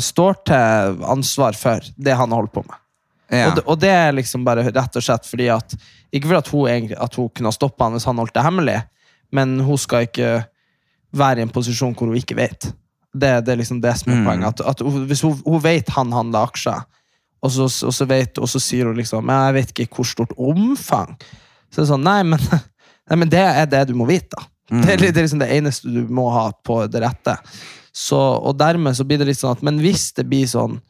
står 0.00 0.38
til 0.48 1.02
ansvar 1.04 1.58
for 1.58 1.90
det 1.98 2.16
han 2.16 2.32
holder 2.32 2.54
på 2.54 2.62
med. 2.64 2.78
Ja. 3.30 3.48
Og, 3.50 3.56
det, 3.56 3.62
og 3.66 3.78
det 3.80 3.90
er 3.92 4.12
liksom 4.16 4.44
bare 4.46 4.62
rett 4.70 4.96
og 4.96 5.04
slett 5.04 5.26
fordi 5.28 5.48
at 5.52 5.74
Ikke 6.12 6.30
fordi 6.30 6.38
at 6.38 6.48
hun, 6.48 6.68
egentlig, 6.72 6.96
at 6.96 7.14
hun 7.18 7.28
kunne 7.28 7.50
ha 7.50 7.52
stoppa 7.52 7.84
han 7.84 7.92
hvis 7.98 8.06
han 8.08 8.16
holdt 8.16 8.32
det 8.34 8.44
hemmelig, 8.46 8.78
men 9.36 9.58
hun 9.60 9.76
skal 9.78 10.06
ikke 10.06 10.30
være 11.12 11.42
i 11.42 11.44
en 11.44 11.52
posisjon 11.52 11.92
hvor 11.96 12.08
hun 12.08 12.16
ikke 12.16 12.36
vet. 12.38 12.70
Det, 13.12 13.32
det 13.44 13.52
er 13.52 13.60
liksom 13.60 13.82
det 13.84 13.92
som 14.00 14.12
er 14.12 14.16
Mm. 14.22 14.24
poenget. 14.24 14.60
At, 14.64 14.80
at 14.80 15.04
hvis 15.10 15.20
hun, 15.26 15.36
hun 15.44 15.60
vet 15.64 15.88
han 15.92 16.12
handler 16.12 16.48
aksjer, 16.48 16.86
og 17.42 17.50
så, 17.52 17.68
og, 17.86 17.92
så 17.94 18.04
vet, 18.08 18.38
og 18.38 18.48
så 18.48 18.58
sier 18.60 18.86
hun 18.88 18.96
liksom 18.96 19.28
«Ja, 19.28 19.44
Jeg 19.46 19.54
vet 19.54 19.70
ikke 19.78 19.94
hvor 20.00 20.08
stort 20.08 20.32
omfang. 20.38 21.12
Så 21.70 21.82
det 21.82 21.84
er 21.84 21.90
sånn, 21.92 22.02
nei, 22.08 22.22
men, 22.26 22.40
nei, 23.10 23.16
men 23.20 23.28
det 23.28 23.44
er 23.44 23.66
det 23.68 23.84
du 23.88 23.94
må 24.00 24.08
vite. 24.08 24.32
da. 24.36 24.48
Det, 24.68 24.92
er, 24.92 24.96
det 25.12 25.16
er 25.16 25.22
liksom 25.28 25.40
det 25.44 25.52
eneste 25.54 25.88
du 25.88 26.02
må 26.12 26.26
ha 26.32 26.48
på 26.64 26.80
det 26.92 27.00
rette. 27.04 27.36
Så, 27.92 28.16
og 28.18 28.56
dermed 28.60 28.96
så 28.96 29.04
blir 29.04 29.18
det 29.20 29.28
litt 29.30 29.38
sånn 29.40 29.54
at 29.56 29.62
Men 29.64 29.78
hvis 29.80 30.12
det 30.16 30.24
blir 30.28 30.46
sånn 30.48 30.80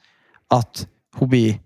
at 0.54 0.86
hun 1.18 1.28
blir 1.30 1.58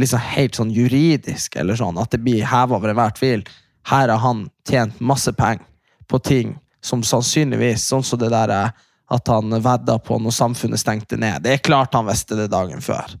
liksom 0.00 0.22
helt 0.32 0.56
sånn 0.58 0.72
juridisk, 0.74 1.56
eller 1.60 1.78
sånn, 1.78 1.98
at 2.00 2.12
det 2.12 2.22
blir 2.24 2.46
heva 2.46 2.78
over 2.78 2.92
enhver 2.92 3.14
tvil 3.16 3.44
Her 3.90 4.08
har 4.08 4.20
han 4.22 4.48
tjent 4.68 5.00
masse 5.00 5.32
penger 5.32 5.66
på 6.10 6.18
ting 6.18 6.56
som 6.84 7.02
sannsynligvis 7.06 7.84
Sånn 7.86 8.04
som 8.04 8.18
det 8.18 8.32
der 8.32 8.52
eh, 8.54 8.78
at 9.10 9.28
han 9.28 9.50
vedda 9.62 9.98
på 9.98 10.20
når 10.22 10.30
samfunnet 10.30 10.78
stengte 10.78 11.16
ned. 11.18 11.42
Det 11.42 11.56
er 11.56 11.62
klart 11.66 11.96
han 11.98 12.06
visste 12.06 12.36
det 12.38 12.46
dagen 12.52 12.78
før. 12.84 13.16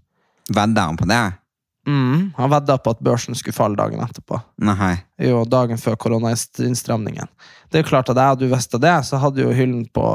Vedda 0.46 0.84
han 0.86 0.98
på 0.98 1.08
det? 1.10 1.24
Mm, 1.88 2.30
han 2.36 2.50
vedda 2.52 2.76
på 2.78 2.92
at 2.94 3.00
børsen 3.02 3.34
skulle 3.34 3.56
falle 3.56 3.78
dagen 3.78 4.02
etterpå. 4.04 4.38
Nei. 4.62 4.92
Jo, 5.18 5.42
dagen 5.48 5.80
før 5.82 5.98
koronainnstramningen. 5.98 7.26
Det 7.72 7.82
er 7.82 7.88
klart 7.88 8.12
at 8.12 8.20
jeg 8.20 8.34
hadde 8.34 8.50
visst 8.52 8.78
det, 8.78 8.94
så 9.08 9.18
hadde 9.18 9.42
jo 9.42 9.54
hyllen 9.56 9.82
på 9.90 10.06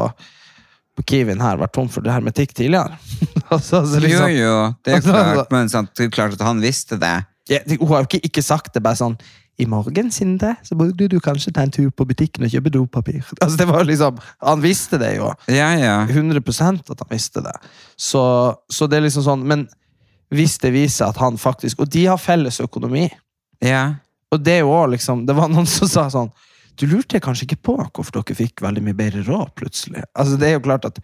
Kiwien 1.03 1.41
her 1.43 1.57
vært 1.59 1.73
tom 1.75 1.87
for 1.91 2.05
hermetikk 2.07 2.53
tidligere. 2.55 2.95
altså, 3.53 3.81
altså, 3.81 3.99
Jo, 3.99 4.03
liksom, 4.05 4.29
jo, 4.31 4.57
det 4.85 4.93
er 4.93 4.95
Altså, 5.01 5.15
klart, 5.15 5.51
men 5.51 5.71
sant, 5.71 5.95
det 5.97 6.05
er 6.07 6.13
klart 6.13 6.37
at 6.37 6.45
han 6.45 6.61
visste 6.63 6.99
det. 7.01 7.15
Ja, 7.51 7.59
hun 7.67 7.89
har 7.91 8.05
jo 8.05 8.09
ikke, 8.09 8.21
ikke 8.25 8.43
sagt 8.45 8.73
det 8.73 8.81
bare 8.85 8.97
sånn 8.97 9.17
I 9.61 9.67
morgen, 9.69 10.09
Sindre, 10.11 10.55
så 10.65 10.75
burde 10.79 11.07
du 11.11 11.19
kanskje 11.23 11.53
ta 11.55 11.65
en 11.65 11.73
tur 11.73 11.91
på 11.91 12.07
butikken 12.07 12.47
og 12.47 12.53
kjøpe 12.53 12.71
dopapir. 12.73 13.21
Altså, 13.43 13.57
det 13.59 13.67
var 13.69 13.85
liksom, 13.87 14.21
Han 14.47 14.63
visste 14.63 14.99
det 15.01 15.15
jo. 15.17 15.33
Ja, 15.51 15.73
ja. 15.79 15.97
100% 16.07 16.91
at 16.91 17.03
han 17.03 17.11
visste 17.11 17.43
det. 17.45 17.55
Så, 17.97 18.23
så 18.71 18.87
det 18.87 18.99
er 18.99 19.07
liksom 19.07 19.27
sånn 19.27 19.45
Men 19.47 19.67
hvis 20.33 20.57
det 20.63 20.73
viser 20.73 21.11
at 21.11 21.19
han 21.21 21.37
faktisk 21.37 21.83
Og 21.83 21.91
de 21.93 22.07
har 22.07 22.17
felles 22.17 22.57
økonomi. 22.63 23.05
Ja. 23.63 24.01
Og 24.33 24.41
det 24.41 24.57
er 24.57 24.65
jo 24.65 24.73
òg 24.73 24.95
liksom 24.95 25.25
Det 25.27 25.35
var 25.37 25.51
noen 25.51 25.69
som 25.69 25.91
sa 25.91 26.07
sånn 26.11 26.33
Du 26.79 26.85
lurte 26.91 27.21
kanskje 27.23 27.47
ikke 27.47 27.61
på 27.71 27.77
hvorfor 27.79 28.19
dere 28.19 28.37
fikk 28.37 28.63
veldig 28.65 28.83
mye 28.83 28.97
bedre 28.97 29.23
råd 29.27 29.53
plutselig? 29.55 30.03
Altså, 30.13 30.37
det 30.39 30.49
er 30.49 30.57
jo 30.59 30.65
klart 30.67 30.87
at 30.91 31.01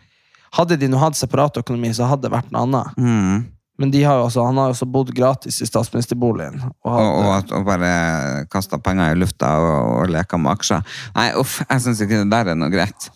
Hadde 0.51 0.75
de 0.75 0.89
nå 0.91 0.97
hatt 0.99 1.15
separat 1.15 1.55
økonomi, 1.61 1.93
så 1.95 2.09
hadde 2.11 2.25
det 2.25 2.33
vært 2.33 2.49
noe 2.51 2.65
annet. 2.65 2.97
Mm. 2.99 3.37
Men 3.79 3.91
de 3.93 4.01
har 4.03 4.19
også, 4.19 4.43
han 4.45 4.57
har 4.59 4.67
jo 4.67 4.73
også 4.75 4.87
bodd 4.91 5.13
gratis 5.15 5.61
i 5.63 5.67
statsministerboligen. 5.69 6.59
Og 6.83 6.91
Og, 6.91 6.91
hadde, 6.97 7.13
og, 7.21 7.29
at- 7.37 7.53
og 7.55 7.65
bare 7.65 8.45
kasta 8.51 8.77
penger 8.77 9.13
i 9.13 9.17
lufta 9.17 9.53
og, 9.63 10.01
og 10.01 10.11
leka 10.11 10.37
med 10.37 10.51
aksjer. 10.51 10.83
Nei, 11.15 11.29
uff, 11.39 11.61
jeg 11.63 11.81
syns 11.85 12.03
ikke 12.03 12.19
det 12.19 12.29
der 12.33 12.51
er 12.51 12.59
noe 12.59 12.69
greit. 12.73 13.07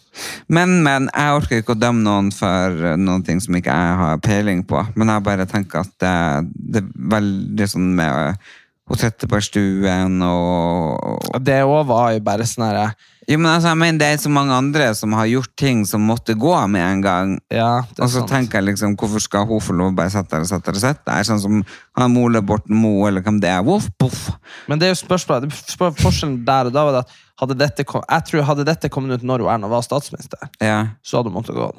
Men, 0.47 0.78
men, 0.88 1.10
jeg 1.12 1.38
orker 1.41 1.60
ikke 1.62 1.76
å 1.76 1.80
dømme 1.84 2.06
noen 2.08 2.32
for 2.32 2.95
noen 2.95 3.26
ting 3.28 3.43
som 3.43 3.60
ikke 3.60 3.76
jeg 3.76 3.99
har 4.01 4.22
peiling 4.24 4.64
på. 4.66 4.82
Men 4.95 5.12
jeg 5.12 5.28
bare 5.28 5.45
tenker 5.51 5.84
at 5.84 5.91
det, 5.99 6.16
det 6.56 6.86
er 6.86 6.91
veldig 7.20 7.68
sånn 7.76 7.91
med 7.99 8.39
eh, 8.86 8.90
hun 8.90 8.98
Trettebergstuen 9.02 10.22
og 10.22 11.34
Og 11.36 11.42
det 11.44 11.62
òg 11.66 11.86
var 11.90 12.12
jo 12.14 12.20
bare 12.26 12.46
sånn 12.48 12.66
herre 12.68 12.94
Jo, 13.28 13.40
men 13.40 13.50
altså, 13.56 13.72
jeg 13.72 13.78
mener 13.82 13.98
det 14.00 14.08
er 14.14 14.18
så 14.22 14.30
mange 14.30 14.54
andre 14.54 14.92
som 14.94 15.14
har 15.18 15.26
gjort 15.26 15.50
ting 15.58 15.80
som 15.90 16.04
måtte 16.06 16.36
gå 16.38 16.52
med 16.70 16.84
en 16.86 17.00
gang. 17.02 17.32
Ja, 17.50 17.80
Og 17.98 18.06
så 18.06 18.20
sant. 18.20 18.30
tenker 18.30 18.60
jeg 18.60 18.68
liksom, 18.68 18.94
hvorfor 18.96 19.20
skal 19.20 19.48
hun 19.50 19.60
få 19.66 19.74
lov 19.74 19.90
å 19.90 19.96
bare 19.98 20.12
sette 20.14 20.30
der 20.36 20.44
og 20.46 20.48
sette 20.52 20.70
der 20.70 20.78
og 20.78 20.84
sette 20.84 21.02
der? 21.10 21.24
Sånn 21.26 21.42
som 21.42 21.64
han 21.98 22.14
Mole 22.14 22.44
Borten 22.46 22.76
Moe, 22.78 23.08
eller 23.10 23.22
hvem 23.26 23.40
det 23.42 23.50
er. 23.50 23.64
Voff, 23.66 23.88
poff. 23.98 24.28
Men 24.70 24.78
det 24.78 24.86
er 24.86 24.94
jo 24.94 25.00
spørsmålet 25.02 25.48
det 25.48 25.58
er 25.58 25.74
spør- 25.74 25.98
Forskjellen 26.04 26.38
der 26.46 26.70
og 26.70 26.74
da 26.78 26.84
var 26.86 26.92
det 27.00 27.02
at 27.08 27.16
hadde 27.42 27.58
dette 27.58 27.84
kom, 27.90 28.04
jeg 28.08 28.26
tror 28.30 28.46
hadde 28.52 28.64
dette 28.70 28.90
kommet 28.94 29.18
ut 29.18 29.24
når 29.26 29.48
Erna 29.50 29.68
var 29.74 29.82
statsminister, 29.82 30.46
Ja, 30.62 30.78
så 31.02 31.18
hadde 31.18 31.34
hun 31.34 31.42
måttet 31.42 31.58
gå. 31.58 31.72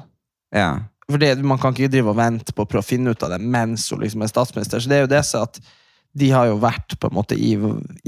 ja. 0.53 0.81
Fordi 1.09 1.31
Man 1.47 1.59
kan 1.63 1.73
ikke 1.73 1.93
drive 1.95 2.11
og 2.11 2.17
vente 2.19 2.51
på 2.53 2.65
å 2.67 2.67
prøve 2.67 2.83
å 2.83 2.91
finne 2.91 3.11
ut 3.15 3.23
av 3.23 3.31
det 3.31 3.39
mens 3.41 3.89
hun 3.95 4.01
liksom 4.03 4.23
er 4.27 4.27
statsminister. 4.35 4.81
Så 4.83 4.89
det 4.91 4.97
er 4.99 5.07
jo 5.07 5.15
det 5.15 5.23
så 5.25 5.43
at 5.47 5.61
de 6.17 6.31
har 6.33 6.47
jo 6.49 6.57
vært 6.63 6.95
på 7.01 7.11
en 7.11 7.17
måte 7.19 7.37
i, 7.37 7.53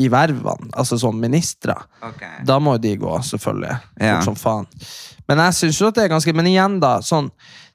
i 0.01 0.09
vervene, 0.13 0.71
altså 0.73 0.97
som 1.01 1.17
ministre. 1.21 1.75
Da 2.49 2.57
må 2.63 2.79
jo 2.79 2.83
de 2.87 2.95
gå, 3.03 3.15
selvfølgelig. 3.29 3.77
Ja. 4.01 4.19
Som 4.25 4.37
faen. 4.41 4.65
Men 5.29 5.43
jeg 5.45 5.59
synes 5.59 5.81
jo 5.83 5.91
at 5.91 5.99
det 5.99 6.07
er 6.07 6.13
ganske 6.15 6.33
Men 6.33 6.47
igjen, 6.49 6.79
da. 6.81 6.95
sånn 7.05 7.29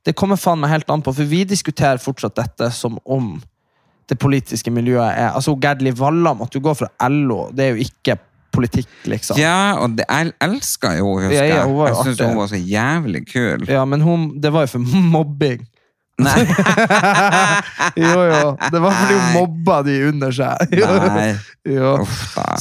Det 0.03 0.15
kommer 0.17 0.39
faen 0.41 0.59
meg 0.63 0.71
helt 0.73 0.89
an 0.89 1.03
på, 1.05 1.13
for 1.13 1.29
vi 1.29 1.43
diskuterer 1.47 2.01
fortsatt 2.01 2.35
dette 2.39 2.71
som 2.73 2.97
om 3.05 3.35
det 4.09 4.17
politiske 4.19 4.71
miljøet 4.73 5.13
er. 5.15 5.29
Altså, 5.37 5.53
Gerd 5.63 5.81
Liv 5.85 5.95
Valla 6.01 6.33
måtte 6.35 6.57
jo 6.59 6.65
gå 6.65 6.73
fra 6.75 6.89
LO, 7.07 7.45
det 7.55 7.63
er 7.69 7.77
jo 7.77 7.85
ikke 7.85 8.17
politikk, 8.53 8.89
liksom. 9.09 9.37
Ja, 9.39 9.77
og 9.81 9.95
det, 9.97 10.05
jeg 10.09 10.33
elska 10.43 10.91
jo 10.99 11.13
husker 11.21 11.37
Ja, 11.39 11.45
jeg. 11.47 11.55
ja, 11.55 11.63
jo 11.69 11.85
jeg 11.87 11.95
syns 12.09 12.19
hun 12.25 12.35
var 12.41 12.49
så 12.51 12.59
jævlig 12.59 13.21
kul. 13.31 13.63
Ja, 13.71 13.85
men 13.89 14.03
hun, 14.05 14.27
det 14.43 14.51
var 14.53 14.67
jo 14.67 14.73
for 14.75 14.91
mobbing. 15.15 15.63
Nei. 16.21 16.45
Jo, 18.03 18.19
jo. 18.29 18.49
Det 18.71 18.79
var 18.79 18.95
fordi 18.95 19.15
hun 19.17 19.29
mobba 19.33 19.77
de 19.85 19.95
under 20.11 20.33
seg. 20.35 20.73
Jo. 20.81 20.89
Jo. 21.63 21.93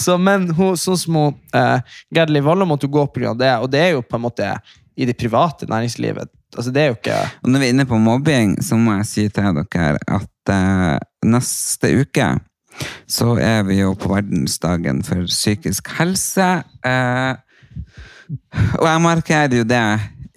Så, 0.00 0.16
men 0.20 0.48
hun, 0.56 0.76
sånn 0.78 1.00
som 1.00 1.18
hun, 1.18 1.40
eh, 1.56 1.98
Gerd 2.14 2.32
Liv 2.32 2.46
måtte 2.66 2.90
gå 2.90 3.06
pga. 3.12 3.34
det, 3.34 3.52
og 3.58 3.70
det 3.72 3.80
er 3.80 3.90
jo 3.96 4.04
på 4.06 4.16
en 4.18 4.24
måte 4.28 4.54
i 4.96 5.08
det 5.08 5.16
private 5.18 5.66
næringslivet. 5.68 6.30
Altså, 6.56 6.70
det 6.70 6.82
er 6.82 6.90
jo 6.90 6.96
ikke 6.98 7.18
Og 7.42 7.48
når 7.48 7.60
vi 7.60 7.66
er 7.66 7.72
inne 7.72 7.86
på 7.88 7.98
mobbing, 7.98 8.56
så 8.60 8.76
må 8.76 8.98
jeg 8.98 9.08
si 9.08 9.28
til 9.32 9.60
dere 9.72 10.00
at 10.06 10.52
eh, 10.52 10.98
neste 11.24 11.94
uke 12.02 12.32
så 13.10 13.34
er 13.36 13.66
vi 13.68 13.82
jo 13.82 13.92
på 14.00 14.08
verdensdagen 14.08 15.02
for 15.04 15.26
psykisk 15.28 15.90
helse. 15.98 16.46
Eh, 16.88 17.34
og 18.80 18.86
jeg 18.88 19.02
markerer 19.04 19.58
jo 19.58 19.66
det 19.68 19.84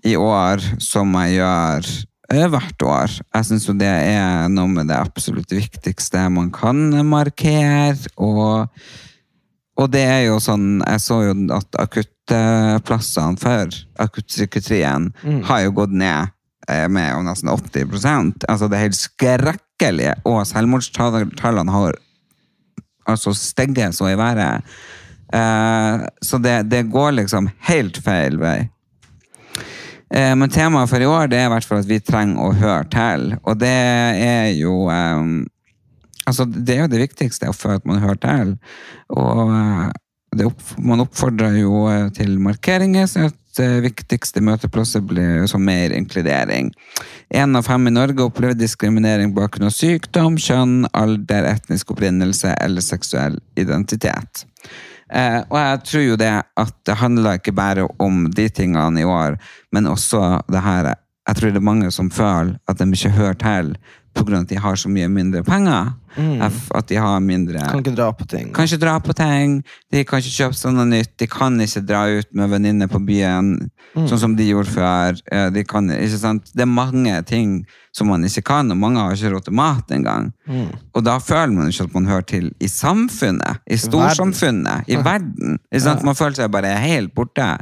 i 0.06 0.16
år 0.20 0.64
som 0.84 1.16
jeg 1.22 1.40
gjør 1.40 1.88
hvert 2.30 2.82
år. 2.82 3.18
Jeg 3.36 3.46
syns 3.46 3.68
jo 3.68 3.76
det 3.78 3.90
er 3.90 4.48
noe 4.50 4.70
med 4.72 4.90
det 4.90 4.98
absolutt 4.98 5.52
viktigste 5.54 6.26
man 6.34 6.52
kan 6.54 6.90
markere. 7.06 7.98
Og, 8.18 8.68
og 9.78 9.92
det 9.94 10.06
er 10.08 10.22
jo 10.30 10.40
sånn 10.42 10.82
Jeg 10.82 11.04
så 11.04 11.20
jo 11.28 11.36
at 11.54 11.80
akuttplassene 11.84 13.38
for 13.42 13.78
akuttpsykiatrien 14.02 15.12
har 15.46 15.66
jo 15.66 15.76
gått 15.78 15.94
ned 15.94 16.34
eh, 16.70 16.88
med 16.90 17.28
nesten 17.28 17.52
80% 17.52 18.48
Altså 18.50 18.70
Det 18.70 18.78
er 18.78 18.88
helt 18.88 19.00
skrekkelig. 19.00 20.12
Og 20.26 20.46
selvmordstallene 20.50 21.72
har 21.72 22.00
altså 23.06 23.36
steget 23.38 23.94
så 23.94 24.10
i 24.10 24.18
været. 24.18 24.66
Eh, 25.34 26.06
så 26.22 26.38
det, 26.42 26.64
det 26.72 26.88
går 26.90 27.20
liksom 27.20 27.50
helt 27.70 28.02
feil 28.02 28.40
vei. 28.42 28.64
Eh, 30.14 30.36
men 30.38 30.52
temaet 30.54 30.92
for 30.92 31.02
i 31.02 31.10
år 31.10 31.30
det 31.32 31.40
er 31.42 31.50
i 31.50 31.54
hvert 31.56 31.68
fall 31.68 31.82
at 31.82 31.90
vi 31.90 32.00
trenger 32.04 32.42
å 32.44 32.54
høre 32.56 32.88
til. 32.94 33.28
Og 33.44 33.60
det 33.62 33.76
er 34.30 34.54
jo 34.60 34.86
eh, 34.94 35.44
Altså, 36.26 36.48
det 36.50 36.74
er 36.74 36.80
jo 36.80 36.90
det 36.90 37.04
viktigste, 37.04 37.52
å 37.52 37.54
føle 37.54 37.78
at 37.78 37.84
man 37.86 38.00
hører 38.02 38.18
til. 38.18 38.54
Og 39.14 39.52
eh, 39.54 40.46
opp, 40.48 40.64
man 40.82 41.04
oppfordrer 41.04 41.60
jo 41.60 41.84
til 42.18 42.40
markeringer, 42.42 43.06
så 43.06 43.28
viktigste 43.84 44.42
møteplasser 44.42 45.04
blir 45.06 45.46
som 45.52 45.62
mer 45.62 45.94
inkludering. 45.94 46.72
Én 47.30 47.54
av 47.54 47.70
fem 47.70 47.86
i 47.88 47.94
Norge 47.94 48.26
opplever 48.26 48.58
diskriminering 48.58 49.36
på 49.36 49.44
bakgrunn 49.44 49.70
av 49.70 49.76
sykdom, 49.78 50.40
kjønn, 50.42 50.90
alder, 50.98 51.46
etnisk 51.54 51.94
opprinnelse 51.94 52.58
eller 52.58 52.82
seksuell 52.82 53.38
identitet. 53.62 54.48
Eh, 55.14 55.42
og 55.50 55.58
jeg 55.60 55.82
tror 55.86 56.06
jo 56.06 56.16
det 56.18 56.32
at 56.58 56.76
det 56.88 56.98
handler 56.98 57.38
ikke 57.38 57.54
bare 57.54 57.86
om 58.02 58.26
de 58.34 58.48
tingene 58.50 59.02
i 59.02 59.06
år, 59.06 59.38
men 59.72 59.88
også 59.88 60.42
det 60.50 60.62
her 60.66 60.96
Jeg 61.26 61.36
tror 61.36 61.50
det 61.50 61.58
er 61.58 61.66
mange 61.66 61.92
som 61.92 62.12
føler 62.12 62.58
at 62.70 62.78
de 62.78 62.86
ikke 62.86 63.10
hører 63.10 63.34
til 63.34 63.78
pga. 64.14 64.40
at 64.40 64.50
de 64.50 64.60
har 64.60 64.76
så 64.76 64.90
mye 64.90 65.08
mindre 65.08 65.44
penger. 65.44 65.94
At- 66.42 66.72
At 66.76 66.88
de 66.88 66.96
har 66.96 67.20
mindre 67.20 67.60
Kan 67.60 67.84
ikke 67.84 67.96
dra 67.96 68.12
på 68.12 68.28
ting. 68.28 68.52
kan 68.54 68.66
ikke 68.66 68.80
dra 68.80 69.00
på 69.00 69.14
ting, 69.16 69.64
de 69.92 70.04
kan 70.04 70.20
ikke 70.20 70.36
kjøpe 70.38 70.56
seg 70.56 70.74
noe 70.74 70.86
nytt, 70.86 71.18
de 71.18 71.28
kan 71.28 71.58
ikke 71.60 71.86
dra 71.86 72.06
ut 72.20 72.28
med 72.34 72.50
venninner 72.50 72.88
på 72.88 73.00
byen, 73.06 73.70
sånn 73.96 74.20
som 74.20 74.36
de 74.36 74.44
gjorde 74.50 74.68
før. 74.72 75.52
De 75.52 75.64
kan? 75.64 75.88
Det 75.88 76.62
er 76.62 76.66
mange 76.66 77.26
ting 77.26 77.66
som 77.96 78.08
man 78.12 78.24
ikke 78.28 78.44
kan, 78.44 78.70
og 78.72 78.78
mange 78.78 79.00
har 79.00 79.14
ikke 79.16 79.32
råd 79.32 79.46
til 79.46 79.54
mat 79.56 79.88
engang. 79.96 80.34
Og 80.94 81.04
da 81.04 81.18
føler 81.18 81.54
man 81.56 81.70
ikke 81.72 81.86
at 81.88 81.94
man 81.94 82.06
hører 82.06 82.26
til 82.28 82.50
i 82.60 82.68
samfunnet, 82.68 83.60
i 83.72 83.76
storsamfunnet, 83.80 84.84
i 84.92 84.96
verden. 85.04 85.60
Sant? 85.80 86.04
Man 86.04 86.16
føler 86.16 86.36
seg 86.36 86.52
bare 86.52 86.74
helt 86.78 87.14
borte. 87.16 87.58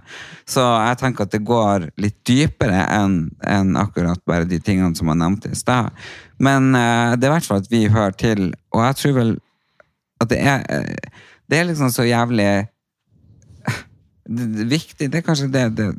Så 0.50 0.60
jeg 0.88 0.98
tenker 0.98 1.22
at 1.28 1.32
det 1.32 1.44
går 1.46 1.90
litt 2.02 2.18
dypere 2.26 2.82
enn 2.90 3.30
en 3.46 3.76
akkurat 3.78 4.20
bare 4.26 4.46
de 4.50 4.60
tingene 4.60 4.96
som 4.98 5.08
jeg 5.08 5.18
nevnte 5.22 5.52
i 5.52 5.56
stad. 5.56 5.92
Men 6.44 6.74
uh, 6.76 7.14
det 7.16 7.24
er 7.28 7.32
i 7.32 7.34
hvert 7.38 7.46
fall 7.48 7.62
at 7.62 7.70
vi 7.72 7.86
hører 7.88 8.18
til, 8.20 8.43
og 8.74 8.84
jeg 8.86 9.00
tror 9.00 9.16
vel 9.20 9.34
at 10.24 10.30
det 10.32 10.40
er, 10.42 10.66
eh, 10.72 11.22
det 11.50 11.60
er 11.60 11.70
liksom 11.70 11.92
så 11.94 12.06
jævlig 12.08 12.48
det, 14.36 14.50
det, 14.58 14.68
viktig, 14.72 15.10
det 15.12 15.20
er 15.20 15.26
kanskje 15.26 15.52
det, 15.54 15.66
det 15.78 15.90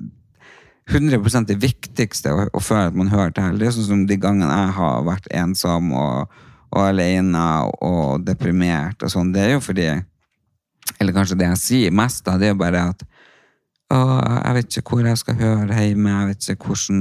100 0.91 1.47
det 1.49 1.57
viktigste 1.63 2.33
å, 2.33 2.49
å 2.53 2.61
føle 2.61 2.91
at 2.91 2.97
man 2.99 3.09
hører 3.09 3.33
til. 3.33 3.57
Det 3.59 3.69
er 3.69 3.77
sånn 3.77 3.89
som 3.89 4.03
de 4.09 4.19
gangene 4.21 4.53
jeg 4.53 4.75
har 4.77 5.07
vært 5.07 5.31
ensom 5.33 5.95
og, 5.97 6.35
og 6.75 6.83
alene 6.83 7.45
og 7.85 8.25
deprimert 8.27 9.01
og 9.03 9.13
sånn, 9.13 9.33
det 9.33 9.47
er 9.47 9.57
jo 9.57 9.63
fordi 9.65 9.89
Eller 11.01 11.15
kanskje 11.17 11.39
det 11.41 11.47
jeg 11.47 11.61
sier 11.63 11.95
mest, 11.97 12.27
da, 12.27 12.37
det 12.37 12.51
er 12.51 12.53
jo 12.53 12.61
bare 12.61 12.83
at 12.91 13.05
å, 13.95 13.97
jeg 13.97 14.57
vet 14.57 14.77
ikke 14.77 14.91
hvor 14.91 15.07
jeg 15.09 15.21
skal 15.21 15.39
høre 15.39 15.79
hjemme, 15.79 16.11
jeg 16.13 16.29
vet 16.29 16.49
ikke 16.53 16.69
hvordan 16.69 16.99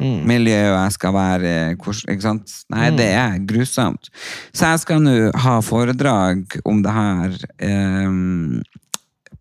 miljø 0.00 0.58
jeg 0.58 0.92
skal 0.94 1.14
være 1.14 1.52
Ikke 1.76 2.20
sant? 2.22 2.52
Nei, 2.72 2.90
det 2.96 3.08
er 3.16 3.38
grusomt. 3.48 4.10
Så 4.52 4.72
jeg 4.72 4.82
skal 4.84 5.02
nå 5.04 5.16
ha 5.44 5.58
foredrag 5.64 6.58
om 6.64 6.82
det 6.84 6.94
her 6.94 7.36
um, 8.08 8.62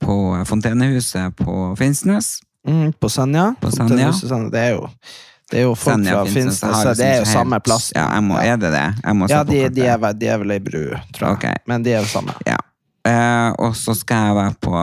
på 0.01 0.17
Fontenehuset 0.45 1.36
på 1.39 1.75
Finnsnes. 1.79 2.39
Mm, 2.67 2.93
på 2.99 3.09
Senja. 3.09 3.53
På 3.61 3.71
Senja. 3.71 4.11
Det 4.51 4.59
er 4.59 4.75
jo, 4.75 4.88
det 5.51 5.59
er 5.59 5.67
jo 5.67 5.75
folk 5.75 5.95
Senja, 5.95 6.13
fra 6.17 6.25
Finnsnes, 6.25 6.59
så 6.59 6.71
liksom 6.71 6.99
det 6.99 7.09
er 7.09 7.19
jo 7.19 7.25
samme 7.29 7.59
plass. 7.63 7.91
Ja, 7.95 8.07
må, 8.21 8.38
er 8.41 8.57
det 8.57 8.73
det? 8.73 8.86
Ja, 9.29 9.43
de, 9.43 9.61
de, 9.69 9.86
er, 9.88 10.07
de 10.13 10.31
er 10.33 10.41
vel 10.41 10.55
ei 10.57 10.61
bru, 10.63 10.81
tror 11.15 11.29
jeg. 11.29 11.38
Okay. 11.39 11.63
Men 11.69 11.86
de 11.86 11.95
er 11.95 12.03
jo 12.03 12.09
samme. 12.09 12.36
Ja. 12.47 12.57
Eh, 13.05 13.51
og 13.61 13.75
så 13.77 13.93
skal 13.97 14.29
jeg 14.29 14.38
være 14.39 14.55
på 14.65 14.79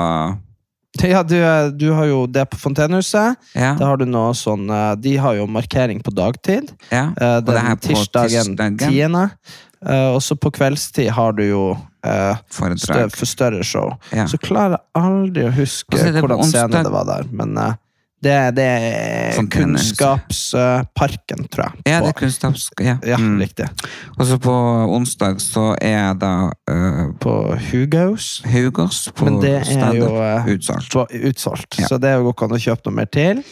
Ja, 1.03 1.23
du, 1.27 1.37
er- 1.37 1.71
du 1.75 1.89
har 1.93 2.07
jo 2.07 2.27
det 2.27 2.45
på 2.51 2.59
Fontenehuset. 2.61 3.37
Ja. 3.59 3.75
Da 3.79 3.87
har 3.91 3.97
du 4.01 4.05
noe 4.07 4.33
sånn 4.39 4.69
eh, 4.71 4.95
De 5.03 5.17
har 5.19 5.35
jo 5.39 5.47
markering 5.51 6.01
på 6.05 6.15
dagtid. 6.15 6.71
ja. 6.91 7.09
eh, 7.17 7.37
Og 7.41 7.47
Den 7.51 7.71
på 7.77 7.89
tirsdagen 7.89 8.57
tirsdagen. 8.57 8.79
10. 8.79 9.31
Uh, 9.83 10.15
Og 10.15 10.21
så 10.23 10.37
på 10.39 10.53
kveldstid 10.55 11.09
har 11.11 11.33
du 11.35 11.43
jo 11.43 11.63
eh, 12.07 12.37
stø, 12.79 13.09
for 13.11 13.27
større 13.27 13.65
show. 13.67 13.97
Ja. 14.15 14.29
Så 14.31 14.39
klarer 14.39 14.77
jeg 14.79 14.85
aldri 15.03 15.47
å 15.49 15.51
huske 15.57 15.99
Og 15.99 16.21
hvordan 16.23 16.45
onsdag. 16.45 16.77
det 16.87 16.93
var 16.95 17.09
der. 17.09 17.27
Men 17.33 17.57
eh, 17.59 17.75
det, 18.23 18.37
det 18.57 18.65
er 18.65 19.33
sånn 19.37 19.49
Kunnskapsparken, 19.51 21.47
tror 21.53 21.65
jeg. 21.67 21.83
Ja, 21.91 22.01
det 22.05 22.13
er 22.13 22.19
kunnskaps... 22.19 22.69
Ja. 22.81 22.97
ja, 23.07 23.17
Mm. 23.23 23.39
riktig. 23.43 23.67
Og 24.19 24.27
så 24.27 24.39
på 24.43 24.53
onsdag 24.97 25.41
så 25.43 25.77
er 25.83 26.15
da 26.19 26.51
eh, 26.71 27.11
På 27.23 27.35
Hugos. 27.71 28.43
Hugos 28.49 29.05
på 29.15 29.25
Men 29.29 29.41
det 29.43 29.55
er 29.77 29.95
jo 29.99 30.09
eh, 30.23 30.47
Utsolgt. 30.55 30.97
utsolgt. 31.13 31.79
Ja. 31.83 31.87
Så 31.91 31.99
det 32.03 32.15
går 32.23 32.33
ikke 32.33 32.49
an 32.49 32.57
å 32.57 32.63
kjøpe 32.63 32.89
noe 32.89 32.97
mer 33.03 33.11
til. 33.13 33.43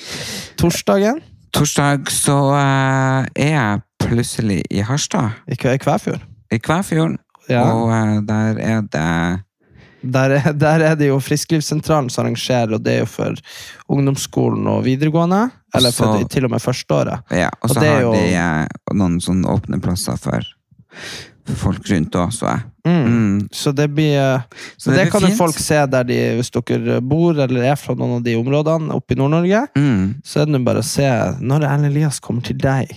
Torsdagen 0.60 1.20
Torsdag 1.52 2.06
så 2.14 2.36
uh, 2.54 3.26
er 3.34 3.48
jeg 3.56 3.80
plutselig 4.04 4.60
i 4.70 4.84
Harstad, 4.86 5.34
i 5.50 5.56
Kvæfjord. 5.58 6.22
i 6.54 6.58
Kvæfjorden. 6.62 7.18
Ja. 7.50 7.64
Og 7.74 7.90
der 8.28 8.58
er 8.62 8.80
det 8.86 9.06
Der, 10.02 10.30
er- 10.38 10.52
der 10.56 10.80
er 10.80 10.94
det 10.96 11.08
jo 11.10 11.18
Frisklivssentralen 11.20 12.08
som 12.10 12.24
arrangerer, 12.24 12.74
og 12.74 12.82
det 12.84 12.94
er 12.94 12.98
jo 13.02 13.06
for 13.06 13.34
ungdomsskolen 13.88 14.66
og 14.70 14.84
videregående. 14.84 15.50
Eller 15.74 15.92
for 15.92 16.18
Så- 16.20 16.28
til 16.28 16.44
og 16.44 16.50
med 16.50 16.60
førsteåret. 16.60 17.20
Ja, 17.30 17.50
og 17.62 17.70
så 17.70 17.80
det 17.80 17.88
har 17.88 18.00
jo- 18.02 18.12
de 18.12 18.34
eh, 18.34 18.66
noen 18.94 19.20
sånne 19.20 19.44
åpne 19.46 19.80
plasser 19.80 20.16
for, 20.18 20.40
for 21.46 21.54
folk 21.54 21.86
rundt 21.90 22.10
òg, 22.16 22.32
så 22.32 22.46
jeg. 22.48 22.62
Mm. 22.86 23.04
Mm. 23.06 23.48
Så 23.52 23.74
det 23.74 23.90
blir 23.94 24.16
eh, 24.16 24.40
Så 24.78 24.90
det, 24.90 24.96
det 24.96 25.04
blir 25.04 25.10
kan 25.12 25.20
jo 25.20 25.26
fint. 25.28 25.38
folk 25.38 25.58
se 25.58 25.86
der 25.86 26.04
de, 26.04 26.18
hvis 26.38 26.50
dere 26.50 27.00
bor 27.02 27.38
eller 27.38 27.62
er 27.62 27.76
fra 27.76 27.94
noen 27.94 28.16
av 28.16 28.22
de 28.24 28.34
områdene 28.36 28.90
oppe 28.94 29.12
i 29.12 29.16
Nord-Norge. 29.20 29.66
Mm. 29.76 30.14
Så 30.24 30.40
er 30.40 30.46
det 30.46 30.54
nå 30.56 30.64
bare 30.64 30.80
å 30.80 30.84
se 30.84 31.04
når 31.40 31.60
Erlend 31.68 31.86
Elias 31.92 32.18
kommer 32.20 32.42
til 32.42 32.56
deg. 32.56 32.88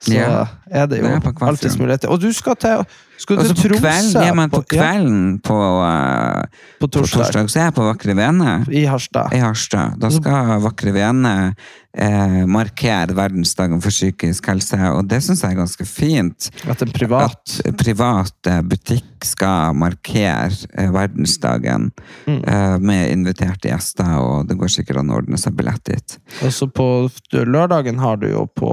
Så 0.00 0.14
Ja, 0.16 0.46
er 0.72 0.86
det 0.88 1.02
jo 1.02 1.08
på 1.20 1.44
alltids 1.44 1.76
muligheter. 1.76 2.08
Og 2.08 2.20
du 2.22 2.30
skal 2.32 2.54
til, 2.56 2.84
skal 3.20 3.36
Og 3.38 3.44
til 3.44 3.54
på 3.54 3.62
Tromsø 3.68 3.80
kvelden, 3.84 4.22
ja, 4.24 4.32
men 4.38 4.48
på 4.48 4.62
ja, 4.62 4.68
kvelden 4.72 5.18
på, 5.44 5.58
eh, 5.84 6.46
på 6.80 6.86
på 6.86 6.88
torsdag, 6.94 7.26
torsdag 7.26 7.50
så 7.52 7.58
er 7.60 7.66
jeg 7.68 7.74
på 7.76 7.84
Vakre 7.84 8.14
Vene 8.16 8.54
i 8.72 8.86
Harstad. 8.88 9.34
i 9.36 9.42
Harstad. 9.44 9.98
Da 10.00 10.08
skal 10.14 10.62
Vakre 10.64 10.94
Vene 10.96 11.34
eh, 11.92 12.38
markere 12.48 13.12
verdensdagen 13.18 13.82
for 13.84 13.92
psykisk 13.92 14.48
helse, 14.48 14.80
og 14.94 15.04
det 15.12 15.20
syns 15.26 15.44
jeg 15.44 15.52
er 15.52 15.60
ganske 15.60 15.84
fint. 15.84 16.48
At 16.64 16.80
en 16.86 16.96
privat 16.96 17.60
At 17.66 17.76
privat 17.84 18.48
eh, 18.48 18.62
butikk 18.62 19.28
skal 19.28 19.76
markere 19.76 20.48
eh, 20.78 20.88
verdensdagen 20.96 21.90
Mm. 22.26 22.40
eh, 22.48 22.78
med 22.78 23.10
inviterte 23.12 23.68
gjester, 23.68 24.16
og 24.16 24.48
det 24.48 24.56
går 24.56 24.68
sikkert 24.72 24.96
an 25.04 25.10
å 25.12 25.20
ordne 25.20 25.36
seg 25.36 25.52
billett 25.60 25.84
dit. 25.84 26.18
Og 26.42 26.52
så 26.52 26.66
på 26.72 27.10
lørdagen 27.32 27.98
har 28.00 28.16
du 28.16 28.30
jo 28.30 28.46
på 28.46 28.72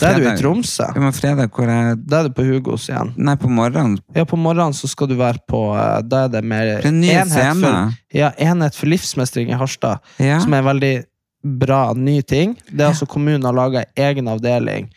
Da 0.00 0.12
er 0.12 0.20
du 0.20 0.28
i 0.28 0.36
Tromsø. 0.38 0.86
Ja, 0.94 1.00
men 1.02 1.12
fredag 1.16 1.50
hvor 1.54 1.68
jeg 1.68 1.96
Da 2.06 2.20
er 2.20 2.28
du 2.28 2.34
på 2.36 2.44
Hugos 2.46 2.88
igjen. 2.88 3.12
Nei, 3.16 3.34
på 3.36 3.48
morgenen. 3.50 3.98
Ja, 4.14 4.24
på 4.24 4.36
morgenen 4.38 4.74
så 4.76 4.88
skal 4.90 5.08
du 5.10 5.16
være 5.18 5.42
på 5.48 5.62
eh, 5.76 6.02
Da 6.06 6.24
er 6.26 6.28
det 6.28 6.44
mer 6.44 6.64
Det 6.82 6.84
er 6.84 6.88
en 6.88 7.00
ny 7.00 7.12
scene. 7.26 7.54
for, 7.60 7.98
ja, 8.18 8.30
Enhet 8.38 8.74
for 8.78 8.86
livsmestring 8.86 9.50
i 9.50 9.58
Harstad. 9.58 9.98
Ja. 10.18 10.38
Som 10.44 10.54
er 10.54 10.58
en 10.64 10.70
veldig 10.72 10.94
bra 11.44 11.92
ny 11.94 12.20
ting. 12.22 12.56
Det 12.70 12.80
er 12.82 12.88
altså 12.92 13.06
Kommunen 13.06 13.44
har 13.46 13.52
laga 13.54 13.84
egen 13.96 14.28
avdeling 14.28 14.88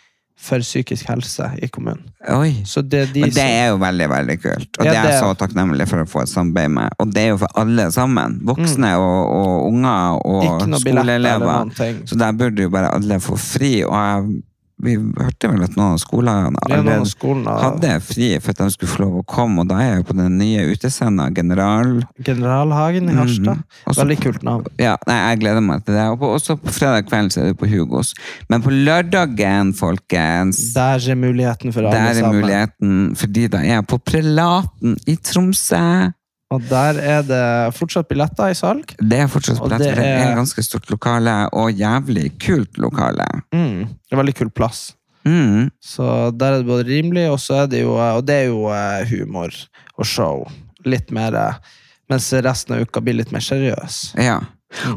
for 0.42 0.58
psykisk 0.66 1.06
helse 1.06 1.46
i 1.62 1.68
kommunen. 1.70 2.08
Det 2.26 2.98
er 2.98 3.12
de 3.14 3.22
Men 3.22 3.30
det 3.36 3.44
er 3.46 3.68
jo 3.70 3.76
veldig, 3.78 4.08
veldig 4.10 4.38
kult. 4.42 4.80
Og 4.80 4.86
Ja, 4.88 4.92
det 4.92 4.98
er 4.98 5.04
jeg 5.12 5.14
er- 5.14 5.22
så 5.22 5.36
takknemlig 5.38 5.88
for 5.88 6.02
å 6.02 6.08
få 6.10 6.22
et 6.24 6.30
samarbeid 6.30 6.72
med. 6.72 6.90
Og 7.00 7.12
det 7.14 7.22
er 7.22 7.28
jo 7.30 7.38
for 7.38 7.48
alle 7.62 7.86
sammen. 7.92 8.40
Voksne 8.44 8.96
og, 8.98 9.30
og 9.38 9.68
unger 9.68 10.18
Mm. 10.22 10.72
Og 10.72 10.80
skoleelever. 10.82 12.06
Så 12.06 12.18
der 12.18 12.32
burde 12.32 12.62
jo 12.64 12.70
bare 12.70 12.90
alle 12.94 13.20
få 13.20 13.38
fri. 13.38 13.84
Og 13.84 13.94
jeg, 13.94 14.42
vi 14.82 14.96
hørte 14.98 15.50
vel 15.52 15.66
at 15.66 15.76
noen 15.78 15.96
av 15.96 16.00
skolene 16.02 16.62
allerede 16.66 17.10
skolene 17.10 17.56
hadde 17.62 17.92
fri 18.06 18.30
for 18.42 18.54
at 18.54 18.62
de 18.64 18.70
skulle 18.74 18.92
få 18.92 19.04
lov 19.04 19.18
å 19.22 19.24
komme. 19.30 19.64
Og 19.64 19.70
da 19.70 19.80
er 19.84 19.92
jeg 19.98 20.08
på 20.10 20.16
den 20.18 20.38
nye 20.40 20.66
utescenen, 20.72 21.36
General. 21.38 21.94
Generalhagen 22.26 23.12
i 23.12 23.18
Harstad. 23.18 23.62
Mm. 23.62 23.82
Også, 23.86 24.00
Veldig 24.02 24.20
kult 24.24 24.46
navn. 24.48 24.70
Ja, 24.82 24.96
nei, 25.10 25.18
jeg 25.20 25.42
gleder 25.44 25.66
meg 25.66 25.86
til 25.88 25.98
det. 25.98 26.08
Og 26.14 26.22
på, 26.22 26.32
også 26.38 26.58
på 26.62 26.74
fredag 26.76 27.10
kveld 27.10 27.34
så 27.34 27.44
er 27.44 27.52
det 27.52 27.60
på 27.62 27.70
Hugos. 27.72 28.14
Men 28.52 28.66
på 28.66 28.74
lørdagen, 28.74 29.76
folkens 29.78 30.64
Der 30.76 31.02
er 31.12 31.20
muligheten 31.20 31.76
for 31.76 31.86
alle 31.86 32.00
sammen. 32.00 32.16
Der 32.16 32.24
er 32.24 32.40
muligheten, 32.40 32.98
fordi 33.20 33.48
da 33.52 33.62
er 33.62 33.78
jeg 33.80 33.88
på 33.92 34.02
Prelaten 34.12 34.98
i 35.10 35.18
Tromsø. 35.22 36.12
Og 36.52 36.64
der 36.68 37.00
er 37.00 37.22
det 37.24 37.44
fortsatt 37.78 38.10
billetter 38.10 38.52
i 38.52 38.56
salg. 38.58 38.96
Det 39.00 39.22
er 39.24 39.30
fortsatt 39.32 39.62
billetter. 39.64 39.96
det 39.96 40.08
er 40.08 40.32
en 40.32 40.42
ganske 40.42 40.64
stort 40.66 40.90
lokale, 40.92 41.36
og 41.56 41.72
jævlig 41.72 42.32
kult 42.44 42.80
lokale. 42.82 43.28
Mm. 43.56 43.86
Det 43.88 44.16
er 44.16 44.20
veldig 44.20 44.36
kul 44.42 44.52
plass. 44.52 44.90
Mm. 45.24 45.70
Så 45.80 46.06
der 46.36 46.58
er 46.58 46.64
det 46.64 46.70
både 46.70 46.88
rimelig, 46.90 47.28
og 47.32 47.40
så 47.40 47.64
er 47.64 47.68
det 47.70 47.84
jo 47.84 47.94
Og 47.94 48.24
det 48.26 48.36
er 48.36 48.48
jo 48.50 48.66
eh, 48.74 49.06
humor 49.12 49.54
og 49.98 50.06
show. 50.06 50.48
Litt 50.86 51.12
mer 51.14 51.38
eh, 51.38 51.78
Mens 52.10 52.34
resten 52.34 52.76
av 52.76 52.82
uka 52.82 53.00
blir 53.00 53.16
litt 53.16 53.32
mer 53.32 53.44
seriøs. 53.46 54.18
Ja. 54.20 54.42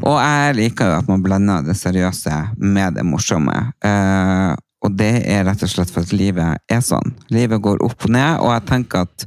Og 0.01 0.17
jeg 0.19 0.55
liker 0.57 0.89
jo 0.89 0.97
at 0.99 1.07
man 1.07 1.23
blander 1.23 1.63
det 1.63 1.77
seriøse 1.79 2.33
med 2.59 2.97
det 2.97 3.05
morsomme. 3.07 3.55
Uh, 3.85 4.51
og 4.83 4.97
det 4.99 5.23
er 5.23 5.45
rett 5.47 5.63
og 5.63 5.71
slett 5.71 5.93
for 5.93 6.03
at 6.03 6.11
livet 6.11 6.59
er 6.67 6.81
sånn. 6.83 7.15
Livet 7.31 7.63
går 7.63 7.79
opp 7.85 8.03
og 8.03 8.11
ned, 8.11 8.41
og 8.43 8.51
jeg 8.51 8.65
tenker 8.67 9.07
at 9.07 9.25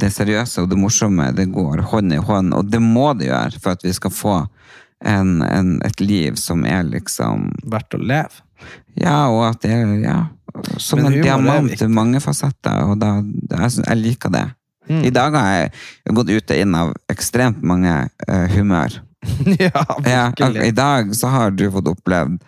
det 0.00 0.10
seriøse 0.14 0.64
og 0.64 0.70
det 0.70 0.78
morsomme 0.80 1.30
det 1.36 1.50
går 1.54 1.84
hånd 1.92 2.14
i 2.16 2.20
hånd, 2.20 2.54
og 2.56 2.70
det 2.72 2.80
må 2.82 3.12
det 3.18 3.30
gjøre 3.30 3.60
for 3.60 3.76
at 3.76 3.84
vi 3.86 3.92
skal 3.96 4.14
få 4.14 4.36
en, 5.04 5.40
en, 5.42 5.76
et 5.86 6.00
liv 6.02 6.36
som 6.40 6.64
er 6.68 6.84
liksom 6.88 7.50
Verdt 7.72 7.96
å 7.96 8.00
leve. 8.00 8.44
Ja, 9.00 9.30
og 9.32 9.46
at 9.46 9.62
det 9.64 9.72
er 9.72 9.92
ja, 10.02 10.18
som 10.76 11.00
en 11.04 11.14
diamant 11.22 11.72
til 11.78 11.92
mange 11.92 12.20
fasetter, 12.20 12.82
og 12.84 12.98
da, 13.00 13.18
jeg, 13.54 13.84
jeg 13.86 14.00
liker 14.00 14.34
det. 14.34 14.46
Mm. 14.90 15.04
I 15.06 15.12
dag 15.14 15.36
har 15.38 15.52
jeg 15.54 16.16
gått 16.18 16.32
ut 16.34 16.52
og 16.52 16.64
inn 16.64 16.74
av 16.76 16.92
ekstremt 17.12 17.62
mange 17.64 17.94
uh, 18.26 18.46
humør. 18.52 18.98
ja, 19.60 19.84
Ja. 20.08 20.24
I 20.64 20.72
dag 20.74 21.14
så 21.16 21.30
har 21.32 21.54
du 21.54 21.68
fått 21.72 21.88
opplevd 21.92 22.40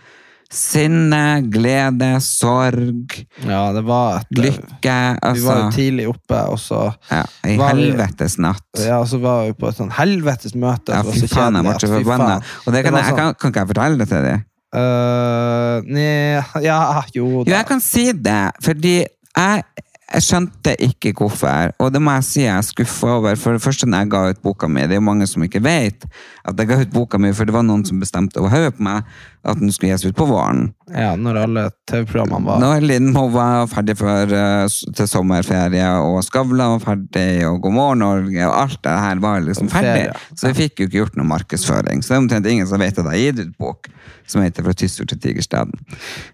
sinne, 0.53 1.21
glede, 1.53 2.11
sorg, 2.25 3.15
Ja, 3.47 3.63
det 3.73 3.83
var 3.89 4.21
et 4.21 4.39
lykke. 4.39 4.97
Vi 5.35 5.45
var 5.47 5.59
jo 5.59 5.67
Altså, 5.67 5.71
tidlig 5.77 6.09
oppe, 6.11 6.41
og 6.53 6.59
så 6.61 6.83
ja, 7.11 7.23
I 7.49 7.57
helvetes 7.61 8.37
natt. 8.39 8.65
ja, 8.79 8.99
og 9.01 9.09
så 9.09 9.19
var 9.23 9.47
vi 9.49 9.55
på 9.57 9.69
et 9.73 9.81
sånn 9.81 9.93
helvetes 9.97 10.55
møte. 10.55 10.93
Ja, 10.93 11.03
fy 11.03 11.27
faen, 11.33 11.57
jeg 11.57 11.65
ble 11.69 11.77
så 11.81 11.93
forbanna. 11.95 12.41
Og 12.67 12.73
det 12.77 12.85
kan, 12.85 12.93
det 12.99 13.05
jeg, 13.05 13.13
jeg 13.13 13.19
kan, 13.21 13.35
kan 13.41 13.55
ikke 13.55 13.65
jeg 13.65 13.73
fortelle 13.75 14.03
det 14.03 14.09
til 14.13 14.27
deg? 14.29 14.45
sånn, 14.73 14.83
øh, 14.83 15.89
nei, 15.93 16.65
ja, 16.65 16.83
jo 17.15 17.27
Jo, 17.43 17.45
jeg 17.49 17.67
kan 17.69 17.81
si 17.85 18.07
det, 18.13 18.43
fordi 18.65 18.95
jeg, 19.03 19.65
jeg 20.13 20.23
skjønte 20.27 20.75
ikke 20.85 21.13
hvorfor, 21.17 21.73
og 21.81 21.93
det 21.95 22.01
må 22.05 22.13
jeg 22.19 22.25
si 22.29 22.41
jeg 22.45 22.57
er 22.57 22.65
skuffa 22.69 23.15
over. 23.19 23.37
For 23.41 23.57
det 23.57 23.63
første, 23.65 23.87
når 23.89 24.05
jeg 24.05 24.11
ga 24.13 24.23
ut 24.33 24.43
boka 24.45 24.69
mi, 24.69 24.83
det 24.85 24.97
er 24.97 25.01
jo 25.01 25.05
mange 25.09 25.29
som 25.29 25.45
ikke 25.45 25.63
vet 25.65 26.05
at 26.45 26.59
jeg 26.59 26.69
ga 26.69 26.81
ut 26.83 26.93
boka 26.93 27.21
mi, 27.21 27.33
for 27.37 27.49
det 27.49 27.55
var 27.57 27.65
noen 27.65 27.85
som 27.89 28.01
bestemte 28.01 28.41
over 28.41 28.53
hodet 28.53 28.75
på 28.77 28.85
meg 28.89 29.05
at 29.43 29.59
den 29.59 29.73
skulle 29.75 29.93
gis 29.93 30.05
ut 30.07 30.17
på 30.17 30.27
våren. 30.31 30.69
Ja, 30.93 31.15
når 31.19 31.39
alle 31.41 31.65
TV-programmene 31.89 32.47
var 32.47 32.61
Når 32.63 32.85
Lindmo 32.85 33.25
var 33.33 33.67
ferdig 33.71 33.97
for, 33.99 34.35
eh, 34.37 34.67
til 34.95 35.09
sommerferie, 35.11 35.89
og 35.99 36.21
Skavlan 36.23 36.77
var 36.77 36.85
ferdig, 36.85 37.43
og 37.49 37.61
God 37.65 37.75
morgen 37.75 38.05
Norge, 38.05 38.47
og 38.47 38.55
alt 38.61 38.83
det 38.83 38.93
her 38.93 39.23
var 39.25 39.41
liksom 39.43 39.71
ferdig. 39.73 40.13
Så 40.37 40.53
vi 40.53 40.63
fikk 40.63 40.79
jo 40.79 40.87
ikke 40.87 41.01
gjort 41.01 41.19
noe 41.19 41.27
markedsføring. 41.27 42.03
Så 42.03 42.13
det 42.13 42.17
er 42.17 42.23
omtrent 42.23 42.51
ingen 42.53 42.71
som 42.71 42.83
vet 42.83 42.99
at 42.99 43.05
jeg 43.05 43.11
har 43.11 43.33
gitt 43.33 43.43
ut 43.43 43.59
bok 43.59 43.91
som 44.31 44.45
heter 44.45 44.63
Fra 44.63 44.77
Tysfjord 44.79 45.11
til 45.11 45.21
Tigerstaden. 45.27 45.75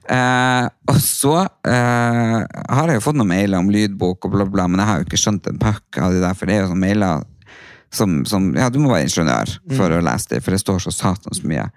Eh, 0.04 0.68
og 0.88 1.00
så 1.00 1.34
eh, 1.64 2.36
har 2.44 2.92
jeg 2.92 3.00
jo 3.00 3.06
fått 3.08 3.16
noen 3.16 3.32
mailer 3.32 3.62
om 3.62 3.72
lydbok 3.72 4.28
og 4.28 4.36
bla, 4.36 4.44
bla, 4.44 4.68
men 4.68 4.82
jeg 4.82 4.90
har 4.90 5.00
jo 5.00 5.08
ikke 5.08 5.22
skjønt 5.24 5.48
en 5.48 5.60
pakke 5.62 6.04
av 6.04 6.12
det 6.12 6.22
der, 6.26 6.36
for 6.36 6.48
det 6.48 6.58
er 6.58 6.64
jo 6.66 6.72
sånne 6.74 6.84
mailer 6.84 7.26
som, 7.94 8.22
som 8.28 8.50
Ja, 8.56 8.68
du 8.72 8.80
må 8.82 8.92
være 8.92 9.06
ingeniør 9.08 9.54
for 9.76 9.94
å 9.94 10.02
lese 10.04 10.34
det, 10.34 10.42
for 10.44 10.54
det 10.54 10.62
står 10.62 10.82
så 10.84 10.94
satans 10.94 11.44
mye. 11.46 11.68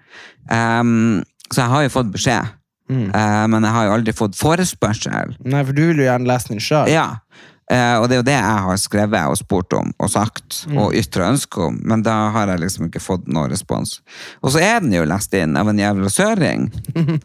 Um, 0.50 1.22
så 1.48 1.64
jeg 1.64 1.72
har 1.72 1.86
jo 1.86 1.94
fått 1.94 2.12
beskjed. 2.12 2.58
Eh, 2.92 3.44
men 3.48 3.64
jeg 3.64 3.72
har 3.72 3.86
jo 3.86 3.92
aldri 3.94 4.12
fått 4.12 4.36
forespørsel. 4.36 5.36
Nei, 5.48 5.62
for 5.64 5.76
du 5.76 5.84
vil 5.88 6.02
jo 6.02 6.08
gjerne 6.08 6.28
lese 6.28 6.52
den 6.52 6.60
sjøl. 6.60 6.92
Ja, 6.92 7.08
Uh, 7.72 8.02
og 8.02 8.08
det 8.10 8.16
er 8.16 8.18
jo 8.18 8.26
det 8.26 8.34
jeg 8.34 8.62
har 8.66 8.78
skrevet 8.82 9.30
og 9.32 9.38
spurt 9.38 9.74
om 9.78 9.92
og 10.02 10.10
sagt 10.12 10.58
og 10.74 10.96
ytra 10.98 11.30
ønske 11.30 11.60
om, 11.70 11.78
men 11.88 12.02
da 12.04 12.16
har 12.34 12.50
jeg 12.50 12.60
liksom 12.60 12.88
ikke 12.88 13.00
fått 13.00 13.30
noen 13.32 13.48
respons. 13.52 14.00
Og 14.42 14.52
så 14.52 14.60
er 14.60 14.82
den 14.82 14.92
jo 14.92 15.06
lest 15.08 15.32
inn 15.38 15.56
av 15.56 15.70
en 15.70 15.80
jævla 15.80 16.10
søring. 16.12 16.66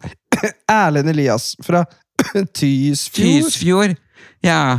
Erlend 0.78 1.10
Elias 1.10 1.50
fra 1.66 1.82
Tysfjord. 2.56 3.18
Tysfjord. 3.18 3.98
Ja. 4.46 4.78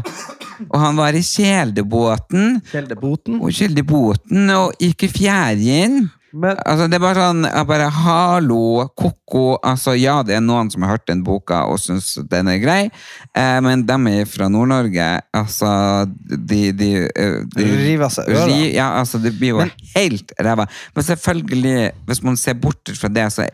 Og 0.69 0.79
han 0.79 0.95
var 0.99 1.15
i 1.15 1.21
Kjeldebåten. 1.23 2.61
Kjeldeboten. 2.71 3.39
Og 3.41 3.51
Kjeldebåten 3.55 4.49
og 4.57 4.73
ikke 4.83 5.09
Fjærgjen. 5.11 6.09
Men 6.31 6.59
Altså, 6.61 6.85
det 6.85 6.99
er 6.99 7.01
bare 7.01 7.15
sånn 7.23 7.45
bare, 7.65 7.87
Hallo, 7.89 8.83
ko-ko. 8.93 9.57
Altså, 9.65 9.95
ja, 9.97 10.19
det 10.21 10.35
er 10.37 10.43
noen 10.45 10.69
som 10.69 10.83
har 10.85 10.91
hørt 10.93 11.07
den 11.09 11.23
boka 11.25 11.63
og 11.65 11.79
syns 11.81 12.11
den 12.29 12.47
er 12.53 12.59
grei, 12.61 12.83
eh, 13.33 13.55
men 13.65 13.81
de 13.87 13.95
er 14.11 14.27
fra 14.29 14.45
Nord-Norge. 14.47 15.07
Altså, 15.33 15.71
de, 16.29 16.59
de, 16.77 16.91
eh, 17.09 17.39
de 17.55 17.65
River 17.65 18.13
seg 18.13 18.29
øra. 18.29 18.45
ri- 18.45 18.75
Ja, 18.75 18.91
altså, 18.99 19.17
det 19.23 19.33
blir 19.39 19.55
jo 19.55 19.57
Men- 19.63 19.71
helt 19.95 20.31
ræva. 20.39 20.67
Men 20.95 21.03
selvfølgelig, 21.03 21.91
hvis 22.05 22.21
man 22.23 22.37
ser 22.37 22.53
bort 22.53 22.93
fra 22.93 23.07
det, 23.09 23.25
så, 23.33 23.49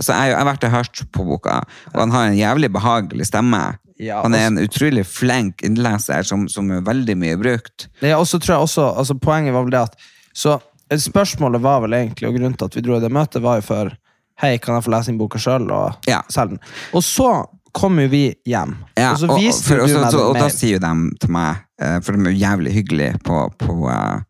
så 0.00 0.12
er 0.14 0.26
jo, 0.30 0.36
jeg 0.36 0.38
har 0.44 0.52
vært 0.54 0.64
og 0.64 0.70
hørt 0.78 1.02
på 1.12 1.24
boka, 1.26 1.58
og 1.94 2.00
han 2.00 2.10
har 2.14 2.28
en 2.30 2.38
jævlig 2.38 2.70
behagelig 2.72 3.26
stemme. 3.26 3.74
Ja, 4.00 4.22
han 4.24 4.34
er 4.34 4.46
en 4.48 4.58
utrolig 4.62 5.04
flink 5.06 5.60
innleser 5.66 6.24
som, 6.24 6.46
som 6.48 6.70
er 6.72 6.80
veldig 6.86 7.16
mye 7.20 7.36
brukt. 7.40 7.88
Ja, 8.00 8.16
og 8.16 8.24
så 8.30 8.40
tror 8.40 8.54
jeg 8.54 8.68
også, 8.70 8.86
altså 9.02 9.16
Poenget 9.20 9.52
var 9.52 9.66
vel 9.66 9.74
det 9.74 9.82
at 9.90 9.98
Så 10.32 10.54
eh, 10.88 10.96
Spørsmålet 10.98 11.60
var 11.60 11.82
vel 11.84 11.98
egentlig, 11.98 12.28
og 12.30 12.38
grunnen 12.38 12.56
til 12.56 12.70
at 12.70 12.76
vi 12.78 12.84
dro 12.86 12.96
i 12.96 13.02
det 13.04 13.12
møtet, 13.12 13.42
var 13.44 13.60
jo 13.60 13.66
for 13.68 13.92
Hei, 14.40 14.54
kan 14.56 14.78
jeg 14.78 14.86
få 14.86 14.92
lese 14.94 15.12
inn 15.12 15.18
boka 15.20 15.36
sjøl 15.42 15.66
og 15.68 16.08
Ja. 16.08 16.22
selge 16.32 16.54
den? 16.56 16.62
Og 16.96 17.04
så 17.04 17.28
kom 17.76 18.00
jo 18.00 18.08
vi 18.10 18.22
hjem, 18.48 18.72
Ja, 18.96 19.12
og 19.12 19.20
så 19.20 19.28
og, 19.28 19.36
for, 19.66 19.82
og, 19.84 19.90
så, 19.92 20.00
så, 20.10 20.22
og 20.30 20.38
da 20.40 20.48
sier 20.50 20.78
jo 20.78 20.80
de 20.82 20.94
til 21.20 21.30
meg, 21.36 21.60
eh, 21.82 21.98
for 22.00 22.16
de 22.16 22.24
er 22.24 22.32
jo 22.32 22.40
jævlig 22.40 22.72
hyggelige 22.78 23.20
på, 23.28 23.42
på 23.60 23.76
uh, 23.84 24.22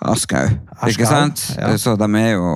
Aschhaug, 0.00 0.56
ikke 0.88 1.06
sant? 1.08 1.44
ja. 1.56 1.70
Så 1.80 1.94
de 2.00 2.08
er 2.20 2.32
jo 2.34 2.48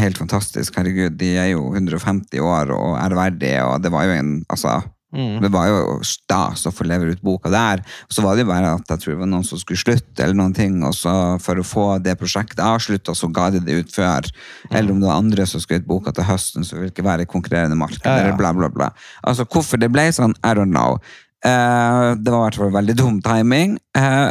helt 0.00 0.18
fantastiske. 0.18 0.74
Herregud, 0.80 1.18
de 1.20 1.34
er 1.38 1.50
jo 1.52 1.66
150 1.74 2.40
år 2.42 2.72
og 2.74 2.96
ærverdige, 2.98 3.60
og 3.66 3.82
det 3.84 3.92
var 3.92 4.08
jo 4.08 4.16
en 4.16 4.32
altså, 4.50 4.78
Mm. 5.10 5.40
Det 5.42 5.50
var 5.50 5.66
jo 5.66 5.78
stas 6.06 6.66
å 6.68 6.72
få 6.74 6.86
levere 6.86 7.16
ut 7.16 7.22
boka 7.24 7.50
der. 7.50 7.82
Og 8.06 8.14
så 8.14 8.22
var 8.22 8.36
det 8.36 8.44
jo 8.44 8.50
bare 8.52 8.74
at 8.76 8.92
jeg 8.92 9.02
tror 9.02 9.14
det 9.14 9.22
var 9.22 9.30
noen 9.32 9.46
som 9.46 9.60
skulle 9.60 9.82
slutte, 9.82 10.18
eller 10.22 10.38
noen 10.38 10.54
ting, 10.56 10.76
og 10.86 10.94
så 10.96 11.14
for 11.42 11.58
å 11.60 11.66
få 11.66 11.86
det 12.02 12.14
prosjektet 12.20 12.62
avslutta, 12.64 13.14
så 13.18 13.30
ga 13.34 13.48
de 13.54 13.62
det 13.66 13.80
ut 13.80 13.94
før. 13.94 14.28
Mm. 14.68 14.76
Eller 14.76 14.94
om 14.94 15.00
det 15.02 15.10
var 15.10 15.22
andre 15.22 15.48
som 15.50 15.62
skulle 15.62 15.82
ut 15.82 15.90
boka 15.90 16.14
til 16.14 16.28
høsten, 16.28 16.66
så 16.66 16.76
ville 16.76 16.90
det 16.90 16.94
ikke 16.94 17.08
være 17.08 17.26
i 17.26 17.32
konkurrerende 17.32 17.78
marked, 17.80 18.04
Ja, 18.04 18.16
ja. 18.16 18.28
eller 18.28 18.38
bla, 18.38 18.52
bla, 18.56 18.70
bla. 18.70 18.92
Altså, 19.26 19.48
hvorfor 19.50 19.80
det 19.82 19.90
ble 19.92 20.06
sånn, 20.14 20.36
I 20.44 20.54
don't 20.58 20.70
know. 20.70 21.00
Uh, 21.40 22.14
det 22.20 22.30
var 22.30 22.44
i 22.44 22.46
hvert 22.50 22.60
fall 22.60 22.74
veldig 22.78 22.96
dum 23.00 23.18
timing. 23.24 23.78
Uh, 23.96 24.30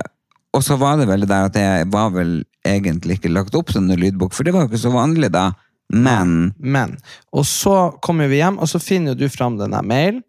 og 0.56 0.64
så 0.66 0.78
var 0.82 0.98
det 0.98 1.10
vel 1.10 1.26
det 1.26 1.30
der 1.30 1.50
at 1.50 1.58
jeg 1.58 1.90
var 1.94 2.14
vel 2.16 2.40
egentlig 2.66 3.20
ikke 3.20 3.32
lagt 3.32 3.56
opp 3.58 3.72
som 3.74 3.90
lydbok, 3.90 4.34
for 4.36 4.46
det 4.46 4.54
var 4.56 4.66
jo 4.66 4.72
ikke 4.72 4.86
så 4.88 4.94
vanlig 4.94 5.32
da. 5.34 5.52
Men 5.90 6.54
Men, 6.58 6.98
og 7.34 7.46
så 7.50 7.92
kommer 8.06 8.30
vi 8.30 8.42
hjem, 8.42 8.60
og 8.62 8.70
så 8.70 8.82
finner 8.82 9.18
du 9.18 9.26
fram 9.30 9.58
denne 9.58 9.82
mailen. 9.82 10.22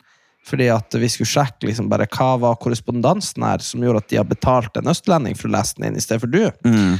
Fordi 0.46 0.68
at 0.72 0.94
vi 0.96 1.08
skulle 1.12 1.28
sjekke 1.28 1.68
liksom 1.68 1.88
bare 1.92 2.06
hva 2.10 2.30
var 2.40 2.56
korrespondansen 2.62 3.44
her 3.44 3.58
som 3.64 3.82
gjorde 3.84 4.00
at 4.04 4.08
de 4.08 4.16
har 4.16 4.24
betalt 4.28 4.76
en 4.80 4.88
østlending 4.90 5.36
for 5.38 5.50
å 5.50 5.52
lese 5.58 5.76
den 5.76 5.90
inn 5.90 5.98
i 6.00 6.04
stedet 6.04 6.22
for 6.24 6.32
du. 6.32 6.46
mm, 6.64 6.96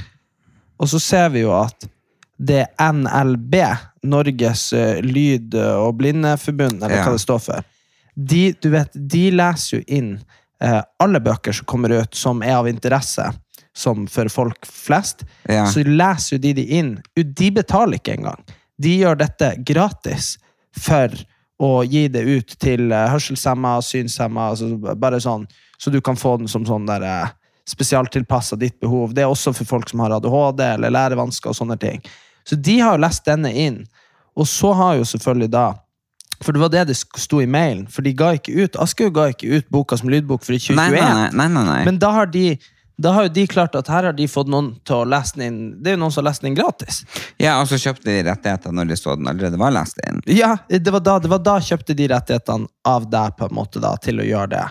Og 0.80 0.88
så 0.93 1.01
ser 1.01 1.28
vi 1.34 1.41
jo 1.47 1.53
at 1.57 1.88
det 2.41 2.62
er 2.66 2.93
NLB, 2.93 3.55
Norges 4.09 4.72
eh, 4.72 5.01
lyd- 5.05 5.55
og 5.61 5.97
blindeforbund, 5.99 6.78
eller 6.82 6.97
Ja. 6.97 7.05
hva 7.05 7.12
det 7.12 7.20
står 7.20 7.41
for, 7.45 7.64
de, 8.16 8.53
du 8.61 8.70
vet, 8.72 8.91
de 8.95 9.30
leser 9.30 9.78
jo 9.78 9.84
inn 9.88 10.14
eh, 10.61 10.80
alle 11.01 11.20
bøker 11.20 11.53
som 11.53 11.66
kommer 11.68 11.93
ut 12.03 12.14
som 12.16 12.41
er 12.43 12.55
av 12.57 12.68
interesse, 12.68 13.26
som 13.76 14.07
for 14.11 14.28
folk 14.28 14.64
flest. 14.66 15.24
Ja. 15.49 15.66
Så 15.68 15.84
leser 15.84 16.36
jo 16.36 16.41
de 16.43 16.53
de 16.61 16.64
inn. 16.80 16.95
De 17.16 17.51
betaler 17.51 17.97
ikke 18.01 18.16
engang. 18.18 18.41
De 18.80 18.97
gjør 18.99 19.16
dette 19.20 19.55
gratis 19.64 20.38
for 20.76 21.09
å 21.61 21.82
gi 21.84 22.06
det 22.08 22.22
ut 22.24 22.54
til 22.62 22.88
uh, 22.88 23.06
hørselshemma, 23.12 23.76
synshemma, 23.84 24.50
altså 24.54 24.94
bare 24.96 25.20
sånn, 25.20 25.44
så 25.80 25.92
du 25.92 26.00
kan 26.04 26.16
få 26.16 26.38
den 26.40 26.48
som 26.48 26.64
sånn 26.68 26.88
der 26.88 27.04
uh, 27.04 27.34
spesialtilpassa 27.68 28.56
ditt 28.56 28.78
behov. 28.80 29.14
Det 29.14 29.24
er 29.24 29.30
også 29.30 29.52
for 29.56 29.68
folk 29.68 29.90
som 29.90 30.02
har 30.04 30.16
ADHD 30.16 30.64
eller 30.74 30.94
lærevansker 30.94 31.52
og 31.52 31.58
sånne 31.58 31.76
ting. 31.80 32.00
Så 32.48 32.56
de 32.56 32.78
har 32.80 32.96
jo 32.96 33.04
lest 33.04 33.28
denne 33.28 33.52
inn. 33.52 33.82
Og 34.38 34.48
så 34.48 34.72
har 34.78 34.96
jo 34.98 35.06
selvfølgelig 35.06 35.50
da 35.52 35.68
For 36.40 36.56
det 36.56 36.61
var 36.62 36.70
det 36.72 36.86
det 36.88 36.94
sto 36.96 37.42
i 37.42 37.46
mailen. 37.50 37.84
For 37.92 38.00
de 38.00 38.14
ga 38.16 38.30
ikke 38.38 38.54
ut 38.56 38.76
Aschehoug 38.80 39.12
ga 39.18 39.26
ikke 39.28 39.58
ut 39.58 39.66
boka 39.68 39.98
som 40.00 40.08
lydbok 40.08 40.40
for 40.46 40.56
i 40.56 40.61
2021. 40.62 40.78
Nei, 40.80 40.88
nei, 40.96 41.11
nei. 41.18 41.32
nei, 41.36 41.48
nei, 41.52 41.64
nei. 41.68 41.80
Men 41.84 41.98
da 42.00 42.14
har 42.16 42.30
de 42.32 42.44
da 43.01 43.12
har 43.16 43.26
jo 43.26 43.32
de 43.32 43.46
klart 43.48 43.76
at 43.78 43.88
her 43.88 44.05
har 44.11 44.16
de 44.16 44.26
fått 44.28 44.51
noen 44.53 44.74
til 44.84 44.98
å 45.01 45.09
lese 45.09 45.38
den 45.38 45.46
inn 45.46 45.61
Det 45.80 45.92
er 45.92 45.96
jo 45.96 46.03
noen 46.03 46.12
som 46.12 46.20
har 46.20 46.30
lest 46.30 46.44
den 46.44 46.51
inn 46.51 46.59
gratis. 46.59 47.01
Ja, 47.40 47.55
Og 47.62 47.70
så 47.70 47.78
kjøpte 47.80 48.11
de 48.11 48.18
rettigheter 48.28 48.74
når 48.76 48.90
de 48.90 48.98
så 49.01 49.16
den 49.16 49.30
allerede 49.30 49.61
var 49.61 49.72
lest 49.74 50.01
inn. 50.05 50.20
Ja, 50.28 50.57
det 50.68 50.92
var 50.92 51.05
da, 51.07 51.18
det 51.22 51.30
var 51.32 51.40
da 51.44 51.57
kjøpte 51.64 51.96
de 51.96 52.11
rettighetene 52.12 52.68
av 52.84 53.09
deg 53.11 53.36
på 53.38 53.48
en 53.48 53.57
måte 53.57 53.80
da, 53.80 53.94
til 54.05 54.20
å 54.20 54.26
gjøre 54.26 54.53
det. 54.53 54.66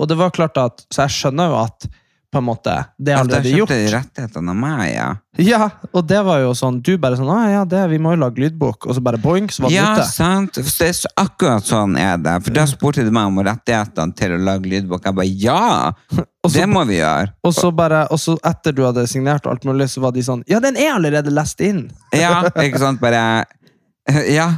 Og 0.00 0.10
det 0.10 0.18
var 0.18 0.34
klart 0.34 0.58
at, 0.58 0.86
Så 0.90 1.04
jeg 1.04 1.16
skjønner 1.18 1.52
jo 1.52 1.58
at 1.60 1.86
på 2.30 2.38
en 2.38 2.44
måte, 2.46 2.72
det 2.96 3.10
er 3.10 3.18
allerede 3.24 3.50
gjort. 3.50 3.70
kjøpte 3.72 3.76
de 3.82 3.92
rettighetene 3.96 4.52
av 4.52 4.58
meg, 4.60 4.82
ja. 4.94 5.06
Ja, 5.40 5.66
og 5.94 6.04
det 6.10 6.18
var 6.26 6.40
jo 6.42 6.50
sånn 6.58 6.80
Du 6.84 6.90
bare 7.00 7.16
sånn 7.16 7.28
Å 7.30 7.36
ja, 7.48 7.60
det, 7.64 7.80
vi 7.90 7.98
må 8.02 8.12
jo 8.12 8.18
lage 8.20 8.42
lydbok. 8.42 8.86
Og 8.86 8.94
så 8.94 9.02
bare 9.02 9.18
boing, 9.22 9.46
så 9.50 9.62
var 9.64 9.70
den 9.72 9.76
Ja, 9.78 9.88
ute. 9.96 10.06
sant. 10.10 10.58
Det 10.60 10.88
er 10.90 11.00
akkurat 11.22 11.66
sånn 11.66 11.96
er 11.98 12.18
det. 12.22 12.36
For 12.46 12.54
da 12.54 12.66
spurte 12.70 13.02
de 13.06 13.10
meg 13.14 13.26
om 13.30 13.38
rettighetene 13.46 14.14
til 14.18 14.36
å 14.36 14.40
lage 14.46 14.70
lydbok. 14.70 15.04
Jeg 15.06 15.18
bare 15.18 15.26
ja! 15.42 15.92
Også, 16.44 16.54
Det 16.56 16.66
må 16.70 16.84
vi 16.88 17.00
gjøre. 17.00 17.32
Og 17.44 17.52
så 17.56 17.70
bare, 17.74 18.04
og 18.14 18.18
så 18.22 18.36
etter 18.48 18.72
du 18.72 18.84
hadde 18.86 19.06
signert 19.10 19.44
og 19.46 19.56
alt 19.56 19.66
mulig, 19.68 19.90
så 19.92 20.00
var 20.06 20.14
de 20.16 20.22
sånn 20.24 20.42
Ja, 20.48 20.60
den 20.62 20.78
er 20.80 20.94
allerede 20.94 21.34
lest 21.34 21.60
inn! 21.60 21.88
Ja, 22.16 22.44
ikke 22.62 22.78
sant? 22.80 23.00
Bare 23.02 23.44
Ja. 24.38 24.52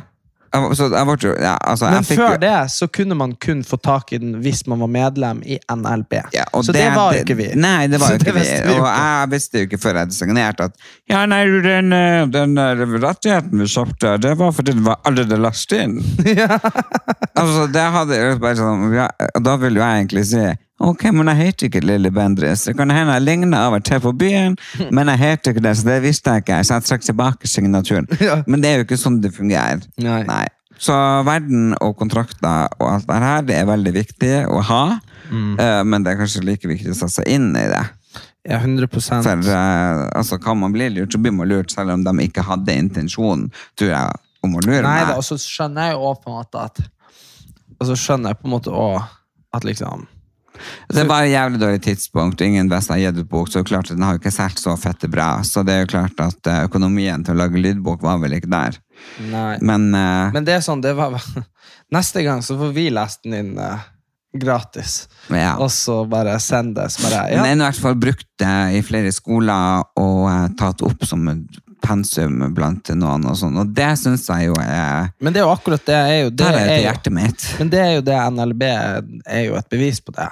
Jeg- 0.52 0.76
Så 0.76 0.88
jeg 0.92 1.06
ble 1.08 1.16
jo 1.22 1.34
ja, 1.40 1.56
altså, 1.64 1.86
Men 1.86 1.94
jeg 1.94 2.04
fikk 2.10 2.18
før 2.20 2.32
jo- 2.34 2.40
det 2.42 2.70
så 2.70 2.88
kunne 2.92 3.14
man 3.16 3.32
kun 3.40 3.62
få 3.64 3.76
tak 3.82 4.12
i 4.12 4.18
den 4.18 4.34
hvis 4.42 4.66
man 4.68 4.78
var 4.80 4.86
medlem 4.88 5.42
i 5.44 5.58
NLB. 5.70 6.12
Ja, 6.34 6.44
og 6.52 6.64
så 6.64 6.72
det, 6.76 6.84
var 6.94 7.14
jo 7.14 7.22
ikke 7.24 7.36
vi. 7.38 7.46
Nei, 7.56 7.86
det 7.88 8.00
var 8.00 8.08
Så 8.12 8.18
jo 8.18 8.20
ikke 8.20 8.34
vi. 8.36 8.44
vi 8.68 8.74
Og 8.78 8.86
jeg 8.86 9.30
visste 9.32 9.58
jo 9.62 9.66
ikke 9.66 9.80
før 9.80 9.90
jeg 9.96 10.06
hadde 10.06 10.18
signert 10.18 10.60
at 10.60 10.72
ja, 11.08 11.24
nei, 11.26 11.44
du, 11.48 11.60
den, 11.64 11.92
eh, 11.92 12.26
den 12.26 12.58
eh, 12.58 12.84
rettigheten 13.06 13.58
vi 13.64 13.64
kjøpte, 13.72 14.18
det 14.20 14.34
var 14.38 14.52
fordi 14.52 14.72
den 14.76 14.84
var 14.84 15.00
allerede 15.08 15.40
lagt 15.40 15.72
inn. 15.72 15.98
altså, 17.38 17.66
det 17.72 17.86
hadde 17.96 18.18
jo 18.20 18.36
bare 18.42 18.56
sånn, 18.58 18.86
ja, 18.96 19.08
Da 19.42 19.56
ville 19.60 19.80
jo 19.80 19.84
jeg 19.86 20.04
egentlig 20.04 20.26
si 20.30 20.44
ok, 20.80 21.04
men 21.12 21.30
jeg 21.32 21.40
heter 21.40 21.68
ikke 21.68 21.82
Lille 21.84 22.10
Bendriss. 22.14 22.64
Det 22.68 22.76
kan 22.78 22.90
hende 22.90 23.16
jeg 23.18 23.26
ligner 23.26 23.68
av 23.68 23.76
og 23.78 23.84
til 23.84 24.00
på 24.02 24.14
byen, 24.16 24.56
men 24.96 25.12
jeg 25.12 25.22
heter 25.22 25.54
ikke 25.54 25.64
det, 25.68 25.76
så 25.78 25.88
det 25.88 26.00
visste 26.06 26.34
jeg 26.34 26.44
ikke. 26.46 26.58
Så 26.64 26.78
jeg 26.78 26.88
trakk 26.88 27.06
tilbake 27.10 27.50
signaturen. 27.50 28.08
Ja. 28.22 28.42
Men 28.46 28.62
det 28.62 28.70
er 28.70 28.76
jo 28.78 28.84
ikke 28.86 29.00
sånn 29.00 29.18
det 29.22 29.32
fungerer. 29.34 29.82
Nei. 29.98 30.44
Så 30.82 30.94
verden 31.26 31.72
og 31.82 31.96
kontrakter 31.98 32.70
og 32.78 32.86
alt 32.88 33.08
det 33.08 33.18
her, 33.22 33.42
det 33.46 33.56
er 33.58 33.66
veldig 33.68 33.92
viktig 33.94 34.30
å 34.50 34.60
ha. 34.66 34.84
Mm. 35.30 35.58
Eh, 35.58 35.80
men 35.86 36.04
det 36.04 36.12
er 36.12 36.20
kanskje 36.22 36.44
like 36.46 36.70
viktig 36.70 36.94
å 36.94 36.96
sette 36.96 37.20
seg 37.20 37.28
inn 37.30 37.50
i 37.58 37.66
det. 37.70 37.82
Ja, 38.48 38.58
100 38.58 38.88
For 38.90 39.52
altså, 39.54 40.38
kan 40.42 40.58
man 40.58 40.72
bli 40.74 40.88
lurt, 40.90 41.12
så 41.12 41.18
blir 41.22 41.34
man 41.34 41.48
lurt, 41.48 41.70
selv 41.70 41.94
om 41.94 42.02
de 42.04 42.14
ikke 42.24 42.42
hadde 42.42 42.74
intensjonen, 42.74 43.52
tror 43.78 43.92
jeg, 43.92 44.22
om 44.42 44.56
å 44.58 44.62
lure 44.64 44.82
Nei 44.82 44.96
meg. 44.96 45.12
Nei, 45.12 45.18
og 45.18 45.26
så 45.26 45.38
skjønner 45.38 45.92
jeg 45.92 45.98
jo 45.98 46.14
på 46.18 46.32
en 46.32 46.38
måte 46.40 46.64
at 46.66 46.82
Og 47.78 47.86
så 47.90 47.98
skjønner 47.98 48.32
jeg 48.32 48.40
på 48.40 48.48
en 48.48 48.54
måte 48.56 48.74
òg 48.74 48.98
at 49.54 49.66
liksom 49.68 50.08
Det 50.92 51.04
var 51.08 51.24
et 51.24 51.32
jævlig 51.32 51.60
dårlig 51.62 51.82
tidspunkt. 51.82 52.42
Ingen 52.44 52.68
best 52.70 52.92
har 52.92 53.00
gitt 53.00 53.18
ut 53.18 53.28
bok, 53.30 53.48
så 53.50 53.64
klart 53.66 53.90
den 53.90 54.02
har 54.04 54.16
jo 54.16 54.22
ikke 54.22 54.34
solgt 54.34 54.60
så 54.62 54.74
fette 54.80 55.08
bra. 55.10 55.42
Så 55.46 55.64
det 55.66 55.74
er 55.74 55.86
jo 55.86 55.92
klart 55.94 56.20
at 56.22 56.50
eh, 56.50 56.64
økonomien 56.68 57.24
til 57.24 57.34
å 57.36 57.42
lage 57.42 57.62
lydbok 57.62 58.04
var 58.04 58.20
vel 58.22 58.36
ikke 58.38 58.52
der. 58.52 58.78
Nei. 59.32 59.56
Men, 59.64 59.88
uh, 59.96 60.28
Men 60.34 60.46
det 60.46 60.58
er 60.58 60.62
sånn, 60.64 60.82
det 60.84 60.92
var 60.98 61.16
Neste 61.96 62.22
gang 62.24 62.44
så 62.44 62.54
får 62.60 62.70
vi 62.76 62.86
lest 62.92 63.24
den 63.26 63.38
inn 63.40 63.56
Uh, 63.58 63.80
gratis. 64.32 65.08
ja. 65.28 65.56
Og 65.60 65.68
så 65.72 66.02
bare 66.08 66.38
send 66.40 66.76
det. 66.78 66.86
Bare, 67.02 67.26
ja. 67.32 67.42
Men 67.42 67.50
den 67.50 67.60
er 67.60 67.66
i 67.66 67.72
hvert 67.72 67.82
fall 67.82 67.98
brukt 68.00 68.28
det 68.40 68.54
i 68.78 68.80
flere 68.86 69.12
skoler 69.12 69.84
og 70.00 70.54
tatt 70.56 70.80
opp 70.86 71.04
som 71.04 71.26
pensum 71.82 72.38
blant 72.54 72.92
noen 72.94 73.26
og 73.28 73.36
sånn, 73.38 73.58
og 73.62 73.74
det 73.76 73.90
syns 74.00 74.28
jeg 74.30 74.50
jo 74.50 74.54
er 74.62 75.10
Men 75.20 75.34
det 75.34 75.42
er 75.42 75.46
jo 75.48 75.52
akkurat 75.54 75.84
det. 75.88 75.98
Er 75.98 76.22
jo, 76.24 76.30
det 76.30 76.38
Der 76.44 76.56
er 76.60 76.70
det 76.70 76.78
er 76.78 76.86
hjertet 76.86 77.12
mitt. 77.18 77.50
men 77.58 77.70
det 77.74 77.82
er 77.82 77.92
jo 77.98 78.06
det 78.06 78.22
NLB 78.38 78.64
er 78.70 79.44
jo 79.48 79.58
et 79.60 79.68
bevis 79.72 80.00
på 80.00 80.14
det. 80.16 80.30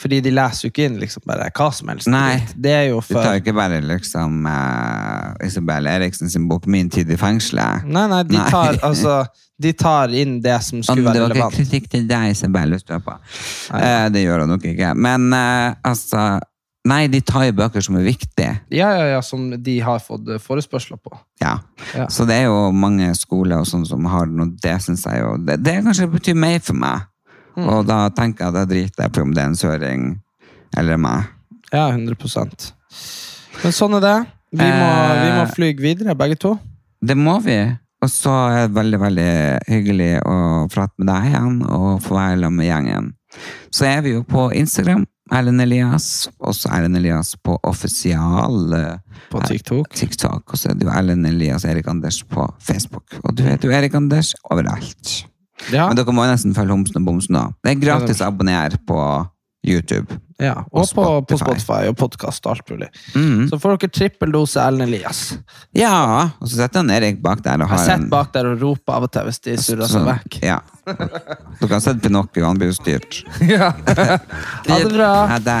Fordi 0.00 0.16
de 0.24 0.30
leser 0.32 0.64
jo 0.64 0.70
ikke 0.72 0.86
inn 0.88 0.94
liksom 0.96 1.26
bare 1.28 1.50
hva 1.52 1.66
som 1.76 1.90
helst. 1.92 2.08
Nei. 2.08 2.40
Det 2.56 2.70
er 2.72 2.86
jo 2.88 3.02
Du 3.04 3.10
tar 3.18 3.34
jo 3.36 3.42
ikke 3.42 3.52
bare 3.52 3.82
liksom 3.84 4.46
uh, 4.48 5.34
Isabel 5.44 5.86
Eriksen 5.92 6.30
sin 6.32 6.46
bok 6.48 6.64
'Min 6.66 6.88
tid 6.88 7.10
i 7.12 7.18
fengselet'. 7.20 7.84
Nei, 7.84 8.06
nei, 8.08 8.22
de 8.24 8.38
Nei. 8.38 8.46
tar, 8.50 8.78
altså, 8.82 9.18
de 9.60 9.72
tar 9.76 10.08
inn 10.16 10.38
det 10.40 10.56
som 10.64 10.80
skulle 10.80 11.04
være 11.04 11.26
relevant. 11.26 11.34
det 11.34 11.42
var 11.42 11.52
ikke 11.52 11.64
kritikk 11.66 11.90
til 11.92 12.06
deg, 12.08 12.30
Isabel. 12.32 12.72
Hvis 12.72 12.86
du 12.88 12.94
er 12.96 13.02
på. 13.04 13.18
Nei. 13.74 13.82
Eh, 13.90 14.06
det 14.14 14.22
gjør 14.24 14.46
hun 14.46 14.54
nok 14.54 14.64
ikke. 14.72 14.94
Men 14.96 15.28
uh, 15.36 15.74
altså 15.92 16.24
Nei, 16.88 17.02
de 17.12 17.20
tar 17.20 17.44
jo 17.44 17.52
bøker 17.58 17.82
som 17.84 17.98
er 18.00 18.06
viktige. 18.06 18.54
Ja, 18.72 18.88
ja, 18.96 19.04
ja, 19.12 19.20
som 19.20 19.50
de 19.52 19.74
har 19.84 19.98
fått 20.00 20.28
eh, 20.32 20.38
forespørsler 20.40 20.96
på. 20.96 21.12
Ja. 21.42 21.58
Ja. 21.92 22.06
Så 22.08 22.24
det 22.28 22.38
er 22.40 22.46
jo 22.48 22.70
mange 22.72 23.10
skoler 23.18 23.60
og 23.60 23.68
sånn 23.68 23.84
som 23.88 24.06
har 24.08 24.30
noe 24.32 24.48
det 24.62 24.78
syns 24.80 25.04
jeg 25.04 25.20
jo 25.20 25.34
Det, 25.44 25.58
det 25.60 25.74
kanskje 25.84 26.08
betyr 26.14 26.38
mer 26.40 26.58
for 26.64 26.78
meg. 26.80 27.04
Mm. 27.58 27.66
Og 27.68 27.84
da 27.88 27.98
tenker 28.16 28.46
jeg 28.46 28.54
at 28.54 28.58
jeg 28.62 28.70
driter 28.72 29.04
jeg 29.04 29.12
på 29.12 29.26
om 29.26 29.34
det 29.36 29.42
er 29.44 29.50
en 29.50 29.58
søring 29.60 30.08
eller 30.80 30.96
meg. 31.02 31.28
Ja, 31.70 31.90
100% 31.92 32.72
Men 33.62 33.74
sånn 33.76 33.98
er 34.00 34.04
det. 34.06 34.16
Vi 34.50 34.64
må, 34.66 34.88
Eh. 34.90 35.20
vi 35.20 35.30
må 35.36 35.44
fly 35.54 35.68
videre, 35.78 36.16
begge 36.18 36.38
to. 36.40 36.56
Det 37.02 37.16
må 37.16 37.36
vi. 37.44 37.58
Og 38.00 38.08
så 38.08 38.32
er 38.48 38.66
det 38.66 38.74
veldig 38.78 38.98
veldig 39.02 39.30
hyggelig 39.68 40.12
å 40.24 40.36
prate 40.72 40.96
med 40.98 41.10
deg 41.12 41.28
igjen 41.28 41.58
og 41.68 42.00
få 42.02 42.16
være 42.16 42.40
sammen 42.40 42.56
med 42.56 42.66
gjengen. 42.70 43.10
Så 43.70 43.84
er 43.86 44.00
vi 44.02 44.14
jo 44.14 44.22
på 44.24 44.48
Instagram, 44.56 45.04
Erlend 45.32 45.62
Elias. 45.62 46.28
Også 46.42 46.70
Erlend 46.74 46.98
Elias 46.98 47.34
på 47.38 47.56
offisial 47.66 48.72
eh, 48.76 49.18
På 49.30 49.42
TikTok. 49.46 49.90
TikTok. 49.94 50.42
Og 50.52 50.58
så 50.58 50.70
er 50.72 50.78
det 50.78 50.86
jo 50.88 50.92
Erlend 50.94 51.26
Elias 51.28 51.64
Erik 51.68 51.88
Anders 51.90 52.22
på 52.26 52.46
Facebook. 52.58 53.18
Og 53.24 53.34
du 53.38 53.44
heter 53.46 53.70
jo 53.70 53.74
Erik 53.76 53.94
Anders 53.94 54.34
overalt. 54.50 55.26
Ja, 55.68 55.88
Men 55.90 55.98
dere 55.98 56.12
må 56.16 56.24
jo 56.24 56.32
nesten 56.32 56.54
følge 56.56 56.72
Homsen 56.72 57.02
og 57.02 57.06
Bomsen 57.06 57.36
da. 57.36 57.44
Det 57.64 57.74
er 57.74 57.82
gratis 57.82 58.22
å 58.22 58.30
abonnere 58.30 58.80
på 58.88 59.00
YouTube. 59.66 60.16
ja. 60.40 60.54
og 60.72 60.80
Og 60.82 60.88
på, 60.94 61.04
på 61.28 61.36
Spotify. 61.36 61.60
Spotify 61.60 61.88
og 61.90 61.96
podkast 62.00 62.46
og 62.46 62.54
alt 62.54 62.70
mulig. 62.72 62.88
Mm. 63.14 63.48
Så 63.50 63.58
får 63.60 63.76
dere 63.76 63.90
trippeldose 63.92 64.62
Ellen 64.64 64.86
Elias. 64.86 65.20
Ja, 65.76 66.30
og 66.40 66.48
så 66.48 66.62
setter 66.62 66.80
han 66.80 66.90
Erik 66.94 67.20
bak 67.22 67.42
der 67.44 67.60
og 67.60 67.68
Jeg 67.68 67.74
har 67.74 67.84
sitter 67.84 68.08
bak 68.14 68.32
der 68.32 68.48
og 68.54 68.62
roper 68.64 68.96
av 68.96 69.08
og 69.08 69.12
til 69.12 69.28
hvis 69.28 69.42
de 69.44 69.56
surrer 69.60 69.92
seg 69.92 70.08
vekk. 70.08 70.40
Ja. 70.48 70.60
Dere 70.86 71.72
har 71.74 71.84
sett 71.84 72.00
Pinocchio, 72.02 72.46
han 72.48 72.58
blir 72.60 72.72
jo 72.72 72.78
styrt. 72.80 73.20
Ja. 73.52 73.72
Ha 73.76 74.78
det 74.80 74.92
bra. 74.94 75.12
Ha 75.34 75.38
det. 75.44 75.60